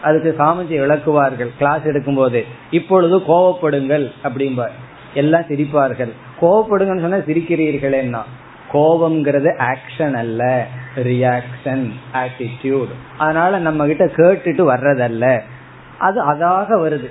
அதுக்கு 0.02 0.34
சாமிஜி 0.38 0.78
விளக்குவார்கள். 0.78 1.48
கிளாஸ் 1.58 1.82
எடுக்கும் 1.82 2.14
போது 2.14 2.44
இப்பொழுது 2.70 3.18
கோவப்படுங்கள் 3.18 4.10
அப்படிம்பார். 4.22 4.70
எல்லாம் 5.14 5.42
சிரிப்பார்கள். 5.42 6.12
கோவப்படுங்கன்னு 6.40 7.00
சொன்னா 7.00 7.16
சிரிக்கிறீர்களேன்னா? 7.16 8.22
கோபம்ங்கிறது 8.72 9.58
ஆக்ஷன் 9.58 10.14
அல்ல. 10.14 10.66
ரியாக்ஷன் 10.96 11.90
ஆட்டிடியூட் 12.12 12.88
அதனால 13.18 13.58
நம்ம 13.58 13.86
கிட்ட 13.86 14.04
கேட்டுட்டு 14.04 14.74
வர்றதல்ல. 14.74 15.40
அது 15.98 16.32
அதாக 16.32 16.88
வருது. 16.88 17.10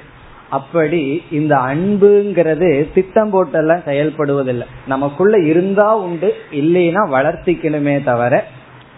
அப்படி 0.50 1.24
இந்த 1.32 1.56
அன்புங்கிறது 1.56 2.94
திட்டம் 2.94 3.34
போட்டெல்லாம் 3.34 3.84
செயல்படுவதில்லை. 3.86 4.66
நமக்குள்ள 4.88 5.38
இருந்தா 5.38 5.98
உண்டு 5.98 6.36
இல்லைன்னா 6.52 7.02
வளர்த்திக்கணுமே 7.12 8.04
தவிர 8.04 8.46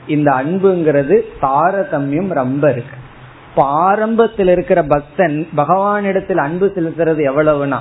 இந்த 0.07 0.31
அன்புங்கிறது 0.31 1.21
தாரதமியம் 1.41 2.27
ரொம்ப 2.27 2.71
இருக்கு. 2.71 2.97
இப்ப 3.49 3.63
ஆரம்பத்தில் 3.63 4.47
இருக்கிற 4.47 4.83
பக்தன் 4.83 5.47
பகவானிடத்தில் 5.57 6.37
அன்பு 6.37 6.71
செலுத்துறது 6.75 7.31
எவ்வளவுனா 7.31 7.79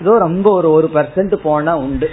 ஏதோ 0.00 0.18
ரொம்ப 0.18 0.50
ஒரு 0.50 0.72
ஒரு 0.72 0.90
பர்சன்ட் 0.94 1.34
போனா 1.34 1.76
உண்டு. 1.76 2.10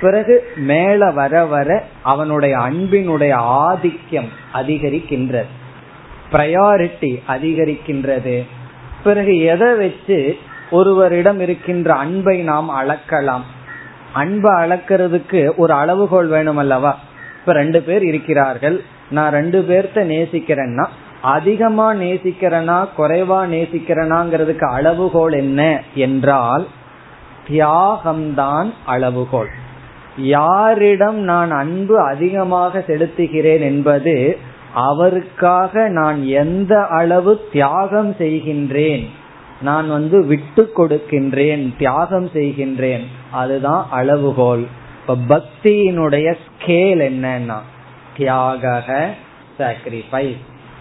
பிறகு 0.00 0.44
மேல 0.56 1.10
வர 1.10 1.44
வர 1.44 1.84
அவனுடைய 2.02 2.56
அன்பினுடைய 2.56 3.32
ஆதிக்கம் 3.32 4.28
அதிகரிக்கின்றது. 4.54 5.52
ப்ரையாரிட்டி 6.32 7.20
அதிகரிக்கின்றது. 7.28 8.44
பிறகு 9.04 9.34
எதை 9.52 9.70
வச்சு 9.74 10.18
ஒருவரிடம் 10.70 11.40
இருக்கின்ற 11.40 11.88
அன்பை 11.94 12.36
நாம் 12.42 12.68
அளக்கலாம்? 12.80 13.44
அன்பை 14.12 14.52
அளக்கிறதுக்கு 14.62 15.40
ஒரு 15.56 15.72
அளவுகோல் 15.74 16.28
வேணும் 16.28 16.56
அல்லவா 16.56 16.92
இப்ப 17.40 17.52
ரெண்டு 17.52 17.82
பேர் 17.82 18.04
இருக்கிறார்கள். 18.04 18.76
நான் 19.10 19.32
ரெண்டு 19.32 19.58
பேர்த்த 19.68 19.98
நேசிக்கிறேன்னா 20.12 20.86
அதிகமா 21.22 21.92
நேசிக்கிறனா 21.94 22.78
குறைவா 22.98 23.40
நேசிக்கிறனாங்கிறதுக்கு 23.54 24.66
அளவுகோல் 24.78 25.34
என்ன 25.34 25.82
என்றால் 25.94 26.66
தியாகம்தான் 27.48 28.70
அளவுகோல். 28.86 29.52
யாரிடம் 30.16 31.20
நான் 31.30 31.50
அன்பு 31.50 31.96
அதிகமாக 32.00 32.84
செலுத்துகிறேன் 32.88 33.64
என்பது 33.70 34.38
அவருக்காக 34.74 35.88
நான் 35.88 36.26
எந்த 36.26 36.86
அளவு 36.86 37.48
தியாகம் 37.52 38.12
செய்கின்றேன் 38.12 39.06
நான் 39.60 39.88
வந்து 39.88 40.24
விட்டு 40.24 40.72
கொடுக்கின்றேன் 40.76 41.76
தியாகம் 41.78 42.26
செய்கின்றேன் 42.26 43.04
அதுதான் 43.30 43.86
அளவுகோல். 43.90 44.66
இப்ப 45.00 45.16
பக்தியினுடைய 45.36 46.36
ஸ்கேல் 46.44 47.02
என்னன்னா 47.10 47.58
தியாக 48.16 49.10
சாக்ரிஃபைஸ் 49.58 50.36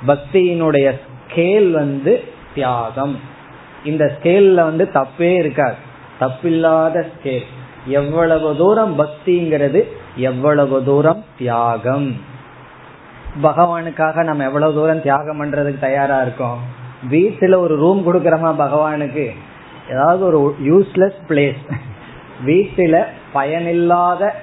பக்தியினுடைய 0.07 0.99
ஸ்கேல் 1.03 1.71
வந்து 1.71 2.23
தியாகம். 2.53 3.19
இந்த 3.85 4.17
ஸ்கேல்ல 4.17 4.53
வந்து 4.53 4.89
தப்பே 4.93 5.35
இருக்காது. 5.35 5.75
தப்பில்லாத 6.19 7.05
ஸ்கேல் 7.13 7.47
எவ்வளவு 7.85 8.57
தூரம் 8.57 8.99
பக்திங்கிறது 8.99 9.83
எவ்வளவு 10.15 10.83
தூரம் 10.83 11.23
தியாகம். 11.37 12.31
பகவானுக்காக 13.41 14.23
நம்ம 14.23 14.43
எவ்வளவு 14.43 14.73
தூரம் 14.73 15.01
தியாகம் 15.01 15.43
பண்றதுக்கு 15.43 15.79
தயாரா 15.79 16.21
இருக்கோம்? 16.21 16.59
வீட்டுல 17.11 17.55
ஒரு 17.55 17.75
ரூம் 17.75 18.13
கொடுக்கறோமா 18.13 18.61
பகவானுக்கு? 18.61 19.29
ஏதாவது 19.89 20.25
ஒரு 20.25 20.55
யூஸ்லெஸ் 20.63 21.21
பிளேஸ் 21.27 21.71
வீட்டுல 22.45 23.03
பயனில்லாத 23.33 24.35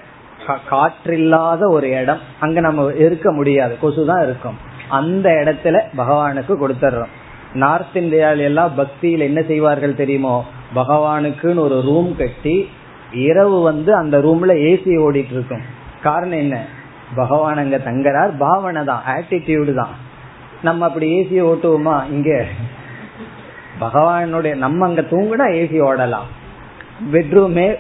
காற்றில்லாத 0.71 1.71
ஒரு 1.71 1.91
இடம். 1.91 2.19
அங்க 2.41 2.61
நம்ம 2.61 2.93
இருக்க 2.93 3.33
முடியாது. 3.33 3.77
கொசுதான் 3.83 4.23
இருக்கும். 4.23 4.57
அந்த 4.89 5.31
இடத்துல 5.31 5.81
பகவானுக்கு 5.97 6.57
கொடுத்துட்றோம். 6.57 7.09
நார்த் 7.55 7.97
இந்தியாவில 7.97 8.39
எல்லாம் 8.39 8.75
பக்தியில் 8.75 9.21
என்ன 9.21 9.43
செய்வார்கள் 9.43 9.95
தெரியுமோ? 9.95 10.45
பகவானுக்குன்னு 10.75 11.59
ஒரு 11.59 11.81
ரூம் 11.81 12.17
கட்டி 12.17 12.69
இரவு 13.13 13.63
வந்து 13.63 13.95
அந்த 13.95 14.19
ரூம்ல 14.19 14.49
ஏசி 14.49 14.99
ஓடிட்டு 14.99 15.33
இருக்கும். 15.33 15.63
காரணம் 16.03 16.39
என்ன? 16.39 16.79
பகவான் 17.15 17.57
அங்க 17.57 17.77
தங்குறார். 17.77 18.31
பாவனை 18.39 18.85
தான் 18.85 19.03
ஆட்டிடியூடு 19.07 19.75
தான். 19.75 19.95
நம்ம 20.63 20.87
அப்படி 20.87 21.07
ஏசி 21.21 21.43
ஓட்டுவோமா? 21.43 22.11
இங்க. 22.11 22.45
பகவானுடைய 23.81 24.57
நம்ம 24.57 24.87
அங்க 24.87 25.01
தூங்குனா 25.01 25.47
ஏசி 25.53 25.79
ஓடலாம். 25.81 26.29
பெட்ரூமே 27.13 27.77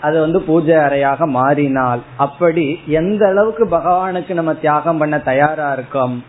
அது 0.00 0.20
வந்து 0.20 0.42
பூஜை 0.42 0.74
அறையாக 0.74 1.26
மாறினால் 1.26 2.00
அப்படி 2.16 2.80
எந்த 2.86 3.26
அளவுக்கு 3.26 3.66
பகவானுக்கு 3.66 4.34
நம்ம 4.34 4.54
தியாகம் 4.54 4.98
பண்ண 4.98 5.18
தயாரா 5.18 5.72
இருக்கோம் 5.72 6.24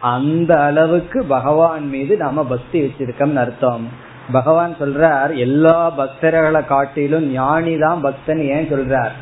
அந்த 0.00 0.62
அளவுக்கு 0.62 1.24
பகவான் 1.24 1.88
மீது 1.88 2.16
நாம 2.16 2.44
பக்தி 2.44 2.80
வச்சிருக்கோம்னு 2.80 3.36
அர்த்தம். 3.36 3.88
பகவான் 4.32 4.74
சொல்றார் 4.80 5.36
எல்லா 5.36 5.92
பக்தர்களை 5.98 6.66
காட்டிலும் 6.66 7.30
ஞானி 7.32 7.78
தான் 7.78 8.00
பக்தன் 8.00 8.40
ஏன் 8.40 8.70
சொல்றார்? 8.70 9.14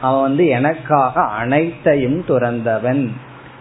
அவன் 0.00 0.22
வந்து 0.22 0.46
எனக்காக 0.46 1.20
அனைத்தையும் 1.20 2.24
துறந்தவன். 2.28 3.10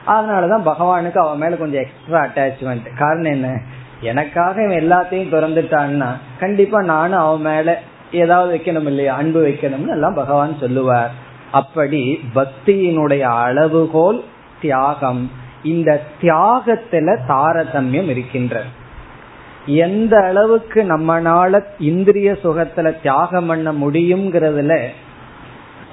அதனாலதான் 0.08 0.68
பகவானுக்கு 0.68 1.18
அவன் 1.18 1.38
மேல 1.38 1.56
கொஞ்சம் 1.56 1.84
எக்ஸ்ட்ரா 1.84 2.24
அட்டாச்மெண்ட் 2.24 2.98
காரணம் 2.98 3.32
என்ன? 3.32 3.62
எனக்காக 4.02 4.64
இவன் 4.64 4.92
எல்லாத்தையும் 4.92 5.34
திறந்துட்டான்னா 5.34 6.08
கண்டிப்பா 6.40 6.82
நானும் 6.82 7.20
அவன் 7.20 7.54
மேல 7.54 7.82
ஏதாவது 8.12 8.58
வைக்கணும் 8.58 8.86
இல்லையா? 8.86 9.16
அன்பு 9.16 9.48
வைக்கணும்னு 9.48 9.90
எல்லாம் 9.90 10.14
பகவான் 10.14 10.58
சொல்லுவார். 10.60 11.12
அப்படி 11.52 12.20
பக்தியினுடைய 12.36 13.20
அளவுகோல் 13.20 14.24
தியாகம். 14.62 15.32
இந்த 15.64 16.02
தியாகத்துல 16.22 17.20
தாரதமியம் 17.28 18.10
இருக்கின்ற 18.10 18.62
எந்த 19.66 20.18
அளவுக்கு 20.18 20.84
நம்மனால 20.84 21.64
இந்திரிய 21.80 22.32
சுகத்துல 22.32 23.02
தியாகம் 23.02 23.46
பண்ண 23.46 23.72
முடியுங்கிறதுல 23.72 24.86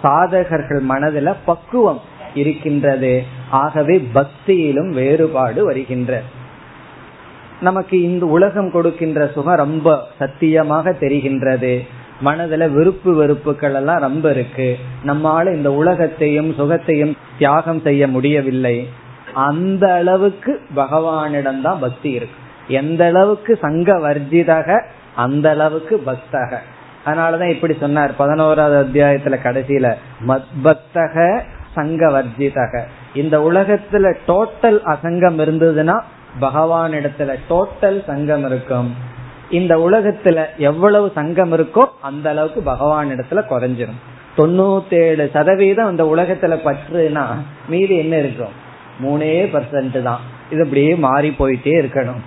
சாதகர்கள் 0.03 0.83
மனதுல 0.89 1.35
பக்குவம் 1.45 2.01
இருக்கின்றது. 2.35 3.23
ஆகவே 3.51 4.09
பக்தியிலும் 4.15 4.89
வேறுபாடு 4.89 5.65
வருகின்ற. 5.65 6.23
நமக்கு 7.61 8.03
இந்த 8.03 8.27
உலகம் 8.27 8.71
கொடுக்கின்ற 8.71 9.27
சுகம் 9.27 9.55
ரொம்ப 9.55 10.07
சத்தியமாக 10.19 10.91
தெரிகின்றது. 10.91 11.87
மனதுல 12.25 12.71
விருப்பு 12.73 13.15
வெறுப்புகள் 13.15 13.75
எல்லாம் 13.75 14.01
ரொம்ப 14.01 14.31
இருக்கு. 14.31 14.79
நம்மால 15.07 15.55
இந்த 15.55 15.73
உலகத்தையும் 15.73 16.51
சுகத்தையும் 16.51 17.17
தியாகம் 17.39 17.81
செய்ய 17.81 18.09
முடியவில்லை. 18.09 18.89
அந்த 19.35 19.93
அளவுக்கு 19.93 20.61
பகவானிடம் 20.77 21.61
தான் 21.61 21.79
பக்தி 21.81 22.11
இருக்கு. 22.11 22.41
எந்த 22.69 23.05
அளவுக்கு 23.05 23.59
சங்க 23.61 23.99
வர்ஜிதக 23.99 24.83
அந்த 25.15 25.51
அளவுக்கு 25.51 26.03
பக்தக. 26.07 26.57
அதனாலதான் 27.07 27.51
இப்படி 27.51 27.77
சொன்னார். 27.81 28.17
பதினோராவது 28.17 28.83
அத்தியாயத்துல 28.83 29.37
கடைசியில 29.45 29.95
மத்பக்தக 30.29 31.41
சங்க 31.73 32.09
வர்ஜிதக 32.09 32.81
இந்த 33.15 33.39
உலகத்துல 33.39 34.15
டோட்டல் 34.29 34.79
அசங்கம் 34.85 35.39
இருந்ததுன்னா 35.41 36.01
பகவான் 36.39 36.93
இடத்துல 36.93 37.35
டோட்டல் 37.51 38.05
சங்கம் 38.05 38.47
இருக்கும். 38.47 38.95
இந்த 39.51 39.77
உலகத்துல 39.77 40.45
எவ்வளவு 40.59 41.13
சங்கம் 41.15 41.53
இருக்கோ 41.53 41.85
அந்த 42.01 42.31
அளவுக்கு 42.31 42.63
பகவான் 42.63 43.09
இடத்துல 43.09 43.43
குறைஞ்சிரும். 43.51 44.01
தொண்ணூத்தி 44.37 44.95
ஏழு 44.95 45.31
சதவீதம் 45.33 45.91
இந்த 45.91 46.05
உலகத்துல 46.05 46.59
பற்றுனா 46.65 47.25
மீதி 47.69 47.97
என்ன 47.97 48.19
இருக்கும்? 48.19 48.61
மூணே 49.03 49.45
பர்சன்ட் 49.53 50.03
தான். 50.03 50.21
இது 50.51 50.63
அப்படியே 50.63 50.95
மாறி 50.95 51.35
போயிட்டே 51.39 51.83
இருக்கணும். 51.83 52.23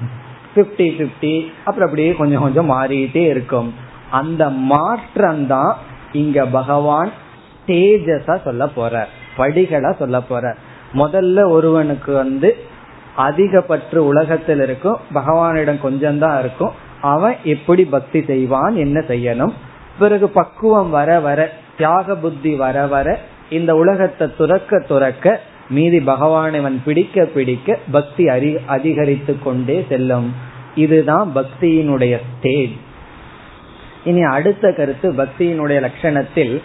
பிப்டி 0.56 0.88
பிப்டி 0.88 1.46
அப்புறம் 1.58 1.90
அப்படியே 1.90 2.14
கொஞ்சம் 2.14 2.42
கொஞ்சம் 2.42 2.72
மாறிட்டே 2.72 3.16
இருக்கும். 3.16 3.74
அந்த 4.20 4.43
மாற்றம் 4.72 5.43
தான் 5.53 5.74
இங்க 6.22 6.45
பகவான் 6.57 7.11
தேஜஸா 7.68 8.36
சொல்ல 8.47 8.63
போற 8.78 8.93
படிகளா 9.38 9.91
சொல்ல 10.01 10.18
போற. 10.30 10.45
முதல்ல 11.01 11.38
ஒருவனுக்கு 11.55 12.11
வந்து 12.22 12.49
அதிகப்பற்று 13.28 13.99
உலகத்தில் 14.11 14.61
இருக்கும் 14.66 14.99
பகவானிடம் 15.18 15.80
கொஞ்சம் 15.86 16.20
தான் 16.24 16.38
இருக்கும். 16.41 16.74
அவன் 17.13 17.36
எப்படி 17.53 17.84
பக்தி 17.95 18.20
செய்வான் 18.30 18.76
என்ன 18.84 18.97
செய்யணும்? 19.09 19.53
பிறகு 19.99 20.28
பக்குவம் 20.38 20.89
வர 20.97 21.09
வர 21.26 21.39
தியாக 21.78 22.16
புத்தி 22.24 22.53
வர 22.63 22.86
வர 22.93 23.07
இந்த 23.57 23.72
உலகத்தை 23.82 24.26
துறக்க 24.38 24.80
துறக்க 24.91 25.36
மீதி 25.76 25.99
பகவானவன் 26.11 26.78
பிடிக்க 26.86 27.26
பிடிக்க 27.36 27.78
பக்தி 27.91 28.24
அறி 28.36 28.51
அதிகரித்து 28.76 29.34
கொண்டே 29.45 29.78
செல்லும். 29.89 30.28
இதுதான் 30.84 31.28
பக்தியினுடைய 31.38 32.16
ஸ்டேஜ் 32.30 32.76
இனி 34.06 34.24
அடுத்த 34.24 34.74
கருத்து 34.74 35.14
பக்தியினுடைய 35.14 35.80
லட்சணத்தில் 35.80 36.64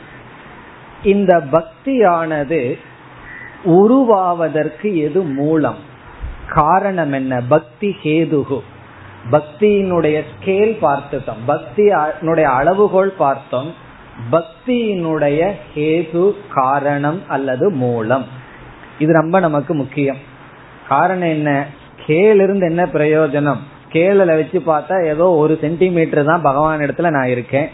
இந்த 1.02 1.42
பக்தியானது 1.52 2.78
உருவாவதற்கு 3.62 4.98
எது 4.98 5.22
மூலம்? 5.22 5.76
காரணம் 6.46 7.12
என்ன? 7.12 7.40
பக்தி 7.48 7.96
ஹேதுகு. 8.02 8.60
பக்தியினுடைய 9.30 10.22
ஸ்கேல் 10.30 10.76
பார்த்துட்டோம். 10.82 11.40
பக்தியினுடைய 11.48 12.42
அளவுகோல் 12.42 13.12
பார்த்தோம். 13.16 13.74
பக்தியினுடைய 14.32 15.52
ஹேது 15.74 16.34
காரணம் 16.54 17.22
அல்லது 17.28 17.70
மூலம். 17.70 18.24
இது 18.98 19.12
ரொம்ப 19.12 19.40
நமக்கு 19.40 19.74
முக்கியம். 19.74 20.16
காரணம் 20.88 21.28
என்ன? 21.28 21.66
ஸ்கேல் 21.96 22.42
இருந்து 22.42 22.66
என்ன 22.66 22.84
பிரயோஜனம்? 22.84 23.58
ஸ்கேலில் 23.90 24.38
வச்சு 24.38 24.58
பார்த்தா 24.66 24.96
ஏதோ 25.12 25.26
ஒரு 25.42 25.54
சென்டிமீட்டர் 25.60 26.28
தான் 26.28 26.44
பகவான் 26.48 26.82
இடத்துல 26.86 27.10
நான் 27.10 27.32
இருக்கேன். 27.34 27.68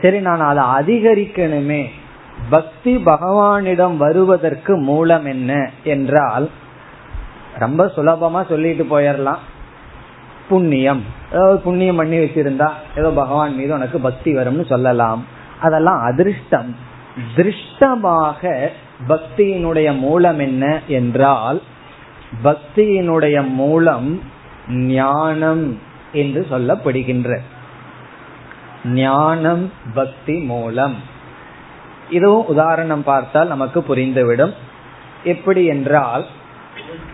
சரி 0.00 0.18
நான் 0.20 0.42
அதை 0.50 0.62
அதிகரிக்கணுமே. 0.78 1.82
பக்தி 2.50 2.92
பகவானிடம் 2.96 3.96
வருவதற்கு 3.96 4.72
மூலம் 4.88 5.26
என்ன 5.26 5.52
என்றால் 5.84 6.46
ரொம்ப 7.58 7.84
சுலபமா 7.96 8.40
சொல்லிட்டு 8.48 8.84
போயிடலாம் 8.92 9.42
புண்ணியம். 10.48 11.02
ஏதாவது 11.32 11.58
புண்ணியம் 11.60 11.96
பண்ணி 11.96 12.18
வச்சிருந்தா 12.18 12.68
ஏதோ 12.96 13.08
பகவான் 13.10 13.54
மீது 13.54 13.72
உனக்கு 13.72 13.98
பக்தி 13.98 14.30
வரும்னு 14.36 14.64
சொல்லலாம். 14.66 15.22
அதெல்லாம் 15.60 16.00
அதிர்ஷ்டம். 16.10 16.70
திருஷ்டமாக 17.36 18.72
பக்தியினுடைய 19.08 19.88
மூலம் 19.98 20.38
என்ன 20.38 20.64
என்றால் 20.88 21.60
பக்தியினுடைய 22.44 23.36
மூலம் 23.60 24.10
ஞானம் 24.70 25.78
என்று 26.12 26.46
சொல்லப்படுகின்ற. 26.50 27.38
ஞானம் 28.84 29.72
பக்தி 29.94 30.38
மூலம். 30.40 30.94
இதுவும் 32.10 32.46
உதாரணம் 32.46 33.02
பார்த்தால் 33.02 33.48
நமக்கு 33.48 33.84
புரிந்துவிடும். 33.88 34.52
எப்படி 35.24 35.64
என்றால் 35.64 36.26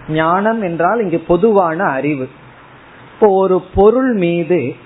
ஞானம் 0.09 0.63
என்றால் 0.63 1.01
இங்கு 1.01 1.19
பொதுவான 1.19 1.85
அறிவு. 1.85 2.29
இப்போ 3.15 3.29
ஒரு 3.29 3.65
பொருள் 3.75 4.15
மீது 4.15 4.77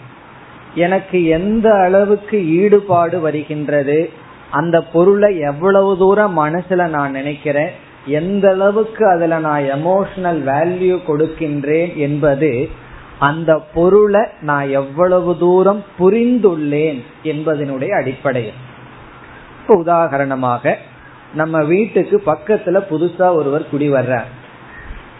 எனக்கு 0.75 1.27
எந்த 1.27 1.75
அளவுக்கு 1.75 2.49
ஈடுபாடு 2.57 3.21
வருகின்றது 3.21 4.11
அந்த 4.51 4.83
பொருளை 4.83 5.39
எவ்வளவு 5.39 5.99
தூரம் 5.99 6.39
மனசுல 6.39 6.89
நான் 6.89 7.11
நினைக்கிறேன் 7.11 7.89
எந்த 8.07 8.51
அளவுக்கு 8.51 9.09
அதுல 9.09 9.39
நான் 9.39 9.63
எமோஷனல் 9.63 10.41
வேல்யூ 10.47 10.99
கொடுக்கின்றேன் 11.09 11.97
என்பது 11.97 12.71
அந்த 13.19 13.59
பொருளை 13.75 14.21
நான் 14.41 14.69
எவ்வளவு 14.71 15.39
தூரம் 15.39 15.85
புரிந்துள்ளேன் 15.99 17.05
என்பதனுடைய 17.25 17.91
அடிப்படையில். 17.91 18.55
இப்ப 19.61 19.75
உதாரணமாக 19.75 20.79
நம்ம 21.35 21.63
வீட்டுக்கு 21.63 22.23
பக்கத்துல 22.27 22.85
புதுசா 22.91 23.35
ஒருவர் 23.35 23.69
குடி 23.69 23.93
வர்றார். 23.93 24.31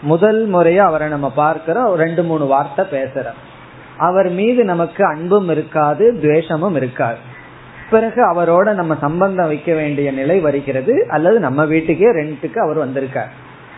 முதல் 0.01 0.53
முறையா 0.53 0.77
அவரை 0.77 1.07
நம்ம 1.07 1.29
பார்க்கிறோம் 1.29 1.95
ரெண்டு 1.95 2.23
மூணு 2.23 2.45
வார்த்தை 2.45 2.85
பேசுறோம் 2.91 3.39
அவர் 3.97 4.29
மீது 4.29 4.63
நமக்கு 4.63 5.05
அன்பும் 5.05 5.49
இருக்காது 5.49 6.19
துவேஷமும் 6.21 6.75
இருக்காது. 6.75 7.30
பிறகு 7.91 8.21
அவரோட 8.33 8.73
நம்ம 8.73 8.97
சம்பந்தம் 9.01 9.47
வைக்க 9.47 9.73
வேண்டிய 9.73 10.11
நிலை 10.11 10.39
வருகிறது. 10.39 10.95
அல்லது 11.09 11.37
நம்ம 11.39 11.65
வீட்டுக்கே 11.65 12.09
ரெண்ட்டுக்கு 12.19 12.59
அவர் 12.65 12.77
வந்திருக்கார். 12.77 13.31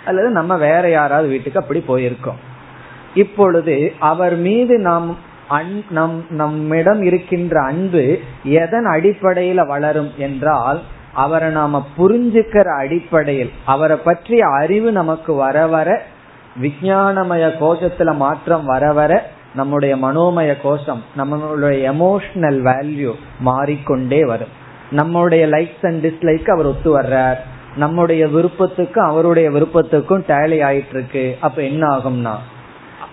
அல்லது 0.06 0.30
நம்ம 0.30 0.58
வேற 0.58 0.90
யாராவது 0.90 1.28
வீட்டுக்கு 1.28 1.60
அப்படி 1.60 1.84
போயிருக்கோம். 1.88 2.40
இப்பொழுது 3.14 3.76
அவர் 4.00 4.36
மீது 4.38 4.76
நாம் 4.80 5.32
நம் 5.90 6.26
நம்மிடம் 6.30 7.02
இருக்கின்ற 7.04 7.62
அன்பு 7.62 8.04
எதன் 8.44 8.88
அடிப்படையில 8.88 9.68
வளரும் 9.68 10.12
என்றால் 10.18 10.80
அவரை 11.14 11.50
நாம 11.50 11.86
புரிஞ்சுக்கிற 11.98 12.68
அடிப்படையில் 12.78 13.52
அவரை 13.66 13.98
பற்றிய 13.98 14.44
அறிவு 14.62 14.92
நமக்கு 14.92 15.34
வர 15.34 15.68
வர 15.68 15.90
விஜயானமய 16.62 17.44
கோஷத்துல 17.62 18.16
மாற்றம் 18.16 18.66
வர 18.66 18.94
வர 18.94 19.12
நம்முடைய 19.56 19.96
மனோமய 19.96 20.58
கோஷம் 20.64 21.04
நம்மளுடைய 21.18 21.80
எமோஷனல் 21.94 22.60
வேல்யூ 22.70 23.12
மாறிக்கொண்டே 23.40 24.26
வரும். 24.26 24.54
நம்முடைய 24.92 25.48
லைக்ஸ் 25.48 25.82
அண்ட் 25.82 26.06
டிஸ்லைக் 26.06 26.50
அவர் 26.50 26.66
ஒத்து 26.66 27.02
வர்றார். 27.02 27.38
நம்முடைய 27.76 28.28
விருப்பத்துக்கும் 28.28 29.06
அவருடைய 29.06 29.50
விருப்பத்துக்கும் 29.50 30.24
டேலி 30.28 30.58
ஆயிட்டு 30.70 30.94
இருக்கு 30.94 31.38
அப்ப 31.40 31.62
என்ன 31.62 31.88
ஆகும்னா 31.88 32.36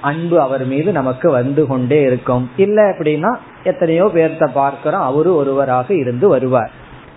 அன்பு 0.00 0.40
அவர் 0.40 0.64
மீது 0.66 0.92
நமக்கு 0.92 1.30
வந்து 1.30 1.66
கொண்டே 1.66 2.00
இருக்கும். 2.00 2.50
இல்ல 2.56 2.82
அப்படின்னா 2.82 3.36
எத்தனையோ 3.64 4.04
பேர்த்த 4.14 4.48
பார்க்கிறோம் 4.52 5.00
அவரு 5.00 5.36
ஒருவராக 5.36 5.94
இருந்து 5.94 6.28
வருவார். 6.28 6.70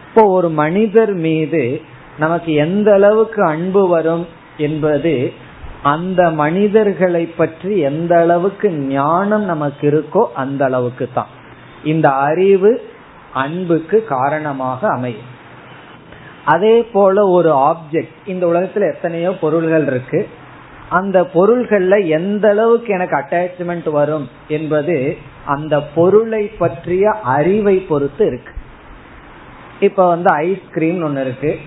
இப்போ 0.08 0.24
ஒரு 0.28 0.50
மனிதர் 0.50 1.14
மீது 1.14 1.82
நமக்கு 2.20 2.54
எந்த 2.54 2.94
அளவுக்கு 2.94 3.44
அன்பு 3.46 3.88
வரும் 3.88 4.28
என்பது 4.58 5.34
அந்த 5.84 6.30
மனிதர்களை 6.30 7.26
பற்றி 7.26 7.78
எந்த 7.80 8.20
அளவுக்கு 8.20 8.72
ஞானம் 8.72 9.44
நமக்கு 9.44 9.86
இருக்கோ 9.92 10.24
அந்த 10.34 10.66
அளவுக்கு 10.66 11.10
தான். 11.14 11.28
இந்த 11.84 12.10
அறிவு 12.10 12.90
அன்புக்கு 13.34 14.04
காரணமாக 14.04 14.88
அமையும். 14.88 15.30
அதே 16.46 16.84
போல 16.84 17.28
ஒரு 17.28 17.56
ஆப்ஜெக்ட் 17.56 18.16
இந்த 18.26 18.46
உலகத்துல 18.46 18.94
எத்தனையோ 18.94 19.38
பொருள்கள் 19.38 19.88
இருக்கு. 19.88 20.28
அந்த 20.90 21.22
பொருள்கள்ல 21.22 22.08
எந்த 22.08 22.50
அளவுக்கு 22.50 22.94
எனக்கு 22.94 23.16
அட்டாச்மெண்ட் 23.16 23.92
வரும் 23.92 24.30
என்பது 24.48 25.18
அந்த 25.46 25.82
பொருளை 25.82 26.44
பற்றிய 26.46 27.12
அறிவை 27.12 27.78
பொறுத்து 27.78 28.26
இருக்கு. 28.26 28.52
இப்ப 29.80 30.08
வந்து 30.08 30.32
ஐஸ்கிரீம் 30.34 31.04
ஒன்னு 31.04 31.22
இருக்கு. 31.22 31.60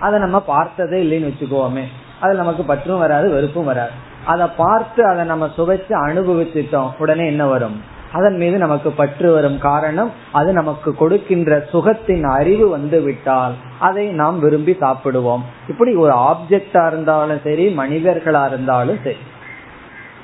அதை 0.00 0.18
நம்ம 0.18 0.40
பார்த்ததே 0.40 1.02
இல்லைன்னு 1.02 1.32
வச்சுக்கோமே. 1.32 1.84
அது 2.20 2.34
நமக்கு 2.34 2.62
பற்றும் 2.62 2.98
வராது 2.98 3.30
வெறுப்பும் 3.30 3.64
வராது. 3.64 3.90
அதை 4.24 4.46
பார்த்து 4.56 5.06
அதை 5.06 5.24
நம்ம 5.24 5.48
சுவைச்சு 5.56 5.92
அனுபவிச்சுட்டோம் 6.06 6.90
உடனே 6.98 7.26
என்ன 7.26 7.46
வரும்? 7.46 7.82
அதன் 8.12 8.36
மீது 8.36 8.58
நமக்கு 8.58 8.90
பற்று 8.90 9.32
வரும் 9.32 9.58
காரணம் 9.58 10.10
அது 10.32 10.52
நமக்கு 10.52 10.94
கொடுக்கின்ற 10.94 11.66
சுகத்தின் 11.72 12.22
அறிவு 12.22 12.68
வந்து 12.68 13.00
விட்டால் 13.00 13.54
அதை 13.78 14.06
நாம் 14.06 14.40
விரும்பி 14.40 14.76
சாப்பிடுவோம். 14.80 15.44
இப்படி 15.68 15.94
ஒரு 15.94 16.12
ஆப்ஜெக்டா 16.12 16.86
இருந்தாலும் 16.86 17.40
சரி 17.44 17.66
மனிதர்களா 17.76 18.46
இருந்தாலும் 18.46 18.98
சரி. 19.04 19.16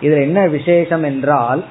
இதுல 0.00 0.20
என்ன 0.20 0.46
விசேஷம் 0.46 1.02
என்றால் 1.02 1.64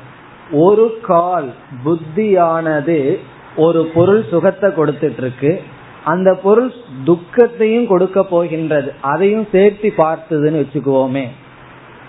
ஒரு 0.52 1.00
கால் 1.02 1.50
புத்தியானது 1.86 3.20
ஒரு 3.58 3.92
பொருள் 3.94 4.24
சுகத்தை 4.30 4.70
கொடுத்துட்டு 4.70 5.18
இருக்கு 5.18 5.64
அந்த 6.06 6.34
பொருள் 6.36 6.72
துக்கத்தையும் 7.06 7.88
கொடுக்க 7.88 8.24
போகின்றது. 8.24 8.94
அதையும் 9.02 9.48
சேர்த்து 9.52 9.94
பார்த்ததுன்னு 9.98 10.62
வச்சுக்குவோமே. 10.62 11.26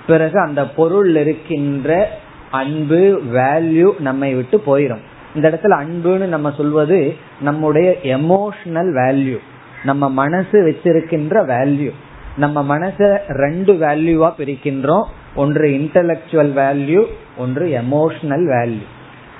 பிறகு 0.06 0.40
அந்த 0.40 0.62
பொருள் 0.68 1.16
இருக்கின்ற 1.16 2.18
அன்பு 2.50 3.22
வேல்யூ 3.32 4.00
நம்மை 4.00 4.34
விட்டு 4.34 4.62
போயிடும் 4.66 5.04
இந்த 5.34 5.50
இடத்துல 5.50 5.74
அன்புன்னு 5.82 6.26
நம்ம 6.34 6.52
சொல்வது 6.56 7.14
நம்முடைய 7.40 7.96
எமோஷனல் 8.02 8.90
வேல்யூ 9.00 9.38
நம்ம 9.84 10.10
மனசு 10.10 10.56
வச்சிருக்கின்ற 10.66 11.34
வேல்யூ 11.52 11.90
நம்ம 12.36 12.78
மனசை 12.78 13.08
ரெண்டு 13.28 13.72
வேல்யூவா 13.72 14.30
பிரிக்கின்றோம். 14.38 15.06
ஒன்று 15.34 15.68
இன்டலக்சுவல் 15.68 16.52
வேல்யூ 16.60 17.04
ஒன்று 17.36 17.66
எமோஷனல் 17.66 18.46
வேல்யூ 18.54 18.86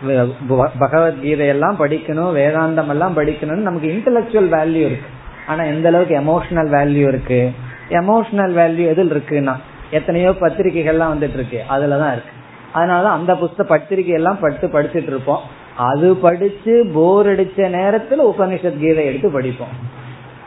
பகவத்கீதையெல்லாம் 0.04 1.78
படிக்கணும் 1.78 2.32
வேதாந்தம் 2.36 2.88
எல்லாம் 2.88 3.16
படிக்கணும்னு 3.16 3.66
நமக்கு 3.68 3.88
இன்டலெக்சுவல் 3.88 4.52
வேல்யூ 4.56 4.84
இருக்கு. 4.86 5.08
ஆனா 5.46 5.62
எந்த 5.62 5.88
அளவுக்கு 5.88 6.20
எமோஷனல் 6.20 6.70
வேல்யூ 6.70 7.08
இருக்கு? 7.08 7.52
எமோஷனல் 7.90 8.54
வேல்யூ 8.60 8.86
எதில் 8.86 9.12
இருக்குன்னா 9.12 9.54
எத்தனையோ 9.90 10.30
பத்திரிகைகள்லாம் 10.30 11.12
வந்துட்டு 11.12 11.36
இருக்கு 11.38 11.62
அதுலதான் 11.70 12.12
இருக்கு. 12.12 12.34
அதனாலதான் 12.74 13.16
அந்த 13.18 13.34
புஸ்த 13.34 13.62
பத்திரிகை 13.62 14.12
எல்லாம் 14.12 14.38
பட்டு 14.40 14.66
படிச்சுட்டு 14.66 15.10
இருப்போம் 15.12 15.40
அது 15.76 16.16
படிச்சு 16.16 16.90
போர் 16.94 17.26
அடிச்ச 17.26 17.56
நேரத்துல 17.56 18.22
உபனிஷத் 18.22 18.78
கீதை 18.78 19.06
எடுத்து 19.06 19.30
படிப்போம். 19.30 19.74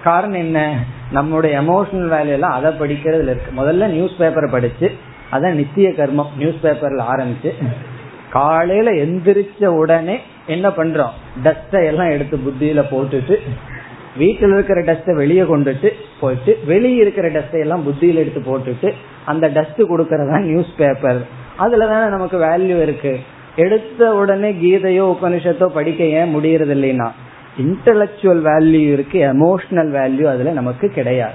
காரணம் 0.03 0.37
என்ன? 0.37 0.83
நம்மளுடைய 1.13 1.53
எமோஷனல் 1.63 2.11
வேல்யூ 2.15 2.35
எல்லாம் 2.37 2.51
அதை 2.51 2.71
படிக்கிறதுல 2.79 3.21
இருக்கு. 3.21 3.51
முதல்ல 3.57 3.87
நியூஸ் 3.87 4.19
பேப்பரை 4.19 4.51
படிச்சு 4.51 4.91
அதான் 5.31 5.53
நித்திய 5.53 5.89
கர்மம் 5.89 6.35
நியூஸ் 6.37 6.63
பேப்பர்ல 6.63 7.03
ஆரம்பிச்சு 7.13 7.51
காலையில 8.31 8.91
எந்திரிச்ச 8.91 9.65
உடனே 9.65 10.19
என்ன 10.45 10.67
பண்றோம்? 10.69 11.15
டஸ்டை 11.43 11.85
எல்லாம் 11.85 12.09
எடுத்து 12.09 12.37
புத்தியில 12.37 12.83
போட்டுட்டு 12.91 13.37
வீட்டில் 14.17 14.51
இருக்கிற 14.51 14.81
டஸ்ட்டை 14.81 15.15
வெளியே 15.15 15.41
கொண்டுட்டு 15.41 15.89
போயிட்டு 16.19 16.57
வெளியே 16.65 16.95
இருக்கிற 16.95 17.29
டஸ்ட்டை 17.29 17.59
எல்லாம் 17.59 17.83
புத்தியில 17.87 18.13
எடுத்து 18.13 18.41
போட்டுட்டு 18.41 18.93
அந்த 19.25 19.47
டஸ்ட் 19.47 19.81
கொடுக்கறதா 19.81 20.39
நியூஸ் 20.41 20.75
பேப்பர் 20.77 21.21
அதுல 21.57 21.87
தானே 21.87 22.09
நமக்கு 22.09 22.37
வேல்யூ 22.37 22.81
இருக்கு. 22.81 23.19
எடுத்த 23.55 24.13
உடனே 24.13 24.51
கீதையோ 24.51 25.15
உபனிஷத்தோ 25.15 25.65
படிக்க 25.65 26.03
ஏன் 26.03 26.35
முடியறது 26.35 26.75
இல்லைன்னா 26.75 27.09
இன்டலக்சுவல் 27.61 28.41
வேல்யூ 28.49 28.91
இருக்கு 28.91 29.19
எமோஷனல் 29.19 29.91
வேல்யூ 29.97 30.23
அதுல 30.23 30.51
நமக்கு 30.51 30.89
கிடையாது. 30.89 31.33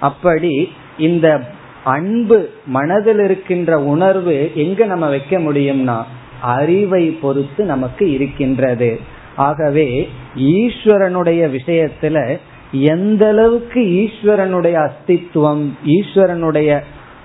அப்படி 0.00 0.72
இந்த 0.98 1.40
அன்பு 1.84 2.50
மனதில் 2.66 3.18
இருக்கின்ற 3.18 3.80
உணர்வு 3.80 4.50
எங்க 4.54 4.84
நம்ம 4.84 5.08
வைக்க 5.08 5.38
முடியும்னா 5.38 6.02
அறிவை 6.40 7.10
பொறுத்து 7.10 7.64
நமக்கு 7.64 8.12
இருக்கின்றது. 8.12 9.00
ஆகவே 9.36 10.08
ஈஸ்வரனுடைய 10.36 11.58
விஷயத்துல 11.58 12.38
எந்த 12.72 13.28
அளவுக்கு 13.28 13.80
ஈஸ்வரனுடைய 13.80 14.88
அஸ்தித்துவம் 14.88 15.68
ஈஸ்வரனுடைய 15.84 16.80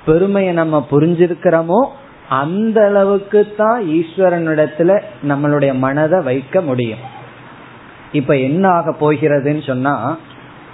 பெருமையை 0.05 0.53
நம்ம 0.53 0.87
புரிஞ்சிருக்கிறோமோ 0.91 1.85
அந்த 2.29 2.85
அளவுக்கு 2.85 3.53
தான் 3.57 3.83
ஈஸ்வரனிடத்துல 3.83 5.01
நம்மளுடைய 5.27 5.73
மனதை 5.73 6.21
வைக்க 6.21 6.61
முடியும். 6.61 6.99
இப்ப 8.11 8.37
என்ன 8.37 8.69
ஆக 8.69 8.95
போகிறதுன்னு 9.01 9.65
சொன்னா 9.65 10.17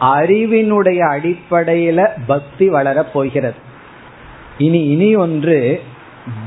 அறிவினுடைய 0.02 1.00
அடிப்படையில 1.10 2.08
பக்தி 2.28 2.70
வளர 2.70 3.04
போகிறது. 3.04 3.68
இனி 4.60 4.82
இனி 4.88 5.10
ஒன்று 5.16 5.58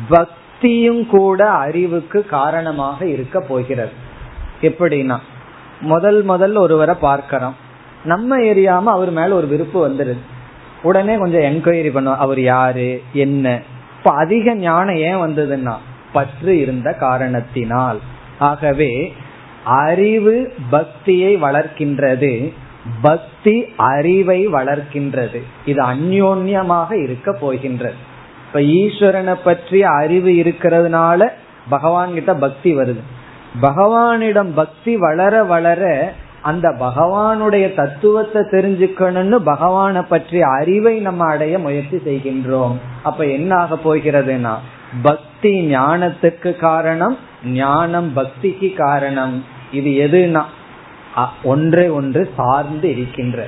பக்தியும் 0.09 1.03
கூட 1.07 1.41
அறிவுக்கு 1.67 2.19
காரணமாக 2.27 3.07
இருக்க 3.07 3.41
போகிறது. 3.41 3.93
எப்படின்னா 4.63 5.19
முதல் 5.81 6.23
முதல் 6.23 6.57
ஒருவரை 6.57 6.95
பார்க்கிறோம் 7.01 7.57
நம்ம 8.05 8.39
எரியாம 8.51 8.83
அவர் 8.97 9.11
மேல 9.11 9.35
ஒரு 9.35 9.47
விருப்பு 9.47 9.79
வந்துருது 9.89 10.23
உடனே 10.83 11.15
கொஞ்சம் 11.17 11.47
என்கொயரி 11.49 11.91
பண்ணுவோம் 11.95 12.23
அவர் 12.25 12.41
யாரு 12.41 12.89
என்ன? 13.13 13.47
இப்ப 13.99 14.11
அதிக 14.15 14.55
ஞானம் 14.55 15.01
ஏன் 15.09 15.17
வந்ததுன்னா 15.17 15.75
பற்று 16.13 16.55
இருந்த 16.61 16.89
காரணத்தினால். 16.93 17.99
ஆகவே 18.39 18.93
அறிவு 19.65 20.37
பக்தியை 20.71 21.37
வளர்க்கின்றது 21.37 22.33
பக்தி 23.03 23.65
அறிவை 23.77 24.49
வளர்க்கின்றது. 24.49 25.43
இது 25.65 25.83
அந்யோன்யமாக 25.83 27.03
இருக்க 27.03 27.33
போகின்றது. 27.33 28.11
இப்ப 28.47 28.61
ஈஸ்வரனை 28.61 29.37
பற்றிய 29.45 29.89
அறிவு 29.89 30.31
இருக்கிறதுனால 30.31 31.29
பகவான் 31.69 32.13
கிட்ட 32.15 32.35
பக்தி 32.35 32.77
வருது. 32.77 33.03
பகவானிடம் 33.63 34.51
பக்தி 34.55 34.97
வளர 34.97 35.45
வளர 35.45 36.13
அந்த 36.41 36.69
பகவானுடைய 36.69 37.75
தத்துவத்தை 37.75 38.43
தெரிஞ்சுக்கணும்னு 38.43 39.37
பகவானை 39.37 40.03
பற்றிய 40.03 40.47
அறிவை 40.47 40.99
நம்ம 40.99 41.25
அடைய 41.25 41.59
முயற்சி 41.59 41.97
செய்கின்றோம். 41.97 42.77
அப்ப 43.03 43.27
என்ன 43.27 43.57
ஆக 43.57 43.79
போகிறதுனா 43.85 44.55
பக்தி 45.03 45.75
ஞானத்துக்கு 45.75 46.57
காரணம் 46.57 47.19
ஞானம் 47.45 48.13
பக்திக்கு 48.17 48.75
காரணம். 48.75 49.45
இது 49.73 49.91
எதுனா 50.09 50.43
ஒன்றை 51.43 51.91
ஒன்று 51.91 52.33
சார்ந்து 52.37 52.91
இருக்கின்ற 52.91 53.47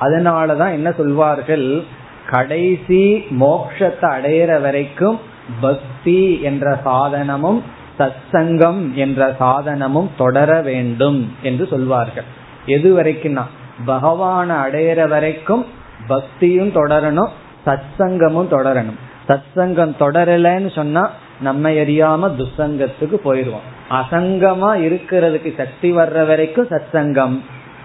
அதனாலதான் 0.00 0.72
என்ன 0.72 0.92
சொல்வார்கள்? 0.92 1.84
கடைசி 2.30 3.24
மோக்ஷத்தை 3.40 4.08
அடையிற 4.16 4.60
வரைக்கும் 4.60 5.20
பக்தி 5.60 6.40
என்ற 6.40 6.80
சாதனமும் 6.84 7.60
சத்சங்கம் 7.98 8.92
என்ற 8.94 9.36
சாதனமும் 9.40 10.08
தொடர 10.16 10.60
வேண்டும் 10.60 11.32
என்று 11.42 11.66
சொல்வார்கள். 11.66 12.24
எது 12.66 13.02
வரைக்கும்னா 13.02 13.44
பகவான 13.86 14.48
அடையிற 14.66 15.08
வரைக்கும் 15.08 15.66
பக்தியும் 16.06 16.72
தொடரணும் 16.74 17.28
சத்சங்கமும் 17.66 18.50
தொடரணும். 18.50 18.98
சத்சங்கம் 19.28 19.94
தொடரலன்னு 19.98 20.74
சொன்னா 20.74 21.10
நம்ம 21.40 21.70
எரியாம 21.70 22.30
துசங்கத்துக்கு 22.34 23.20
போயிடுவோம். 23.24 23.66
அசங்கமா 23.90 24.76
இருக்கிறதுக்கு 24.76 25.56
சக்தி 25.56 25.92
வர்ற 25.92 26.26
வரைக்கும் 26.26 26.66
சத்சங்கம். 26.66 27.40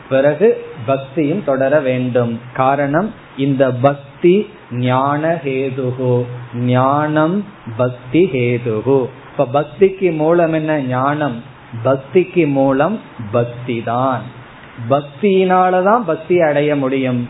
பிறகு 0.10 0.66
பக்தியும் 0.86 1.44
தொடர 1.44 1.80
வேண்டும். 1.80 2.40
காரணம் 2.54 3.14
இந்த 3.38 3.72
பக்தி 3.72 4.50
ஞான 4.72 5.40
ஹேதுகு. 5.44 6.26
ஞானம் 6.56 7.46
பக்தி 7.78 8.30
ஹேதுகு. 8.34 9.10
இப்ப 9.32 9.62
பக்திக்கு 9.62 10.16
மூலம் 10.16 10.54
என்ன 10.54 10.80
ஞானம்? 10.80 11.44
பக்திக்கு 11.84 12.48
மூலம் 12.48 13.00
பக்தி 13.32 13.82
தான். 13.86 14.22
பக்தியினாலதான் 14.90 16.04
பக்தி 16.06 16.42
அடைய 16.42 16.76
முடியும். 16.76 17.30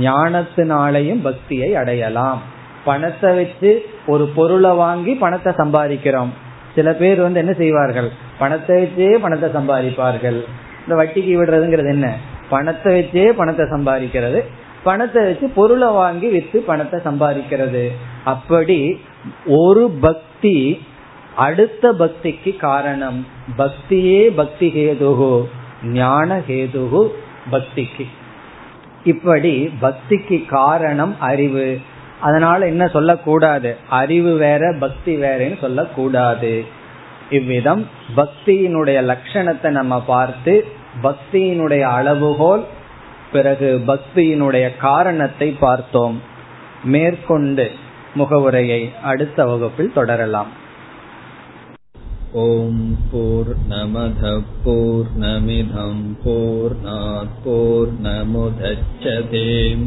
ஞானத்தினாலையும் 0.00 1.22
பக்தியை 1.22 1.74
அடையலாம். 1.74 2.58
பணத்தை 2.84 3.34
வச்சு 3.34 3.70
ஒரு 4.06 4.26
பொருளை 4.26 4.70
வாங்கி 4.70 5.14
பணத்தை 5.14 5.52
சம்பாதிக்கிறோம். 5.52 6.28
சில 6.74 6.92
பேர் 6.92 7.20
வந்து 7.20 7.38
என்ன 7.38 7.52
செய்வார்கள்? 7.52 8.10
பணத்தை 8.38 8.82
வச்சே 8.82 9.18
பணத்தை 9.18 9.50
சம்பாதிப்பார்கள். 9.50 10.40
இந்த 10.82 11.04
வட்டிக்கு 11.04 11.32
விடுறதுங்கிறது 11.40 11.90
என்ன? 11.90 12.16
பணத்தை 12.48 13.00
வச்சே 13.00 13.30
பணத்தை 13.30 13.66
சம்பாதிக்கிறது. 13.66 14.42
பணத்தை 14.82 15.24
வச்சு 15.24 15.48
பொருளை 15.48 15.88
வாங்கி 15.88 16.28
வித்து 16.28 16.60
பணத்தை 16.60 17.00
சம்பாதிக்கிறது. 17.04 17.88
அப்படி 18.24 19.00
ஒரு 19.46 19.90
பக்தி 20.00 20.82
அடுத்த 21.36 21.92
பக்திக்கு 21.92 22.56
காரணம். 22.56 23.26
பக்தியே 23.58 24.28
பக்தி 24.28 24.68
ஹேதுகு 24.68 25.44
ஞான 25.84 26.38
ஹேதுகு 26.48 27.08
பக்திக்கு. 27.50 28.06
இப்படி 29.04 29.70
பக்திக்கு 29.82 30.46
காரணம் 30.46 31.20
அறிவு. 31.20 31.78
அதனால 32.20 32.66
என்ன 32.66 32.84
சொல்லக்கூடாது? 32.88 33.70
அறிவு 34.00 34.32
வேற 34.36 34.62
பக்தி 34.78 35.12
வேறன்னு 35.22 35.58
சொல்லக்கூடாது. 35.60 36.52
இவ்விதம் 37.30 37.82
பக்தியினுடைய 38.16 38.98
லட்சணத்தை 39.10 39.70
நம்ம 39.70 40.00
பார்த்து 40.02 40.54
பக்தியினுடைய 41.02 41.82
அளவுகோல் 41.98 42.64
பிறகு 43.32 43.68
பக்தியினுடைய 43.86 44.66
காரணத்தை 44.76 45.48
பார்த்தோம். 45.60 46.16
மேற்கொண்டு 46.84 47.66
முகவுரையை 48.14 48.80
அடுத்த 49.02 49.46
வகுப்பில் 49.46 49.96
தொடரலாம். 49.98 50.50
ஓம் 52.32 52.82
போர் 53.12 53.52
நமத 53.68 54.24
போர் 54.64 55.10
நமிதம் 55.20 56.04
போர் 56.24 56.76
போர் 57.44 57.92
நமுதச்சதேம் 58.02 59.86